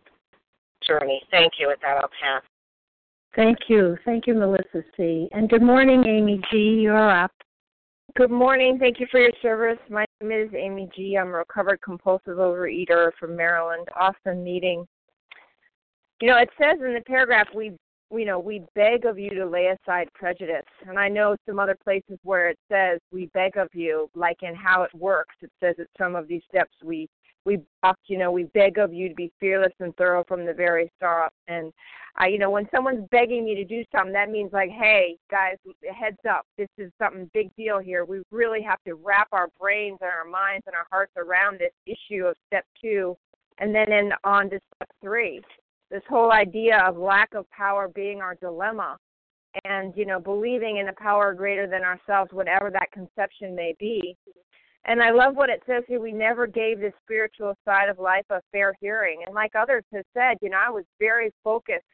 journey. 0.85 1.21
Thank 1.31 1.53
you. 1.59 1.67
With 1.67 1.81
that, 1.81 1.97
I'll 1.97 2.13
pass. 2.21 2.43
Thank 3.35 3.57
you. 3.67 3.97
Thank 4.05 4.27
you, 4.27 4.35
Melissa 4.35 4.85
C. 4.95 5.27
And 5.33 5.49
good 5.49 5.63
morning, 5.63 6.05
Amy 6.07 6.39
G. 6.51 6.79
You're 6.81 7.09
up. 7.09 7.31
Good 8.15 8.31
morning. 8.31 8.77
Thank 8.79 9.01
you 9.01 9.07
for 9.11 9.19
your 9.19 9.33
service. 9.41 9.79
My 9.89 10.05
name 10.21 10.31
is 10.31 10.49
Amy 10.55 10.89
G. 10.95 11.17
I'm 11.17 11.27
a 11.27 11.39
recovered 11.39 11.81
compulsive 11.81 12.37
overeater 12.37 13.11
from 13.19 13.35
Maryland. 13.35 13.89
Awesome 13.99 14.41
meeting. 14.41 14.87
You 16.21 16.29
know, 16.29 16.37
it 16.37 16.49
says 16.57 16.77
in 16.79 16.93
the 16.93 17.01
paragraph 17.05 17.47
we 17.53 17.73
you 18.11 18.25
know, 18.25 18.39
we 18.39 18.63
beg 18.75 19.05
of 19.05 19.17
you 19.17 19.31
to 19.31 19.45
lay 19.45 19.67
aside 19.67 20.07
prejudice. 20.13 20.65
And 20.87 20.97
I 20.97 21.09
know 21.09 21.35
some 21.47 21.59
other 21.59 21.75
places 21.83 22.19
where 22.23 22.49
it 22.49 22.59
says 22.71 22.99
we 23.11 23.25
beg 23.33 23.57
of 23.57 23.67
you, 23.73 24.09
like 24.15 24.43
in 24.43 24.55
how 24.55 24.83
it 24.83 24.93
works, 24.93 25.35
it 25.41 25.51
says 25.59 25.75
at 25.79 25.87
some 25.97 26.15
of 26.15 26.27
these 26.27 26.43
steps 26.47 26.71
we 26.83 27.09
we 27.45 27.59
you 28.07 28.17
know, 28.17 28.31
we 28.31 28.45
beg 28.45 28.79
of 28.79 28.91
you 28.91 29.07
to 29.07 29.15
be 29.15 29.31
fearless 29.39 29.73
and 29.79 29.95
thorough 29.97 30.23
from 30.27 30.45
the 30.45 30.53
very 30.53 30.91
start. 30.97 31.31
And 31.47 31.71
I, 32.15 32.27
you 32.27 32.39
know, 32.39 32.49
when 32.49 32.67
someone's 32.73 33.07
begging 33.11 33.45
me 33.45 33.53
to 33.55 33.63
do 33.63 33.83
something, 33.91 34.13
that 34.13 34.31
means 34.31 34.51
like, 34.51 34.71
hey, 34.71 35.17
guys, 35.29 35.57
heads 35.95 36.17
up, 36.27 36.45
this 36.57 36.69
is 36.79 36.91
something 36.97 37.29
big 37.33 37.55
deal 37.55 37.77
here. 37.77 38.03
We 38.03 38.21
really 38.31 38.63
have 38.63 38.81
to 38.87 38.95
wrap 38.95 39.27
our 39.31 39.49
brains 39.59 39.99
and 40.01 40.09
our 40.09 40.25
minds 40.25 40.63
and 40.65 40.75
our 40.75 40.87
hearts 40.89 41.11
around 41.17 41.59
this 41.59 41.73
issue 41.85 42.25
of 42.25 42.35
step 42.47 42.65
two, 42.81 43.15
and 43.59 43.75
then 43.75 43.91
in 43.91 44.11
on 44.23 44.49
to 44.49 44.59
step 44.75 44.89
three. 45.01 45.41
This 45.95 46.03
whole 46.09 46.33
idea 46.33 46.83
of 46.85 46.97
lack 46.97 47.33
of 47.35 47.49
power 47.51 47.87
being 47.87 48.19
our 48.19 48.35
dilemma, 48.35 48.97
and 49.63 49.93
you 49.95 50.05
know, 50.05 50.19
believing 50.19 50.75
in 50.75 50.89
a 50.89 50.93
power 50.93 51.33
greater 51.33 51.67
than 51.67 51.83
ourselves, 51.83 52.33
whatever 52.33 52.69
that 52.69 52.91
conception 52.91 53.55
may 53.55 53.73
be, 53.79 54.17
and 54.83 55.01
I 55.01 55.11
love 55.11 55.37
what 55.37 55.49
it 55.49 55.63
says 55.65 55.83
here. 55.87 56.01
We 56.01 56.11
never 56.11 56.47
gave 56.47 56.81
the 56.81 56.91
spiritual 57.01 57.55
side 57.63 57.87
of 57.87 57.97
life 57.97 58.25
a 58.29 58.41
fair 58.51 58.73
hearing. 58.81 59.21
And 59.25 59.33
like 59.33 59.53
others 59.55 59.85
have 59.93 60.03
said, 60.13 60.35
you 60.41 60.49
know, 60.49 60.59
I 60.59 60.69
was 60.69 60.83
very 60.99 61.31
focused 61.45 61.85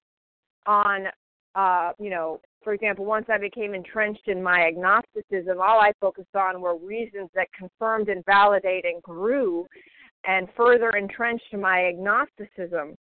on, 0.66 1.06
uh, 1.54 1.91
you 1.99 2.10
know, 2.10 2.41
for 2.64 2.74
example, 2.74 3.06
once 3.06 3.28
I 3.30 3.38
became 3.38 3.76
entrenched 3.76 4.30
in 4.30 4.41
my 4.41 4.66
agnosticism, 4.66 5.62
all 5.62 5.80
I 5.80 5.91
focused 6.02 6.36
on 6.36 6.60
were 6.60 6.76
reasons 6.76 7.30
that 7.36 7.54
confirmed 7.54 8.10
and 8.10 8.26
validated 8.26 8.93
and 8.93 9.04
grew 9.04 9.68
and 10.26 10.47
further 10.58 10.89
entrenched 10.89 11.54
my 11.54 11.86
agnosticism. 11.86 12.95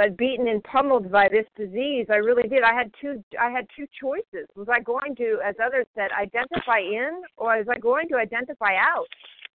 But 0.00 0.16
beaten 0.16 0.48
and 0.48 0.64
pummeled 0.64 1.12
by 1.12 1.28
this 1.28 1.44
disease, 1.58 2.06
I 2.08 2.14
really 2.14 2.48
did. 2.48 2.62
I 2.62 2.72
had 2.72 2.90
two. 3.02 3.22
I 3.38 3.50
had 3.50 3.66
two 3.76 3.86
choices. 4.00 4.48
Was 4.56 4.66
I 4.72 4.80
going 4.80 5.14
to, 5.16 5.40
as 5.44 5.54
others 5.62 5.84
said, 5.94 6.08
identify 6.18 6.78
in, 6.78 7.20
or 7.36 7.58
was 7.58 7.66
I 7.70 7.78
going 7.78 8.08
to 8.08 8.16
identify 8.16 8.76
out? 8.76 9.08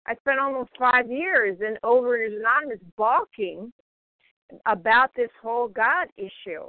I 0.08 0.16
spent 0.16 0.40
almost 0.40 0.72
five 0.80 1.12
years 1.12 1.60
in 1.62 1.78
Overeaters 1.84 2.40
Anonymous 2.40 2.80
balking 2.98 3.72
about 4.66 5.12
this 5.16 5.30
whole 5.40 5.68
God 5.68 6.08
issue. 6.18 6.66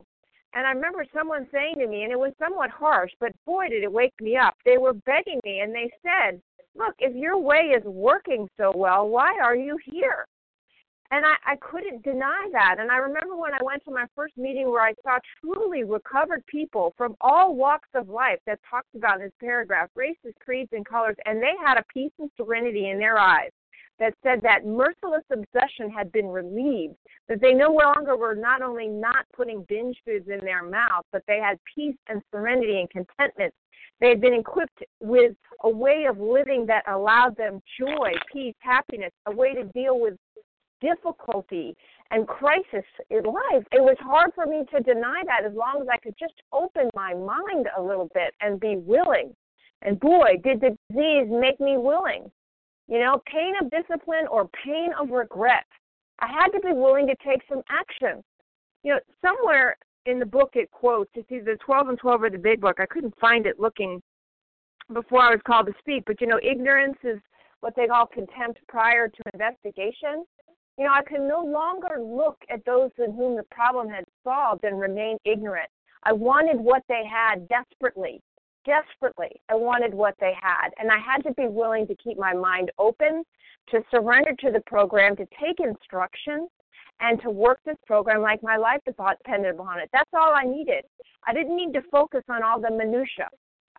And 0.52 0.66
I 0.66 0.72
remember 0.72 1.06
someone 1.16 1.48
saying 1.50 1.76
to 1.78 1.86
me, 1.86 2.02
and 2.02 2.12
it 2.12 2.18
was 2.18 2.34
somewhat 2.38 2.68
harsh, 2.68 3.12
but 3.20 3.32
boy, 3.46 3.70
did 3.70 3.84
it 3.84 3.90
wake 3.90 4.12
me 4.20 4.36
up. 4.36 4.52
They 4.66 4.76
were 4.76 4.92
begging 4.92 5.40
me, 5.46 5.60
and 5.60 5.74
they 5.74 5.90
said, 6.02 6.42
Look, 6.74 6.94
if 6.98 7.16
your 7.16 7.38
way 7.38 7.72
is 7.74 7.84
working 7.84 8.48
so 8.58 8.70
well, 8.76 9.08
why 9.08 9.38
are 9.42 9.56
you 9.56 9.78
here? 9.90 10.26
And 11.12 11.26
I, 11.26 11.34
I 11.52 11.56
couldn't 11.56 12.02
deny 12.02 12.48
that. 12.52 12.76
And 12.78 12.90
I 12.90 12.96
remember 12.96 13.36
when 13.36 13.52
I 13.52 13.62
went 13.62 13.84
to 13.84 13.90
my 13.90 14.06
first 14.16 14.34
meeting 14.38 14.70
where 14.70 14.80
I 14.80 14.94
saw 15.02 15.18
truly 15.40 15.84
recovered 15.84 16.42
people 16.46 16.94
from 16.96 17.16
all 17.20 17.54
walks 17.54 17.90
of 17.94 18.08
life 18.08 18.38
that 18.46 18.58
talked 18.68 18.94
about 18.96 19.18
this 19.18 19.30
paragraph 19.38 19.90
races, 19.94 20.32
creeds, 20.42 20.70
and 20.72 20.86
colors, 20.86 21.16
and 21.26 21.40
they 21.40 21.52
had 21.62 21.76
a 21.76 21.84
peace 21.92 22.12
and 22.18 22.30
serenity 22.38 22.88
in 22.88 22.98
their 22.98 23.18
eyes 23.18 23.50
that 23.98 24.14
said 24.22 24.40
that 24.42 24.64
merciless 24.64 25.22
obsession 25.30 25.90
had 25.90 26.10
been 26.12 26.28
relieved, 26.28 26.96
that 27.28 27.42
they 27.42 27.52
no 27.52 27.70
longer 27.70 28.16
were 28.16 28.34
not 28.34 28.62
only 28.62 28.88
not 28.88 29.26
putting 29.36 29.66
binge 29.68 29.98
foods 30.06 30.28
in 30.28 30.42
their 30.42 30.64
mouth, 30.64 31.04
but 31.12 31.22
they 31.28 31.38
had 31.38 31.58
peace 31.74 31.94
and 32.08 32.22
serenity 32.30 32.80
and 32.80 32.88
contentment. 32.88 33.52
They 34.00 34.08
had 34.08 34.22
been 34.22 34.34
equipped 34.34 34.82
with 35.00 35.34
a 35.62 35.68
way 35.68 36.06
of 36.08 36.18
living 36.18 36.64
that 36.66 36.88
allowed 36.88 37.36
them 37.36 37.60
joy, 37.78 38.12
peace, 38.32 38.56
happiness, 38.60 39.12
a 39.26 39.30
way 39.30 39.54
to 39.54 39.64
deal 39.64 40.00
with 40.00 40.14
difficulty 40.82 41.74
and 42.10 42.26
crisis 42.28 42.84
in 43.08 43.22
life, 43.24 43.64
it 43.72 43.80
was 43.80 43.96
hard 44.00 44.32
for 44.34 44.44
me 44.44 44.64
to 44.74 44.82
deny 44.82 45.22
that 45.26 45.44
as 45.46 45.54
long 45.54 45.80
as 45.80 45.88
I 45.90 45.96
could 45.96 46.14
just 46.18 46.34
open 46.52 46.90
my 46.94 47.14
mind 47.14 47.68
a 47.76 47.82
little 47.82 48.10
bit 48.12 48.34
and 48.40 48.60
be 48.60 48.76
willing. 48.76 49.34
And 49.82 49.98
boy, 49.98 50.40
did 50.44 50.60
the 50.60 50.76
disease 50.90 51.28
make 51.30 51.58
me 51.60 51.76
willing. 51.78 52.30
You 52.88 52.98
know, 52.98 53.22
pain 53.32 53.54
of 53.60 53.70
discipline 53.70 54.26
or 54.30 54.50
pain 54.64 54.90
of 55.00 55.10
regret. 55.10 55.64
I 56.18 56.26
had 56.26 56.48
to 56.48 56.60
be 56.60 56.74
willing 56.74 57.06
to 57.06 57.16
take 57.24 57.40
some 57.48 57.62
action. 57.70 58.22
You 58.82 58.94
know, 58.94 59.00
somewhere 59.24 59.76
in 60.06 60.18
the 60.18 60.26
book 60.26 60.50
it 60.54 60.70
quotes, 60.70 61.10
it's 61.14 61.30
either 61.30 61.56
12 61.56 61.88
and 61.88 61.98
12 61.98 62.22
or 62.22 62.30
the 62.30 62.38
big 62.38 62.60
book. 62.60 62.78
I 62.80 62.86
couldn't 62.86 63.14
find 63.20 63.46
it 63.46 63.58
looking 63.58 64.02
before 64.92 65.22
I 65.22 65.30
was 65.30 65.40
called 65.46 65.66
to 65.66 65.72
speak, 65.78 66.04
but 66.06 66.20
you 66.20 66.26
know, 66.26 66.40
ignorance 66.42 66.98
is 67.02 67.18
what 67.60 67.74
they 67.76 67.86
call 67.86 68.06
contempt 68.06 68.58
prior 68.68 69.08
to 69.08 69.22
investigation. 69.32 70.24
You 70.78 70.84
know, 70.84 70.92
I 70.92 71.02
can 71.02 71.28
no 71.28 71.42
longer 71.42 72.00
look 72.00 72.38
at 72.50 72.64
those 72.64 72.90
in 72.98 73.12
whom 73.12 73.36
the 73.36 73.44
problem 73.50 73.88
had 73.88 74.04
solved 74.24 74.64
and 74.64 74.80
remain 74.80 75.18
ignorant. 75.24 75.68
I 76.04 76.12
wanted 76.12 76.58
what 76.58 76.82
they 76.88 77.02
had 77.04 77.46
desperately. 77.48 78.20
Desperately, 78.64 79.40
I 79.48 79.54
wanted 79.54 79.92
what 79.92 80.14
they 80.20 80.32
had. 80.40 80.70
And 80.78 80.90
I 80.90 80.98
had 80.98 81.22
to 81.24 81.34
be 81.34 81.46
willing 81.48 81.86
to 81.88 81.96
keep 81.96 82.18
my 82.18 82.32
mind 82.32 82.70
open, 82.78 83.24
to 83.70 83.82
surrender 83.90 84.32
to 84.40 84.50
the 84.50 84.62
program, 84.66 85.16
to 85.16 85.26
take 85.40 85.60
instruction, 85.60 86.48
and 87.00 87.20
to 87.22 87.30
work 87.30 87.58
this 87.64 87.76
program 87.86 88.22
like 88.22 88.42
my 88.42 88.56
life 88.56 88.80
depended 88.86 89.54
upon 89.54 89.80
it. 89.80 89.90
That's 89.92 90.10
all 90.14 90.32
I 90.34 90.44
needed. 90.44 90.84
I 91.26 91.34
didn't 91.34 91.56
need 91.56 91.72
to 91.74 91.82
focus 91.90 92.22
on 92.28 92.42
all 92.42 92.60
the 92.60 92.70
minutiae. 92.70 93.28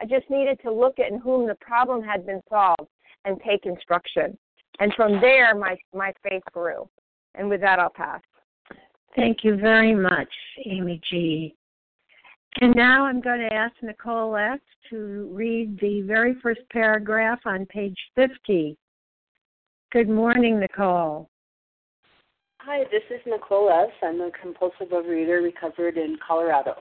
I 0.02 0.06
just 0.06 0.30
needed 0.30 0.60
to 0.64 0.72
look 0.72 1.00
at 1.00 1.12
in 1.12 1.20
whom 1.20 1.48
the 1.48 1.56
problem 1.56 2.04
had 2.04 2.26
been 2.26 2.42
solved 2.50 2.90
and 3.26 3.40
take 3.42 3.66
instruction. 3.66 4.38
And 4.80 4.94
from 4.96 5.22
there, 5.22 5.56
my, 5.56 5.78
my 5.94 6.14
faith 6.28 6.44
grew. 6.52 6.88
And 7.36 7.50
with 7.50 7.62
that, 7.62 7.80
I'll 7.80 7.90
pass. 7.90 8.22
Thank 9.16 9.44
you 9.44 9.58
very 9.58 9.94
much, 9.94 10.30
Amy 10.66 11.00
G. 11.10 11.56
And 12.62 12.74
now 12.76 13.06
I'm 13.06 13.22
going 13.22 13.48
to 13.48 13.54
ask 13.54 13.74
Nicole 13.82 14.36
S. 14.36 14.60
to 14.90 15.30
read 15.32 15.80
the 15.80 16.02
very 16.02 16.36
first 16.42 16.62
paragraph 16.72 17.40
on 17.46 17.66
page 17.66 17.98
50. 18.16 18.78
Good 19.92 20.10
morning, 20.10 20.60
Nicole. 20.60 21.30
Hi, 22.62 22.84
this 22.92 23.04
is 23.10 23.20
Nicole 23.26 23.70
S. 23.70 23.92
I'm 24.02 24.22
a 24.22 24.32
compulsive 24.42 24.90
overeater 24.90 25.44
recovered 25.44 25.98
in 25.98 26.18
Colorado. 26.26 26.76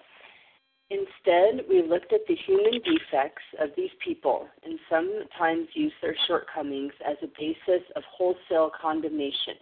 Instead, 0.90 1.64
we 1.68 1.82
looked 1.82 2.12
at 2.12 2.20
the 2.28 2.36
human 2.46 2.80
defects 2.82 3.42
of 3.58 3.70
these 3.76 3.90
people 4.04 4.46
and 4.62 4.78
sometimes 4.90 5.68
used 5.74 5.94
their 6.02 6.16
shortcomings 6.26 6.92
as 7.06 7.16
a 7.22 7.28
basis 7.38 7.82
of 7.96 8.02
wholesale 8.10 8.70
condemnation. 8.80 9.54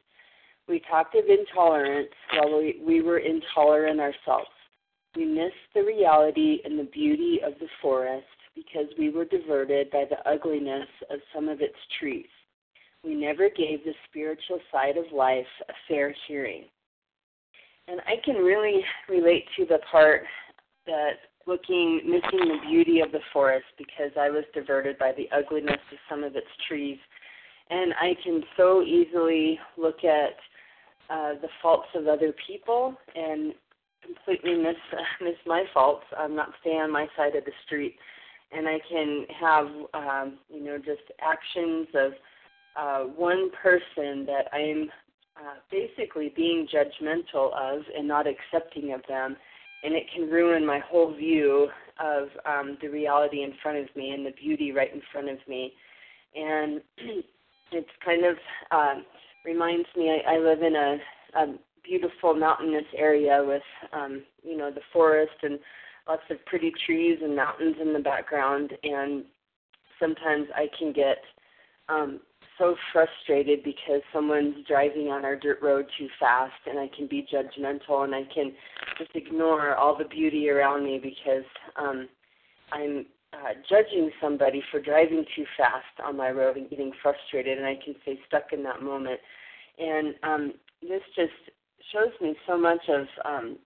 We 0.69 0.81
talked 0.91 1.15
of 1.15 1.25
intolerance 1.27 2.11
while 2.33 2.59
we, 2.59 2.81
we 2.85 3.01
were 3.03 3.19
intolerant 3.19 4.01
ourselves. 4.01 4.51
We 5.17 5.25
missed 5.25 5.55
the 5.75 5.83
reality 5.83 6.61
and 6.65 6.79
the 6.79 6.85
beauty 6.85 7.41
of 7.45 7.55
the 7.59 7.69
forest 7.83 8.27
because 8.55 8.87
we 8.99 9.11
were 9.11 9.25
diverted 9.25 9.91
by 9.91 10.05
the 10.09 10.29
ugliness 10.29 10.89
of 11.11 11.21
some 11.35 11.49
of 11.49 11.61
its 11.61 11.77
trees. 11.99 12.27
We 13.05 13.15
never 13.15 13.49
gave 13.49 13.85
the 13.85 13.95
spiritual 14.09 14.61
side 14.71 14.97
of 14.97 15.13
life 15.13 15.47
a 15.69 15.73
fair 15.89 16.15
hearing. 16.29 16.65
And 17.89 18.01
I 18.07 18.17
can 18.25 18.37
really 18.37 18.85
relate 19.09 19.47
to 19.57 19.65
the 19.65 19.79
part 19.91 20.23
that 20.87 21.13
looking 21.47 22.01
missing 22.05 22.49
the 22.49 22.59
beauty 22.69 23.01
of 23.01 23.13
the 23.13 23.21
forest 23.33 23.67
because 23.79 24.13
I 24.19 24.31
was 24.31 24.45
diverted 24.55 24.99
by 24.99 25.13
the 25.17 25.29
ugliness 25.37 25.81
of 25.93 25.99
some 26.09 26.23
of 26.25 26.37
its 26.37 26.47
trees. 26.69 26.99
And 27.71 27.95
I 27.95 28.15
can 28.23 28.43
so 28.57 28.83
easily 28.83 29.59
look 29.77 30.05
at 30.05 30.37
uh, 31.09 31.35
the 31.41 31.49
faults 31.63 31.89
of 31.95 32.07
other 32.07 32.33
people 32.47 32.95
and 33.15 33.55
completely 34.05 34.57
miss 34.57 34.77
uh, 34.93 34.97
miss 35.25 35.37
my 35.47 35.65
faults. 35.73 36.05
I'm 36.17 36.35
not 36.35 36.51
staying 36.61 36.81
on 36.81 36.93
my 36.93 37.07
side 37.17 37.37
of 37.37 37.45
the 37.45 37.53
street, 37.67 37.97
and 38.53 38.69
I 38.69 38.79
can 38.89 39.27
have 39.41 39.67
um, 39.95 40.39
you 40.49 40.63
know 40.63 40.79
just 40.79 41.03
actions 41.21 41.89
of 41.95 42.13
uh, 42.77 43.05
one 43.11 43.51
person 43.63 44.27
that 44.27 44.47
I'm 44.53 44.91
uh, 45.37 45.55
basically 45.71 46.33
being 46.37 46.69
judgmental 46.73 47.53
of 47.55 47.83
and 47.97 48.07
not 48.07 48.27
accepting 48.27 48.93
of 48.93 49.01
them, 49.09 49.37
and 49.83 49.95
it 49.95 50.05
can 50.15 50.29
ruin 50.29 50.65
my 50.65 50.79
whole 50.79 51.15
view 51.15 51.69
of 51.99 52.29
um, 52.47 52.79
the 52.81 52.89
reality 52.89 53.43
in 53.43 53.53
front 53.63 53.79
of 53.79 53.95
me 53.95 54.11
and 54.11 54.25
the 54.25 54.33
beauty 54.33 54.73
right 54.73 54.93
in 54.93 55.03
front 55.13 55.29
of 55.29 55.39
me. 55.49 55.73
And 56.35 56.81
it's 57.73 57.89
kind 58.05 58.25
of 58.25 58.37
uh, 58.71 58.95
reminds 59.45 59.89
me 59.97 60.11
I, 60.27 60.35
I 60.35 60.39
live 60.39 60.63
in 60.63 60.77
a, 60.77 60.97
a 61.39 61.55
beautiful 61.85 62.35
mountainous 62.35 62.85
area 62.97 63.43
with 63.45 63.63
um, 63.93 64.23
you 64.43 64.57
know 64.57 64.71
the 64.71 64.81
forest 64.93 65.33
and 65.43 65.59
lots 66.09 66.23
of 66.31 66.45
pretty 66.47 66.73
trees 66.87 67.19
and 67.23 67.37
mountains 67.37 67.77
in 67.81 67.93
the 67.93 68.01
background, 68.01 68.73
and 68.83 69.25
sometimes 69.99 70.47
I 70.55 70.67
can 70.79 70.93
get 70.93 71.19
um, 71.89 72.21
so 72.61 72.77
frustrated 72.93 73.65
because 73.65 74.03
someone's 74.13 74.55
driving 74.69 75.09
on 75.09 75.25
our 75.25 75.35
dirt 75.35 75.61
road 75.63 75.87
too 75.99 76.09
fast 76.21 76.53
and 76.67 76.79
I 76.79 76.89
can 76.95 77.09
be 77.09 77.27
judgmental 77.33 78.05
and 78.05 78.15
I 78.15 78.23
can 78.33 78.53
just 78.99 79.11
ignore 79.15 79.75
all 79.75 79.97
the 79.97 80.05
beauty 80.05 80.51
around 80.51 80.85
me 80.85 81.01
because 81.03 81.45
um 81.77 82.09
I'm 82.71 83.07
uh, 83.33 83.55
judging 83.69 84.11
somebody 84.21 84.63
for 84.71 84.81
driving 84.81 85.25
too 85.35 85.45
fast 85.57 86.07
on 86.07 86.17
my 86.17 86.31
road 86.31 86.57
and 86.57 86.69
getting 86.69 86.93
frustrated 87.03 87.59
and 87.59 87.67
I 87.67 87.77
can 87.83 87.95
stay 88.03 88.19
stuck 88.29 88.53
in 88.53 88.63
that 88.65 88.83
moment. 88.83 89.19
And 89.79 90.15
um 90.23 90.53
this 90.83 91.03
just 91.17 91.33
shows 91.93 92.13
me 92.21 92.37
so 92.47 92.59
much 92.59 92.83
of 92.89 93.07
um 93.25 93.57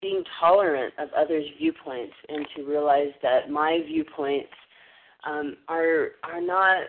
being 0.00 0.24
tolerant 0.40 0.94
of 0.98 1.08
others' 1.16 1.46
viewpoints 1.58 2.14
and 2.28 2.46
to 2.56 2.64
realize 2.64 3.12
that 3.22 3.50
my 3.50 3.80
viewpoints 3.86 4.52
um, 5.26 5.56
are 5.68 6.12
are 6.22 6.40
not. 6.40 6.84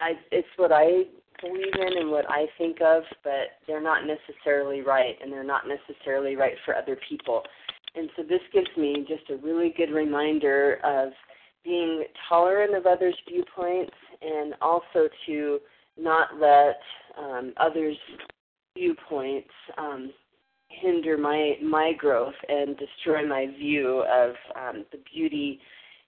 I, 0.00 0.12
it's 0.30 0.48
what 0.56 0.72
I 0.72 1.04
believe 1.40 1.74
in 1.74 1.98
and 1.98 2.10
what 2.10 2.28
I 2.28 2.46
think 2.58 2.80
of, 2.80 3.02
but 3.22 3.58
they're 3.66 3.82
not 3.82 4.02
necessarily 4.06 4.80
right, 4.80 5.16
and 5.22 5.32
they're 5.32 5.44
not 5.44 5.62
necessarily 5.66 6.36
right 6.36 6.54
for 6.64 6.74
other 6.74 6.98
people. 7.08 7.42
And 7.94 8.10
so 8.16 8.22
this 8.22 8.40
gives 8.52 8.68
me 8.76 9.06
just 9.08 9.30
a 9.30 9.36
really 9.44 9.72
good 9.76 9.90
reminder 9.90 10.78
of 10.84 11.12
being 11.64 12.04
tolerant 12.28 12.74
of 12.74 12.86
others' 12.86 13.16
viewpoints, 13.28 13.94
and 14.20 14.54
also 14.60 15.08
to 15.26 15.58
not 15.96 16.28
let 16.40 16.78
um, 17.18 17.52
others' 17.56 17.96
viewpoints 18.76 19.50
um, 19.76 20.12
hinder 20.68 21.16
my 21.16 21.54
my 21.62 21.92
growth 21.98 22.34
and 22.48 22.76
destroy 22.76 23.26
my 23.26 23.46
view 23.58 24.04
of 24.12 24.34
um, 24.56 24.84
the 24.92 24.98
beauty 25.12 25.60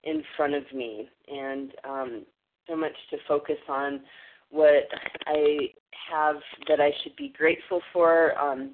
in 0.04 0.22
front 0.36 0.54
of 0.54 0.64
me 0.74 1.08
and 1.28 1.72
um, 1.88 2.22
so 2.68 2.76
much 2.76 2.92
to 3.10 3.16
focus 3.28 3.58
on 3.68 4.00
what 4.50 4.88
I 5.26 5.70
have 6.10 6.36
that 6.68 6.80
I 6.80 6.90
should 7.02 7.16
be 7.16 7.32
grateful 7.36 7.80
for 7.92 8.38
um, 8.38 8.72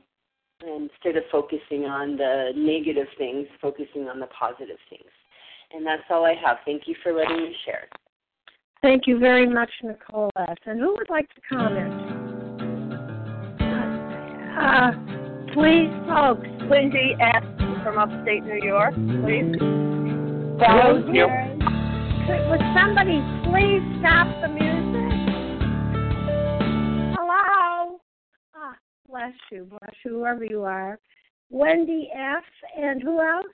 instead 0.62 1.16
of 1.16 1.24
focusing 1.30 1.84
on 1.84 2.16
the 2.16 2.52
negative 2.54 3.08
things, 3.18 3.46
focusing 3.60 4.08
on 4.08 4.20
the 4.20 4.26
positive 4.26 4.78
things. 4.88 5.10
And 5.72 5.84
that's 5.84 6.02
all 6.10 6.24
I 6.24 6.34
have. 6.44 6.58
Thank 6.64 6.82
you 6.86 6.94
for 7.02 7.12
letting 7.12 7.36
me 7.36 7.54
share. 7.64 7.88
Thank 8.82 9.06
you 9.06 9.18
very 9.18 9.48
much, 9.48 9.70
Nicole 9.82 10.30
S. 10.38 10.56
And 10.64 10.78
who 10.78 10.94
would 10.94 11.10
like 11.10 11.28
to 11.34 11.40
comment? 11.48 11.92
Uh, 14.58 14.90
please, 15.52 15.90
folks. 16.06 16.46
Lindy 16.70 17.16
S. 17.20 17.42
from 17.82 17.98
upstate 17.98 18.44
New 18.44 18.60
York, 18.62 18.94
please. 18.94 19.85
Rosemary. 20.58 21.58
Could, 22.26 22.50
would 22.50 22.60
somebody 22.74 23.20
please 23.44 23.82
stop 24.00 24.26
the 24.40 24.48
music? 24.48 25.12
Hello? 27.14 28.00
Ah, 28.54 28.74
bless 29.08 29.34
you, 29.52 29.64
bless 29.64 29.94
you, 30.04 30.12
whoever 30.12 30.44
you 30.44 30.62
are. 30.62 30.98
Wendy 31.50 32.10
F. 32.14 32.44
And 32.76 33.02
who 33.02 33.20
else? 33.20 33.46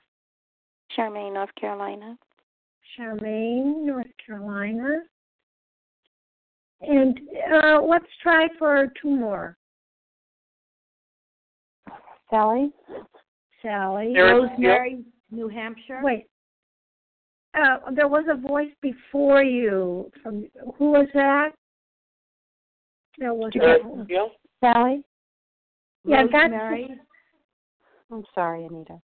Charmaine, 0.97 1.33
North 1.33 1.53
Carolina. 1.59 2.17
Charmaine, 2.97 3.85
North 3.85 4.07
Carolina. 4.25 4.99
And 6.81 7.19
uh, 7.53 7.81
let's 7.81 8.05
try 8.21 8.47
for 8.57 8.87
two 9.01 9.09
more. 9.09 9.57
Sally. 12.29 12.71
Sally. 13.61 14.13
Rosemary, 14.17 15.03
New 15.31 15.49
Hampshire. 15.49 16.01
Wait, 16.01 16.27
uh, 17.53 17.91
there 17.95 18.07
was 18.07 18.25
a 18.29 18.35
voice 18.35 18.71
before 18.81 19.43
you. 19.43 20.11
From 20.21 20.47
who 20.77 20.91
was 20.91 21.07
that? 21.13 21.51
There 23.17 23.33
was 23.33 23.51
uh, 23.61 24.05
yeah. 24.07 24.27
Sally. 24.59 25.03
Yeah, 26.05 26.23
Rosemary. 26.23 26.87
that's. 26.89 26.99
I'm 28.11 28.23
sorry, 28.35 28.65
Anita. 28.65 28.99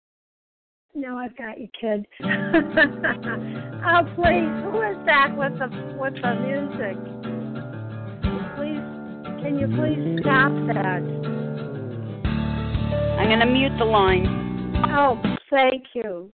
No, 0.94 1.16
I've 1.16 1.36
got 1.36 1.61
you, 1.61 1.68
kid. 1.78 2.07
oh, 2.24 2.28
please, 4.16 4.51
who 4.64 4.82
is 4.82 4.96
that 5.07 5.34
with 5.36 5.59
the 5.59 5.68
with 5.99 6.14
the 6.14 6.34
music? 6.42 6.96
Please, 8.57 8.82
can 9.42 9.59
you 9.59 9.68
please 9.76 10.20
stop 10.20 10.53
that? 10.74 11.03
I'm 13.18 13.28
going 13.28 13.40
to 13.40 13.46
mute 13.46 13.76
the 13.78 13.84
line. 13.84 14.26
Oh, 14.90 15.20
thank 15.51 15.84
you. 15.94 16.32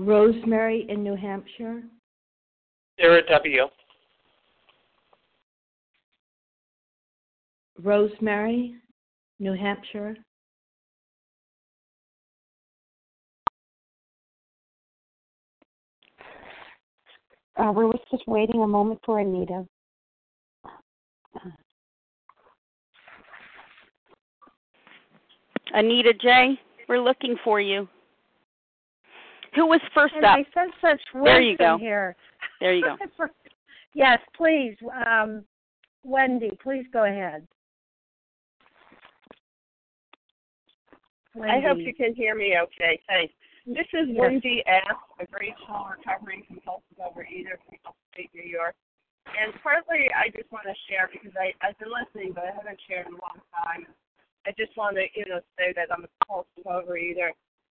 Rosemary 0.00 0.86
in 0.88 1.02
New 1.02 1.14
Hampshire. 1.14 1.82
Sarah 2.98 3.22
W. 3.28 3.66
Rosemary, 7.78 8.76
New 9.38 9.52
Hampshire. 9.52 10.16
Uh, 17.56 17.72
we're 17.72 17.92
just 18.10 18.26
waiting 18.26 18.62
a 18.62 18.66
moment 18.66 19.00
for 19.04 19.18
Anita. 19.18 19.66
Anita 25.74 26.14
J, 26.14 26.58
we're 26.88 27.00
looking 27.00 27.36
for 27.44 27.60
you. 27.60 27.86
Who 29.54 29.66
was 29.66 29.80
first 29.94 30.14
and 30.14 30.24
up? 30.24 30.38
I 30.38 30.44
said 30.54 30.70
such 30.80 31.00
there 31.24 31.40
you 31.40 31.56
go. 31.56 31.76
Here. 31.78 32.14
There 32.60 32.74
you 32.74 32.84
go. 32.84 32.96
yes, 33.94 34.18
please, 34.36 34.76
um, 35.06 35.44
Wendy, 36.04 36.50
please 36.62 36.84
go 36.92 37.04
ahead. 37.04 37.46
Wendy. 41.34 41.54
I 41.54 41.68
hope 41.68 41.78
you 41.78 41.94
can 41.94 42.14
hear 42.14 42.34
me 42.34 42.56
okay. 42.62 43.00
Thanks. 43.08 43.34
This 43.66 43.86
is 43.92 44.08
yes. 44.08 44.18
Wendy 44.18 44.62
S., 44.66 44.96
a 45.20 45.26
grateful 45.26 45.86
recovering 45.86 46.42
compulsive 46.46 46.98
overeater 46.98 47.60
from 47.66 47.78
upstate 47.86 48.30
New 48.34 48.48
York. 48.48 48.74
And 49.26 49.54
partly 49.62 50.10
I 50.16 50.30
just 50.34 50.50
want 50.50 50.66
to 50.66 50.74
share 50.88 51.06
because 51.12 51.30
I, 51.38 51.54
I've 51.62 51.78
been 51.78 51.92
listening, 51.92 52.32
but 52.34 52.44
I 52.44 52.52
haven't 52.56 52.80
shared 52.88 53.06
in 53.06 53.14
a 53.14 53.22
long 53.22 53.38
time. 53.52 53.86
I 54.46 54.50
just 54.56 54.74
want 54.76 54.96
to, 54.96 55.06
you 55.14 55.28
know, 55.28 55.40
say 55.58 55.72
that 55.76 55.92
I'm 55.92 56.02
a 56.02 56.10
compulsive 56.18 56.66
overeater 56.66 57.30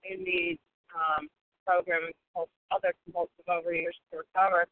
in 0.07 0.23
need 0.23 0.59
um, 0.95 1.29
program 1.67 2.11
and 2.11 2.47
other 2.71 2.95
compulsive 3.05 3.47
overeaters 3.49 3.97
to 4.11 4.23
recover. 4.23 4.67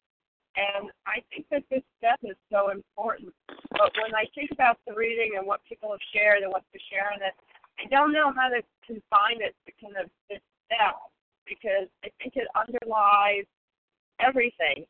And 0.57 0.91
I 1.07 1.22
think 1.30 1.47
that 1.51 1.62
this 1.70 1.82
step 1.99 2.18
is 2.22 2.36
so 2.51 2.70
important. 2.70 3.32
But 3.70 3.95
when 4.03 4.14
I 4.14 4.26
think 4.34 4.51
about 4.51 4.78
the 4.86 4.95
reading 4.95 5.38
and 5.38 5.47
what 5.47 5.61
people 5.68 5.91
have 5.91 6.03
shared 6.12 6.43
and 6.43 6.51
what 6.51 6.64
they're 6.72 6.91
sharing 6.91 7.22
it, 7.22 7.34
I 7.78 7.88
don't 7.88 8.12
know 8.12 8.32
how 8.34 8.49
to 8.49 8.61
confine 8.84 9.41
it 9.41 9.55
to 9.66 9.72
kind 9.80 9.97
of 9.97 10.11
this 10.28 10.43
step 10.66 10.99
because 11.47 11.88
I 12.05 12.11
think 12.18 12.34
it 12.36 12.49
underlies 12.55 13.47
everything. 14.18 14.84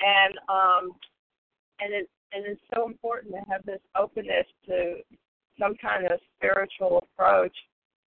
And 0.00 0.38
um 0.48 0.92
and 1.80 1.92
it 1.92 2.08
and 2.32 2.44
it's 2.46 2.60
so 2.74 2.86
important 2.86 3.34
to 3.34 3.42
have 3.50 3.64
this 3.64 3.80
openness 3.98 4.46
to 4.66 4.96
some 5.58 5.74
kind 5.76 6.06
of 6.06 6.18
spiritual 6.36 7.02
approach 7.02 7.56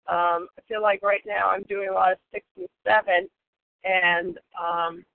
um, 0.09 0.47
I 0.57 0.61
feel 0.67 0.81
like 0.81 1.01
right 1.03 1.21
now 1.25 1.49
I'm 1.49 1.63
doing 1.63 1.89
a 1.89 1.93
lot 1.93 2.11
of 2.11 2.17
six 2.33 2.45
and 2.57 2.67
seven, 2.85 3.27
and 3.83 4.37
um, 4.59 5.05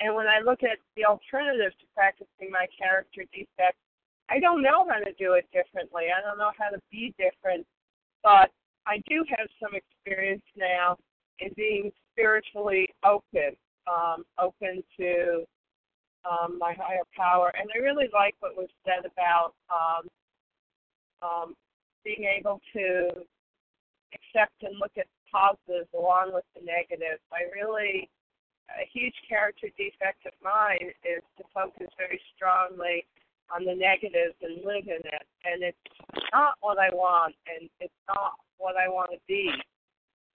and 0.00 0.14
when 0.14 0.26
I 0.26 0.40
look 0.44 0.62
at 0.62 0.78
the 0.96 1.04
alternative 1.04 1.72
to 1.78 1.86
practicing 1.94 2.50
my 2.50 2.66
character 2.76 3.22
defects, 3.32 3.78
I 4.28 4.40
don't 4.40 4.62
know 4.62 4.86
how 4.88 4.98
to 4.98 5.12
do 5.18 5.34
it 5.34 5.46
differently. 5.52 6.04
I 6.10 6.20
don't 6.20 6.38
know 6.38 6.50
how 6.58 6.70
to 6.70 6.80
be 6.90 7.14
different, 7.18 7.66
but 8.22 8.50
I 8.86 9.00
do 9.08 9.24
have 9.28 9.48
some 9.62 9.72
experience 9.74 10.42
now 10.56 10.96
in 11.38 11.50
being 11.56 11.90
spiritually 12.12 12.88
open, 13.04 13.56
um, 13.86 14.24
open 14.38 14.82
to 14.98 15.44
um, 16.28 16.58
my 16.58 16.74
higher 16.74 17.06
power. 17.16 17.52
And 17.58 17.70
I 17.74 17.78
really 17.78 18.08
like 18.12 18.34
what 18.40 18.56
was 18.56 18.68
said 18.84 19.06
about 19.06 19.54
um, 19.70 20.08
um, 21.22 21.54
being 22.04 22.24
able 22.24 22.60
to 22.74 23.24
accept 24.14 24.56
and 24.62 24.76
look 24.78 24.92
at 24.98 25.06
positives 25.30 25.88
along 25.96 26.32
with 26.34 26.44
the 26.54 26.60
negatives. 26.64 27.22
I 27.32 27.48
really, 27.56 28.10
a 28.68 28.84
huge 28.92 29.16
character 29.28 29.68
defect 29.78 30.26
of 30.26 30.36
mine 30.44 30.92
is 31.04 31.24
to 31.38 31.44
focus 31.54 31.88
very 31.96 32.20
strongly 32.36 33.06
on 33.48 33.64
the 33.64 33.74
negatives 33.74 34.36
and 34.40 34.64
live 34.64 34.88
in 34.88 35.00
it. 35.00 35.26
And 35.44 35.62
it's 35.62 35.88
not 36.32 36.54
what 36.60 36.78
I 36.78 36.92
want, 36.92 37.34
and 37.48 37.68
it's 37.80 38.02
not 38.08 38.36
what 38.58 38.76
I 38.76 38.88
want 38.88 39.10
to 39.12 39.20
be. 39.26 39.50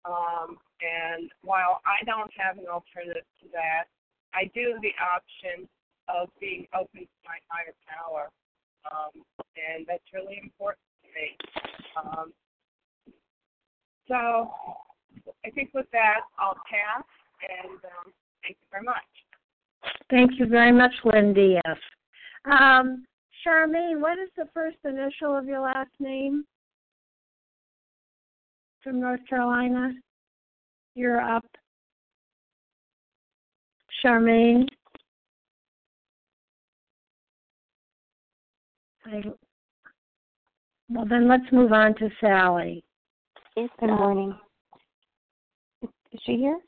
Um, 0.05 0.57
and 0.81 1.29
while 1.43 1.81
I 1.85 2.03
don't 2.05 2.31
have 2.37 2.57
an 2.57 2.69
alternative 2.69 3.25
to 3.43 3.47
that, 3.53 3.89
I 4.33 4.49
do 4.53 4.73
have 4.73 4.81
the 4.81 4.95
option 5.01 5.67
of 6.07 6.29
being 6.39 6.67
open 6.73 7.03
to 7.03 7.19
my 7.25 7.39
higher 7.49 7.75
power. 7.89 8.29
Um, 8.87 9.25
and 9.57 9.83
that's 9.83 10.05
really 10.13 10.39
important 10.39 10.79
Um, 11.97 12.33
so 14.07 14.51
I 15.45 15.49
think 15.49 15.71
with 15.73 15.87
that, 15.91 16.21
I'll 16.39 16.55
pass, 16.69 17.03
and 17.41 17.79
um, 17.83 18.13
thank 18.43 18.57
you 18.61 18.67
very 18.71 18.83
much. 18.83 19.03
Thank 20.09 20.39
you 20.39 20.45
very 20.47 20.71
much, 20.71 20.93
Lindy 21.03 21.57
F. 21.65 21.77
Um, 22.45 23.05
Charmaine, 23.45 23.99
what 23.99 24.17
is 24.17 24.29
the 24.37 24.47
first 24.53 24.77
initial 24.85 25.37
of 25.37 25.45
your 25.45 25.59
last 25.59 25.91
name? 25.99 26.45
From 28.83 28.99
North 28.99 29.19
Carolina. 29.29 29.91
You're 30.95 31.21
up. 31.21 31.45
Charmaine. 34.03 34.67
I, 39.05 39.21
well, 40.89 41.05
then 41.07 41.27
let's 41.27 41.51
move 41.51 41.71
on 41.71 41.95
to 41.95 42.09
Sally. 42.21 42.83
Good 43.55 43.69
uh, 43.81 43.87
morning. 43.87 44.37
Is 45.83 46.19
she 46.25 46.37
here? 46.37 46.59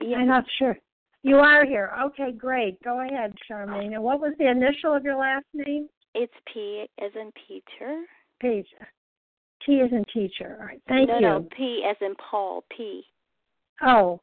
I'm 0.00 0.28
not 0.28 0.44
sure. 0.58 0.76
You 1.22 1.36
are 1.36 1.66
here. 1.66 1.92
Okay, 2.06 2.32
great. 2.32 2.82
Go 2.82 3.04
ahead, 3.06 3.34
Charmaine. 3.50 3.94
And 3.94 4.02
what 4.02 4.20
was 4.20 4.32
the 4.38 4.48
initial 4.48 4.94
of 4.94 5.04
your 5.04 5.16
last 5.16 5.44
name? 5.52 5.88
It's 6.14 6.32
P 6.52 6.86
as 7.02 7.10
in 7.14 7.30
Peter. 7.46 8.04
Page. 8.40 8.66
T 9.66 9.82
as 9.84 9.92
in 9.92 10.04
teacher. 10.12 10.56
All 10.60 10.66
right. 10.66 10.80
Thank 10.88 11.08
no, 11.08 11.14
you. 11.16 11.20
No, 11.20 11.48
P 11.56 11.84
as 11.88 11.96
in 12.00 12.14
Paul. 12.30 12.64
P. 12.74 13.02
Oh. 13.82 14.20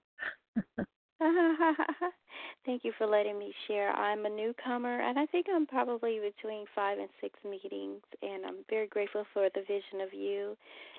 Thank 2.66 2.84
you 2.84 2.92
for 2.98 3.08
letting 3.08 3.40
me 3.40 3.52
share. 3.68 3.92
I'm 3.92 4.26
a 4.26 4.30
newcomer, 4.30 5.02
and 5.02 5.18
I 5.18 5.26
think 5.26 5.48
I'm 5.54 5.66
probably 5.66 6.20
between 6.20 6.66
five 6.76 7.00
and 7.00 7.10
six 7.22 7.40
meetings, 7.44 8.02
and 8.22 8.46
I'm 8.46 8.58
very 8.70 8.88
grateful 8.88 9.26
for 9.34 9.50
the 9.56 9.62
vision 9.62 10.02
of 10.02 10.14
you, 10.14 10.56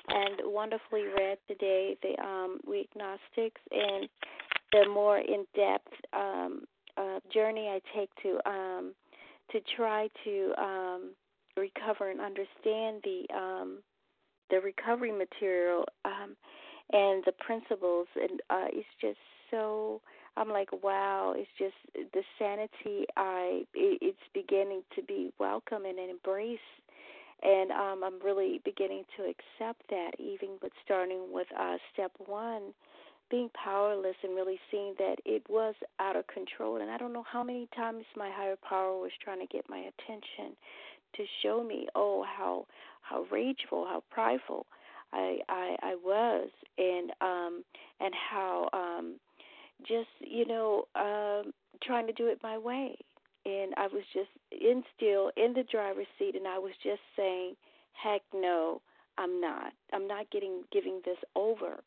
and 0.08 0.40
wonderfully 0.44 1.04
read 1.16 1.38
today 1.46 1.96
the 2.02 2.20
um, 2.22 2.58
we 2.66 2.88
agnostics 2.90 3.60
and 3.70 4.08
the 4.72 4.88
more 4.88 5.18
in 5.18 5.44
depth 5.54 5.92
um, 6.12 6.62
uh, 6.96 7.20
journey 7.32 7.68
I 7.68 7.80
take 7.96 8.10
to 8.22 8.50
um, 8.50 8.94
to 9.52 9.60
try 9.76 10.08
to 10.24 10.52
um, 10.58 11.10
recover 11.56 12.10
and 12.10 12.20
understand 12.20 13.02
the 13.04 13.22
um, 13.34 13.78
the 14.50 14.60
recovery 14.60 15.12
material 15.12 15.84
um, 16.04 16.36
and 16.92 17.22
the 17.24 17.32
principles, 17.38 18.08
and 18.20 18.40
uh, 18.50 18.66
it's 18.72 18.88
just 19.00 19.18
so. 19.50 20.00
I'm 20.36 20.50
like, 20.50 20.68
wow! 20.84 21.34
It's 21.36 21.50
just 21.58 21.74
the 22.14 22.22
sanity. 22.38 23.06
I 23.16 23.64
it, 23.74 23.98
it's 24.00 24.26
beginning 24.32 24.82
to 24.94 25.02
be 25.02 25.32
welcome 25.40 25.84
and 25.84 25.98
embraced, 25.98 26.60
and 27.42 27.72
um, 27.72 28.04
I'm 28.04 28.20
really 28.24 28.60
beginning 28.64 29.02
to 29.16 29.24
accept 29.24 29.82
that. 29.90 30.12
Even 30.20 30.50
with 30.62 30.70
starting 30.84 31.32
with 31.32 31.48
uh, 31.58 31.76
step 31.92 32.12
one, 32.26 32.72
being 33.30 33.50
powerless 33.62 34.14
and 34.22 34.34
really 34.34 34.60
seeing 34.70 34.94
that 34.98 35.16
it 35.24 35.42
was 35.48 35.74
out 35.98 36.14
of 36.14 36.26
control. 36.28 36.80
And 36.80 36.90
I 36.90 36.98
don't 36.98 37.12
know 37.12 37.24
how 37.30 37.42
many 37.42 37.68
times 37.74 38.04
my 38.16 38.30
higher 38.32 38.56
power 38.56 38.96
was 38.96 39.10
trying 39.22 39.40
to 39.40 39.46
get 39.46 39.64
my 39.68 39.78
attention 39.78 40.56
to 41.16 41.24
show 41.42 41.64
me, 41.64 41.88
oh, 41.94 42.24
how 42.24 42.66
how 43.02 43.24
rageful, 43.30 43.86
how 43.86 44.02
prideful 44.10 44.66
I 45.12 45.38
I, 45.48 45.76
I 45.82 45.94
was, 45.96 46.48
and 46.78 47.10
um 47.20 47.64
and 48.00 48.14
how 48.30 48.68
um 48.72 49.14
just 49.86 50.08
you 50.20 50.46
know 50.46 50.84
um 50.94 51.52
trying 51.82 52.06
to 52.06 52.12
do 52.12 52.26
it 52.26 52.38
my 52.42 52.58
way. 52.58 52.96
And 53.46 53.72
I 53.76 53.86
was 53.86 54.02
just 54.12 54.28
in 54.52 54.82
still 54.96 55.30
in 55.36 55.54
the 55.54 55.62
driver's 55.70 56.06
seat, 56.18 56.34
and 56.34 56.46
I 56.46 56.58
was 56.58 56.72
just 56.82 57.00
saying, 57.16 57.54
heck 57.92 58.22
no, 58.34 58.82
I'm 59.16 59.40
not. 59.40 59.72
I'm 59.92 60.06
not 60.06 60.30
getting 60.30 60.62
giving 60.72 61.00
this 61.04 61.18
over 61.34 61.80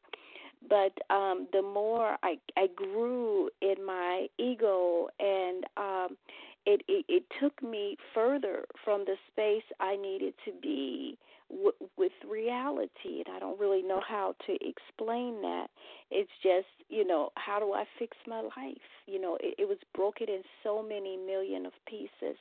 but 0.70 0.94
um 1.10 1.48
the 1.54 1.62
more 1.62 2.18
i 2.24 2.36
i 2.58 2.68
grew 2.76 3.50
in 3.62 3.84
my 3.86 4.28
ego 4.38 5.08
and 5.20 5.66
um 5.78 6.18
it 6.66 6.82
it, 6.88 7.06
it 7.08 7.24
took 7.42 7.62
me 7.64 7.98
further 8.14 8.66
from 8.84 9.06
the 9.06 9.16
space 9.32 9.64
i 9.80 9.96
needed 9.96 10.34
to 10.46 10.52
be 10.62 11.18
w- 11.50 11.72
with 11.98 12.12
reality 12.30 13.24
and 13.26 13.36
i 13.36 13.40
don't 13.40 13.60
really 13.60 13.82
know 13.82 14.02
how 14.08 14.36
to 14.46 14.54
explain 14.54 15.42
that. 15.42 15.68
It's 16.12 16.32
just 16.44 16.68
you 16.90 17.06
know 17.06 17.30
how 17.36 17.60
do 17.60 17.74
i 17.74 17.86
fix 17.98 18.18
my 18.28 18.42
life? 18.42 18.90
You 19.08 19.22
know 19.22 19.38
it, 19.40 19.56
it 19.58 19.68
was 19.68 19.78
broken 19.96 20.28
in 20.30 20.42
so 20.64 20.84
many 20.84 21.18
million 21.18 21.66
of 21.66 21.74
pieces. 21.88 22.38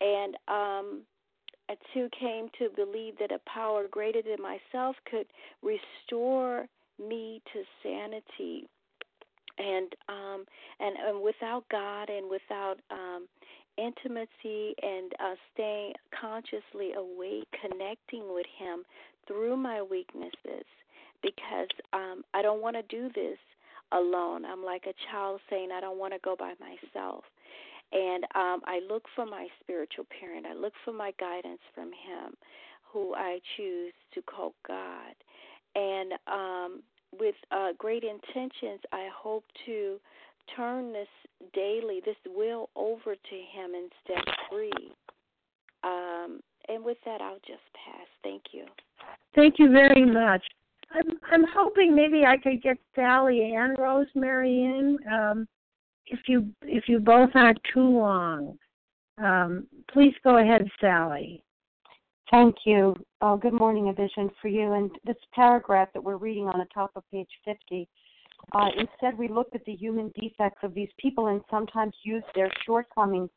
And 0.00 0.34
um 0.48 1.02
I 1.68 1.76
too 1.94 2.08
came 2.18 2.48
to 2.58 2.68
believe 2.76 3.14
that 3.18 3.32
a 3.32 3.38
power 3.48 3.86
greater 3.90 4.20
than 4.22 4.36
myself 4.42 4.96
could 5.10 5.26
restore 5.62 6.66
me 6.98 7.42
to 7.52 7.62
sanity 7.82 8.68
and 9.58 9.92
um 10.08 10.44
and 10.80 10.96
and 10.96 11.22
without 11.22 11.64
God 11.70 12.08
and 12.08 12.28
without 12.30 12.76
um 12.90 13.26
intimacy 13.76 14.74
and 14.82 15.12
uh 15.20 15.34
staying 15.52 15.92
consciously 16.18 16.92
awake 16.96 17.46
connecting 17.60 18.32
with 18.32 18.46
him 18.58 18.84
through 19.26 19.56
my 19.56 19.82
weaknesses 19.82 20.66
because 21.22 21.68
um 21.92 22.22
I 22.34 22.42
don't 22.42 22.62
want 22.62 22.76
to 22.76 22.82
do 22.82 23.10
this 23.14 23.38
alone. 23.92 24.44
I'm 24.44 24.64
like 24.64 24.84
a 24.86 24.94
child 25.10 25.40
saying 25.50 25.68
I 25.72 25.80
don't 25.80 25.98
want 25.98 26.12
to 26.14 26.18
go 26.24 26.34
by 26.38 26.54
myself. 26.58 27.24
And 27.92 28.24
um 28.34 28.60
I 28.66 28.80
look 28.88 29.04
for 29.14 29.26
my 29.26 29.46
spiritual 29.60 30.06
parent. 30.20 30.46
I 30.46 30.54
look 30.54 30.72
for 30.84 30.92
my 30.92 31.12
guidance 31.18 31.60
from 31.74 31.88
him 31.88 32.34
who 32.92 33.14
I 33.14 33.40
choose 33.56 33.92
to 34.14 34.22
call 34.22 34.54
God 34.66 35.14
and 35.74 36.12
um, 36.28 36.82
with 37.18 37.34
uh, 37.50 37.72
great 37.78 38.04
intentions, 38.04 38.80
I 38.92 39.08
hope 39.16 39.44
to 39.66 39.98
turn 40.56 40.92
this 40.92 41.08
daily, 41.52 42.00
this 42.04 42.16
will 42.26 42.68
over 42.76 43.14
to 43.14 43.34
Him 43.34 43.74
in 43.74 43.88
step 44.04 44.24
three. 44.50 44.92
Um, 45.82 46.40
and 46.68 46.84
with 46.84 46.98
that, 47.04 47.20
I'll 47.20 47.40
just 47.46 47.62
pass. 47.74 48.06
Thank 48.22 48.42
you. 48.52 48.64
Thank 49.34 49.58
you 49.58 49.70
very 49.70 50.04
much. 50.04 50.42
I'm 50.92 51.18
I'm 51.30 51.44
hoping 51.54 51.94
maybe 51.94 52.24
I 52.24 52.36
could 52.36 52.62
get 52.62 52.78
Sally 52.94 53.54
and 53.54 53.76
Rosemary 53.78 54.62
in. 54.62 54.98
Um, 55.12 55.48
if 56.06 56.20
you 56.28 56.46
if 56.62 56.84
you 56.88 57.00
both 57.00 57.30
aren't 57.34 57.58
too 57.72 57.80
long, 57.80 58.58
um, 59.22 59.66
please 59.92 60.14
go 60.22 60.38
ahead, 60.38 60.68
Sally. 60.80 61.42
Thank 62.34 62.56
you. 62.66 62.96
Uh, 63.20 63.36
good 63.36 63.52
morning, 63.52 63.90
A 63.90 63.92
Vision 63.92 64.28
for 64.42 64.48
You. 64.48 64.72
And 64.72 64.90
this 65.06 65.14
paragraph 65.32 65.90
that 65.94 66.02
we're 66.02 66.16
reading 66.16 66.48
on 66.48 66.58
the 66.58 66.66
top 66.74 66.90
of 66.96 67.04
page 67.12 67.28
50, 67.44 67.88
uh, 68.50 68.68
instead 68.76 69.16
we 69.16 69.28
looked 69.28 69.54
at 69.54 69.64
the 69.66 69.76
human 69.76 70.12
defects 70.20 70.58
of 70.64 70.74
these 70.74 70.88
people 70.98 71.28
and 71.28 71.42
sometimes 71.48 71.94
used 72.02 72.26
their 72.34 72.50
shortcomings 72.66 73.30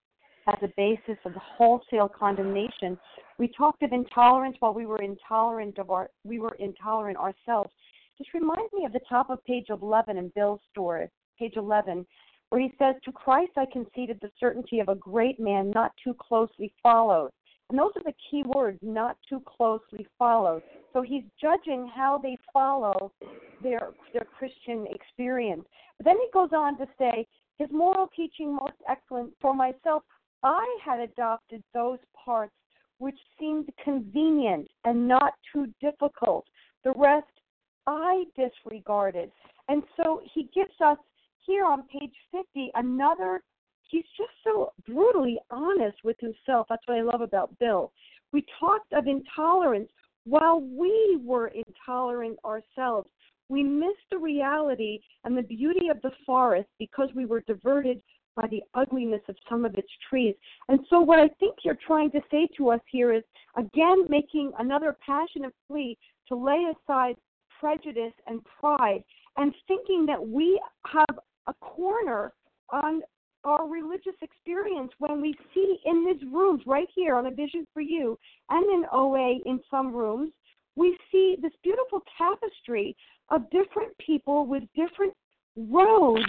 as 0.47 0.55
a 0.63 0.73
basis 0.75 1.19
of 1.25 1.33
wholesale 1.33 2.09
condemnation. 2.09 2.97
We 3.37 3.49
talked 3.49 3.83
of 3.83 3.93
intolerance 3.93 4.57
while 4.61 4.73
we 4.73 4.87
were 4.87 5.03
intolerant 5.03 5.77
of 5.77 5.91
our 5.91 6.09
we 6.23 6.39
were 6.39 6.55
intolerant 6.57 7.19
ourselves. 7.19 7.69
This 8.17 8.33
reminds 8.33 8.73
me 8.73 8.85
of 8.85 8.93
the 8.93 9.01
top 9.07 9.29
of 9.29 9.45
page 9.45 9.67
11 9.69 10.17
in 10.17 10.29
Bill's 10.29 10.61
story, 10.71 11.07
page 11.37 11.53
11, 11.55 12.03
where 12.49 12.61
he 12.61 12.73
says, 12.79 12.95
"To 13.03 13.11
Christ 13.11 13.51
I 13.57 13.67
conceded 13.71 14.19
the 14.21 14.31
certainty 14.39 14.79
of 14.79 14.89
a 14.89 14.95
great 14.95 15.39
man 15.39 15.69
not 15.69 15.91
too 16.03 16.15
closely 16.15 16.73
followed." 16.81 17.29
And 17.69 17.77
those 17.77 17.91
are 17.97 18.03
the 18.03 18.13
key 18.31 18.43
words, 18.45 18.79
not 18.81 19.17
too 19.27 19.41
closely 19.45 20.07
followed. 20.17 20.63
So 20.93 21.01
he's 21.01 21.23
judging 21.39 21.89
how 21.93 22.17
they 22.17 22.37
follow 22.53 23.11
their 23.61 23.91
their 24.13 24.25
Christian 24.37 24.87
experience. 24.89 25.65
But 25.97 26.05
then 26.05 26.17
he 26.17 26.27
goes 26.33 26.49
on 26.53 26.77
to 26.77 26.87
say, 26.97 27.27
his 27.59 27.69
moral 27.71 28.09
teaching 28.15 28.55
most 28.55 28.75
excellent 28.87 29.33
for 29.41 29.53
myself, 29.53 30.03
I 30.43 30.77
had 30.83 30.99
adopted 30.99 31.63
those 31.73 31.99
parts 32.13 32.53
which 32.99 33.17
seemed 33.39 33.69
convenient 33.83 34.67
and 34.85 35.07
not 35.07 35.33
too 35.51 35.67
difficult. 35.81 36.45
The 36.83 36.93
rest 36.95 37.27
I 37.85 38.25
disregarded. 38.35 39.31
And 39.67 39.83
so 39.95 40.21
he 40.33 40.49
gives 40.53 40.73
us 40.83 40.97
here 41.45 41.65
on 41.65 41.83
page 41.83 42.13
50 42.31 42.71
another 42.75 43.41
he's 43.89 44.05
just 44.17 44.31
so 44.43 44.73
brutally 44.87 45.39
honest 45.51 45.97
with 46.03 46.17
himself. 46.19 46.67
That's 46.69 46.81
what 46.85 46.97
I 46.97 47.01
love 47.01 47.21
about 47.21 47.57
Bill. 47.59 47.91
We 48.33 48.45
talked 48.59 48.93
of 48.93 49.07
intolerance 49.07 49.89
while 50.25 50.59
we 50.59 51.19
were 51.23 51.47
intolerant 51.47 52.37
ourselves. 52.43 53.09
we 53.49 53.63
miss 53.63 53.95
the 54.11 54.17
reality 54.17 54.99
and 55.23 55.37
the 55.37 55.41
beauty 55.41 55.87
of 55.87 56.01
the 56.01 56.11
forest 56.25 56.67
because 56.79 57.09
we 57.15 57.25
were 57.25 57.39
diverted 57.47 58.01
by 58.35 58.45
the 58.47 58.61
ugliness 58.73 59.21
of 59.29 59.37
some 59.49 59.63
of 59.63 59.73
its 59.75 59.87
trees. 60.09 60.35
And 60.67 60.79
so, 60.89 60.99
what 60.99 61.19
I 61.19 61.29
think 61.39 61.55
you're 61.63 61.79
trying 61.87 62.11
to 62.11 62.21
say 62.29 62.47
to 62.57 62.69
us 62.71 62.81
here 62.91 63.13
is 63.13 63.23
again 63.55 64.05
making 64.09 64.51
another 64.59 64.97
passionate 65.05 65.53
plea 65.67 65.97
to 66.27 66.35
lay 66.35 66.65
aside 66.75 67.15
prejudice 67.59 68.13
and 68.27 68.41
pride 68.59 69.03
and 69.37 69.53
thinking 69.67 70.05
that 70.05 70.25
we 70.25 70.61
have 70.85 71.19
a 71.47 71.53
corner 71.61 72.33
on 72.69 73.01
our 73.47 73.67
religious 73.67 74.15
experience 74.21 74.91
when 74.99 75.21
we 75.21 75.33
see 75.53 75.77
in 75.85 76.05
these 76.05 76.21
rooms 76.31 76.61
right 76.65 76.87
here 76.93 77.15
on 77.15 77.27
a 77.27 77.31
vision 77.31 77.65
for 77.73 77.81
you 77.81 78.17
and 78.49 78.65
in 78.65 78.85
OA 78.91 79.39
in 79.45 79.59
some 79.71 79.93
rooms, 79.93 80.31
we 80.75 80.97
see 81.11 81.37
this 81.41 81.53
beautiful 81.63 82.01
tapestry 82.17 82.95
of 83.29 83.49
different 83.49 83.97
people 83.97 84.45
with 84.45 84.63
different 84.75 85.13
roads 85.55 86.23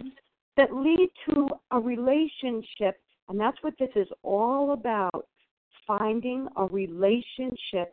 that 0.56 0.74
lead 0.74 1.10
to 1.28 1.48
a 1.70 1.78
relationship. 1.78 3.00
And 3.28 3.38
that's 3.38 3.58
what 3.62 3.74
this 3.78 3.90
is 3.94 4.08
all 4.22 4.72
about 4.72 5.26
finding 5.86 6.48
a 6.56 6.66
relationship 6.66 7.92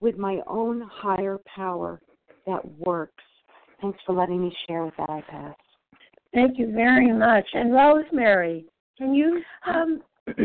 with 0.00 0.16
my 0.16 0.38
own 0.46 0.80
higher 0.92 1.38
power 1.54 2.00
that 2.46 2.60
works. 2.78 3.24
Thanks 3.80 3.98
for 4.06 4.14
letting 4.14 4.42
me 4.42 4.54
share 4.66 4.84
with 4.84 4.94
that, 4.98 5.10
I 5.10 5.22
pass. 5.22 5.54
Thank 6.32 6.58
you 6.58 6.72
very 6.72 7.12
much. 7.12 7.46
And 7.54 7.72
Rosemary, 7.72 8.66
can 8.96 9.14
you 9.14 9.42
um 9.66 10.02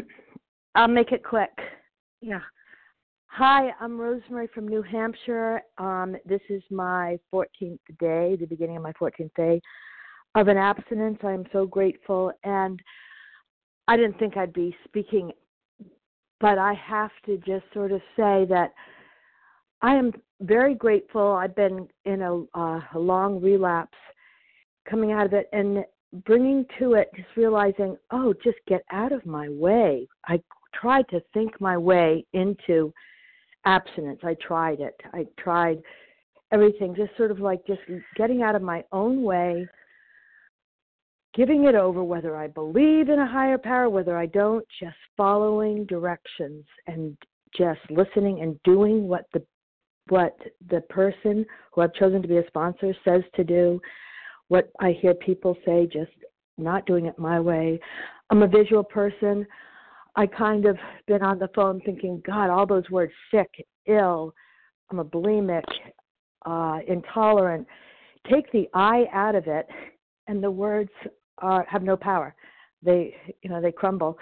I'll 0.76 0.90
make 0.90 1.12
it 1.14 1.24
quick. 1.24 1.52
Yeah. 2.22 2.42
Hi, 3.28 3.72
I'm 3.80 3.98
Rosemary 3.98 4.48
from 4.54 4.68
New 4.68 4.82
Hampshire. 4.82 5.62
Um, 5.78 6.16
this 6.26 6.42
is 6.50 6.62
my 6.70 7.18
14th 7.34 7.80
day, 8.00 8.36
the 8.40 8.46
beginning 8.48 8.78
of 8.78 8.84
my 8.84 8.94
14th 8.94 9.34
day 9.36 9.62
of 10.36 10.48
an 10.50 10.58
abstinence. 10.58 11.20
I 11.24 11.32
am 11.32 11.46
so 11.54 11.66
grateful. 11.66 12.32
And 12.44 12.82
I 13.88 13.96
didn't 13.96 14.20
think 14.20 14.36
I'd 14.36 14.54
be 14.54 14.76
speaking, 14.86 15.32
but 16.42 16.58
I 16.58 16.74
have 16.74 17.12
to 17.26 17.38
just 17.38 17.66
sort 17.74 17.92
of 17.92 18.02
say 18.18 18.46
that 18.50 18.72
I 19.82 19.96
am 19.96 20.12
very 20.42 20.76
grateful. 20.76 21.34
I've 21.34 21.56
been 21.56 21.88
in 22.04 22.22
a, 22.22 22.42
uh, 22.58 22.82
a 22.94 23.00
long 23.00 23.42
relapse 23.42 23.98
coming 24.90 25.12
out 25.12 25.26
of 25.26 25.34
it 25.34 25.50
and 25.54 25.84
bringing 26.26 26.66
to 26.80 26.94
it, 26.94 27.10
just 27.16 27.28
realizing, 27.36 27.98
oh, 28.12 28.34
just 28.44 28.58
get 28.68 28.84
out 28.92 29.12
of 29.12 29.26
my 29.26 29.50
way. 29.50 30.08
I 30.28 30.40
tried 30.74 31.08
to 31.10 31.22
think 31.34 31.60
my 31.60 31.78
way 31.78 32.26
into 32.34 32.94
abstinence. 33.66 34.20
I 34.24 34.36
tried 34.36 34.80
it. 34.80 34.96
I 35.14 35.26
tried 35.40 35.82
everything, 36.52 36.96
just 36.96 37.16
sort 37.18 37.32
of 37.32 37.40
like 37.40 37.66
just 37.66 37.82
getting 38.16 38.42
out 38.42 38.56
of 38.56 38.62
my 38.62 38.84
own 38.92 39.24
way, 39.24 39.68
giving 41.34 41.66
it 41.66 41.76
over, 41.76 42.04
whether 42.04 42.36
I 42.36 42.48
believe 42.48 43.10
in 43.10 43.20
a 43.20 43.28
higher 43.28 43.58
power, 43.58 43.90
whether 43.90 44.18
I 44.18 44.28
don't, 44.28 44.66
just 44.80 44.96
following 45.18 45.86
directions 45.86 46.64
and 46.88 47.18
just 47.58 47.80
listening 47.90 48.42
and 48.42 48.60
doing 48.64 49.08
what 49.08 49.26
the 49.34 49.44
what 50.10 50.38
the 50.70 50.82
person 50.82 51.44
who 51.74 51.82
I've 51.82 51.94
chosen 51.96 52.22
to 52.22 52.28
be 52.28 52.38
a 52.38 52.46
sponsor 52.46 52.96
says 53.04 53.24
to 53.36 53.44
do, 53.44 53.82
what 54.48 54.72
I 54.80 54.96
hear 55.02 55.14
people 55.14 55.58
say, 55.66 55.88
just 55.92 56.12
not 56.58 56.86
doing 56.86 57.06
it 57.06 57.18
my 57.18 57.40
way. 57.40 57.80
I'm 58.30 58.44
a 58.44 58.48
visual 58.48 58.84
person. 58.84 59.46
I 60.16 60.26
kind 60.28 60.66
of 60.66 60.78
been 61.08 61.22
on 61.22 61.40
the 61.40 61.50
phone 61.54 61.82
thinking, 61.86 62.22
God, 62.26 62.50
all 62.50 62.66
those 62.66 62.90
words 62.90 63.12
sick, 63.32 63.50
ill, 63.88 64.34
I'm 64.90 65.00
a 65.00 65.06
bulimic, 65.06 65.64
uh, 66.46 66.80
intolerant. 66.88 67.68
Take 68.32 68.52
the 68.52 68.70
I 68.74 69.06
out 69.14 69.36
of 69.36 69.48
it, 69.48 69.68
and 70.28 70.42
the 70.42 70.52
words 70.52 70.92
are 71.40 71.66
have 71.70 71.84
no 71.84 71.98
power. 71.98 72.34
They, 72.82 73.16
you 73.42 73.50
know, 73.50 73.62
they 73.62 73.72
crumble. 73.72 74.18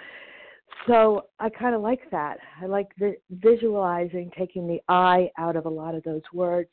So 0.86 1.26
I 1.38 1.48
kind 1.48 1.74
of 1.74 1.82
like 1.82 2.10
that. 2.10 2.38
I 2.60 2.66
like 2.66 2.88
the 2.98 3.14
visualizing, 3.30 4.30
taking 4.36 4.66
the 4.66 4.80
I 4.88 5.30
out 5.38 5.56
of 5.56 5.66
a 5.66 5.70
lot 5.70 5.94
of 5.94 6.02
those 6.02 6.22
words. 6.32 6.70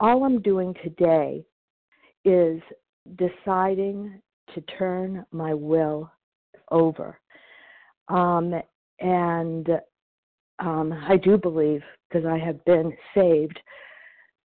All 0.00 0.24
I'm 0.24 0.42
doing 0.42 0.74
today 0.82 1.44
is 2.24 2.60
deciding 3.16 4.20
to 4.54 4.60
turn 4.78 5.24
my 5.32 5.54
will 5.54 6.10
over 6.70 7.18
um, 8.10 8.54
and 8.98 9.68
um, 10.58 10.92
I 11.08 11.16
do 11.16 11.38
believe, 11.38 11.82
because 12.08 12.26
I 12.26 12.38
have 12.38 12.62
been 12.64 12.92
saved 13.14 13.58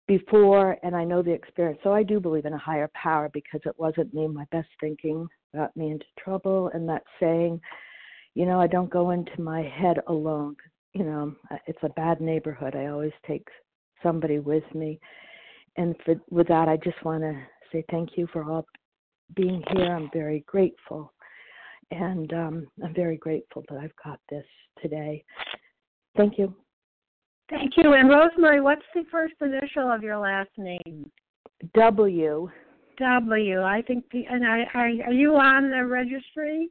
before 0.08 0.76
and 0.82 0.96
I 0.96 1.04
know 1.04 1.22
the 1.22 1.30
experience. 1.30 1.78
So 1.84 1.92
I 1.92 2.02
do 2.02 2.18
believe 2.18 2.46
in 2.46 2.54
a 2.54 2.58
higher 2.58 2.90
power 2.94 3.30
because 3.32 3.60
it 3.64 3.78
wasn't 3.78 4.12
me. 4.12 4.26
My 4.26 4.46
best 4.50 4.68
thinking 4.80 5.28
got 5.54 5.76
me 5.76 5.90
into 5.90 6.06
trouble. 6.18 6.70
And 6.74 6.88
that 6.88 7.04
saying, 7.20 7.60
you 8.34 8.46
know, 8.46 8.60
I 8.60 8.66
don't 8.66 8.90
go 8.90 9.10
into 9.10 9.40
my 9.40 9.62
head 9.62 9.98
alone. 10.08 10.56
You 10.94 11.04
know, 11.04 11.36
it's 11.66 11.78
a 11.82 11.90
bad 11.90 12.20
neighborhood. 12.20 12.74
I 12.74 12.86
always 12.86 13.12
take 13.26 13.46
somebody 14.02 14.40
with 14.40 14.64
me. 14.74 14.98
And 15.76 15.94
for, 16.04 16.16
with 16.30 16.48
that, 16.48 16.68
I 16.68 16.76
just 16.78 17.04
want 17.04 17.22
to 17.22 17.40
say 17.72 17.84
thank 17.90 18.16
you 18.16 18.26
for 18.32 18.44
all 18.50 18.66
being 19.34 19.62
here. 19.72 19.94
I'm 19.94 20.10
very 20.12 20.44
grateful 20.46 21.12
and 21.90 22.32
um, 22.32 22.66
I'm 22.84 22.94
very 22.94 23.16
grateful 23.16 23.64
that 23.68 23.78
I've 23.78 23.94
got 24.02 24.20
this 24.28 24.44
today. 24.80 25.24
Thank 26.16 26.38
you. 26.38 26.54
Thank 27.48 27.72
you. 27.76 27.94
And 27.94 28.08
Rosemary, 28.08 28.60
what's 28.60 28.82
the 28.94 29.02
first 29.10 29.34
initial 29.40 29.90
of 29.90 30.02
your 30.02 30.18
last 30.18 30.50
name? 30.56 31.10
W. 31.74 32.48
W. 32.98 33.62
I 33.62 33.82
think. 33.82 34.04
The, 34.12 34.24
and 34.30 34.46
I, 34.46 34.64
are, 34.74 34.90
are 35.06 35.12
you 35.12 35.34
on 35.34 35.70
the 35.70 35.84
registry? 35.84 36.70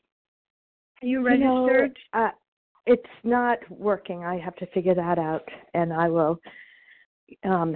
Are 1.01 1.07
you 1.07 1.21
registered? 1.21 1.97
You 2.13 2.19
know, 2.19 2.25
uh, 2.25 2.31
it's 2.85 3.03
not 3.23 3.57
working. 3.69 4.23
I 4.23 4.37
have 4.37 4.55
to 4.57 4.65
figure 4.67 4.95
that 4.95 5.19
out, 5.19 5.47
and 5.73 5.91
I 5.91 6.07
will. 6.07 6.39
Um, 7.43 7.75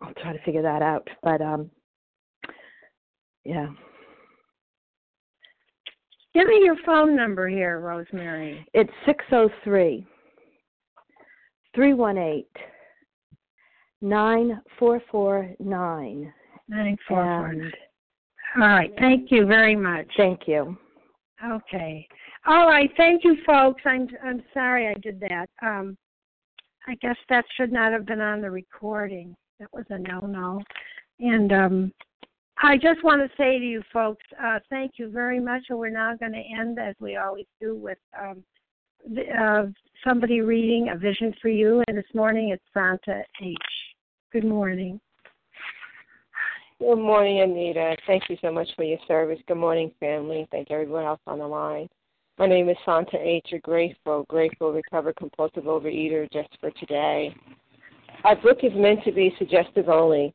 I'll 0.00 0.14
try 0.14 0.32
to 0.32 0.42
figure 0.44 0.62
that 0.62 0.82
out. 0.82 1.06
But 1.22 1.40
um, 1.40 1.70
yeah. 3.44 3.68
Give 6.34 6.48
me 6.48 6.62
your 6.64 6.76
phone 6.84 7.14
number 7.14 7.48
here, 7.48 7.78
Rosemary. 7.80 8.66
It's 8.74 8.90
603 9.06 10.04
318 11.74 12.44
9449. 14.00 16.32
9449. 16.68 17.72
All 18.56 18.62
right. 18.62 18.92
Thank 18.98 19.30
you 19.30 19.46
very 19.46 19.76
much. 19.76 20.06
Thank 20.16 20.46
you. 20.46 20.76
Okay. 21.44 22.06
All 22.46 22.66
right. 22.66 22.90
Thank 22.96 23.24
you, 23.24 23.36
folks. 23.46 23.82
I'm 23.84 24.08
I'm 24.22 24.42
sorry 24.52 24.88
I 24.88 24.94
did 24.94 25.20
that. 25.20 25.48
Um, 25.62 25.96
I 26.86 26.94
guess 26.96 27.16
that 27.28 27.44
should 27.56 27.72
not 27.72 27.92
have 27.92 28.06
been 28.06 28.20
on 28.20 28.42
the 28.42 28.50
recording. 28.50 29.34
That 29.58 29.68
was 29.72 29.86
a 29.90 29.98
no-no. 29.98 30.60
And 31.20 31.52
um, 31.52 31.92
I 32.62 32.76
just 32.76 33.02
want 33.02 33.20
to 33.20 33.36
say 33.36 33.58
to 33.58 33.64
you 33.64 33.82
folks, 33.92 34.22
uh, 34.42 34.60
thank 34.70 34.92
you 34.96 35.10
very 35.10 35.40
much. 35.40 35.62
And 35.68 35.78
we're 35.78 35.90
now 35.90 36.14
going 36.16 36.32
to 36.32 36.42
end, 36.58 36.78
as 36.78 36.94
we 37.00 37.16
always 37.16 37.46
do, 37.60 37.74
with 37.74 37.98
um, 38.20 38.44
the, 39.12 39.22
uh, 39.30 39.66
somebody 40.06 40.40
reading 40.40 40.90
a 40.90 40.96
vision 40.96 41.34
for 41.42 41.48
you. 41.48 41.82
And 41.88 41.98
this 41.98 42.04
morning 42.14 42.50
it's 42.50 42.62
Santa 42.72 43.22
H. 43.42 43.56
Good 44.32 44.44
morning. 44.44 45.00
Good 46.78 46.96
morning, 46.96 47.40
Anita. 47.40 47.96
Thank 48.06 48.24
you 48.28 48.36
so 48.40 48.52
much 48.52 48.68
for 48.76 48.84
your 48.84 48.98
service. 49.06 49.38
Good 49.46 49.56
morning, 49.56 49.92
family. 50.00 50.46
Thank 50.50 50.70
everyone 50.70 51.04
else 51.04 51.20
on 51.26 51.38
the 51.38 51.46
line. 51.46 51.88
My 52.38 52.46
name 52.46 52.68
is 52.68 52.76
Santa 52.84 53.16
H. 53.16 53.48
A 53.52 53.58
grateful, 53.58 54.24
grateful, 54.28 54.72
recovered 54.72 55.16
compulsive 55.16 55.64
overeater 55.64 56.30
just 56.32 56.48
for 56.60 56.70
today. 56.72 57.34
Our 58.24 58.36
book 58.36 58.58
is 58.62 58.72
meant 58.74 59.04
to 59.04 59.12
be 59.12 59.34
suggestive 59.38 59.88
only 59.88 60.34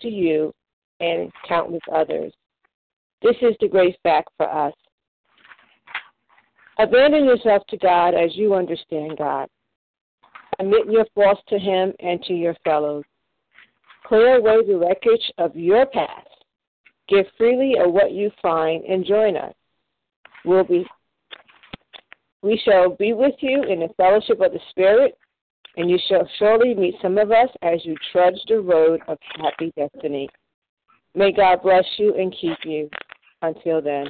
to 0.00 0.08
you 0.08 0.52
and 1.00 1.30
countless 1.46 1.82
others. 1.92 2.32
This 3.22 3.36
is 3.42 3.56
the 3.60 3.68
grace 3.68 3.96
back 4.04 4.24
for 4.36 4.48
us. 4.48 4.74
Abandon 6.78 7.24
yourself 7.24 7.64
to 7.68 7.76
God 7.76 8.14
as 8.14 8.36
you 8.36 8.54
understand 8.54 9.18
God. 9.18 9.48
Admit 10.60 10.90
your 10.90 11.06
faults 11.14 11.42
to 11.48 11.58
Him 11.58 11.92
and 12.00 12.22
to 12.24 12.34
your 12.34 12.54
fellows. 12.64 13.04
Clear 14.06 14.36
away 14.36 14.64
the 14.66 14.78
wreckage 14.78 15.32
of 15.38 15.56
your 15.56 15.86
past. 15.86 16.28
Give 17.08 17.26
freely 17.36 17.74
of 17.78 17.92
what 17.92 18.12
you 18.12 18.30
find 18.40 18.84
and 18.84 19.04
join 19.04 19.36
us. 19.36 19.54
We'll 20.44 20.64
be, 20.64 20.86
we 22.42 22.60
shall 22.64 22.90
be 22.90 23.12
with 23.12 23.34
you 23.40 23.64
in 23.64 23.80
the 23.80 23.88
fellowship 23.96 24.40
of 24.40 24.52
the 24.52 24.60
Spirit, 24.70 25.18
and 25.78 25.88
you 25.88 25.98
shall 26.08 26.28
surely 26.38 26.74
meet 26.74 26.96
some 27.00 27.16
of 27.18 27.30
us 27.30 27.48
as 27.62 27.84
you 27.84 27.94
trudge 28.12 28.38
the 28.48 28.60
road 28.60 29.00
of 29.06 29.16
happy 29.36 29.72
destiny. 29.76 30.28
May 31.14 31.32
God 31.32 31.62
bless 31.62 31.84
you 31.96 32.14
and 32.16 32.34
keep 32.38 32.58
you. 32.64 32.90
Until 33.40 33.80
then. 33.80 34.08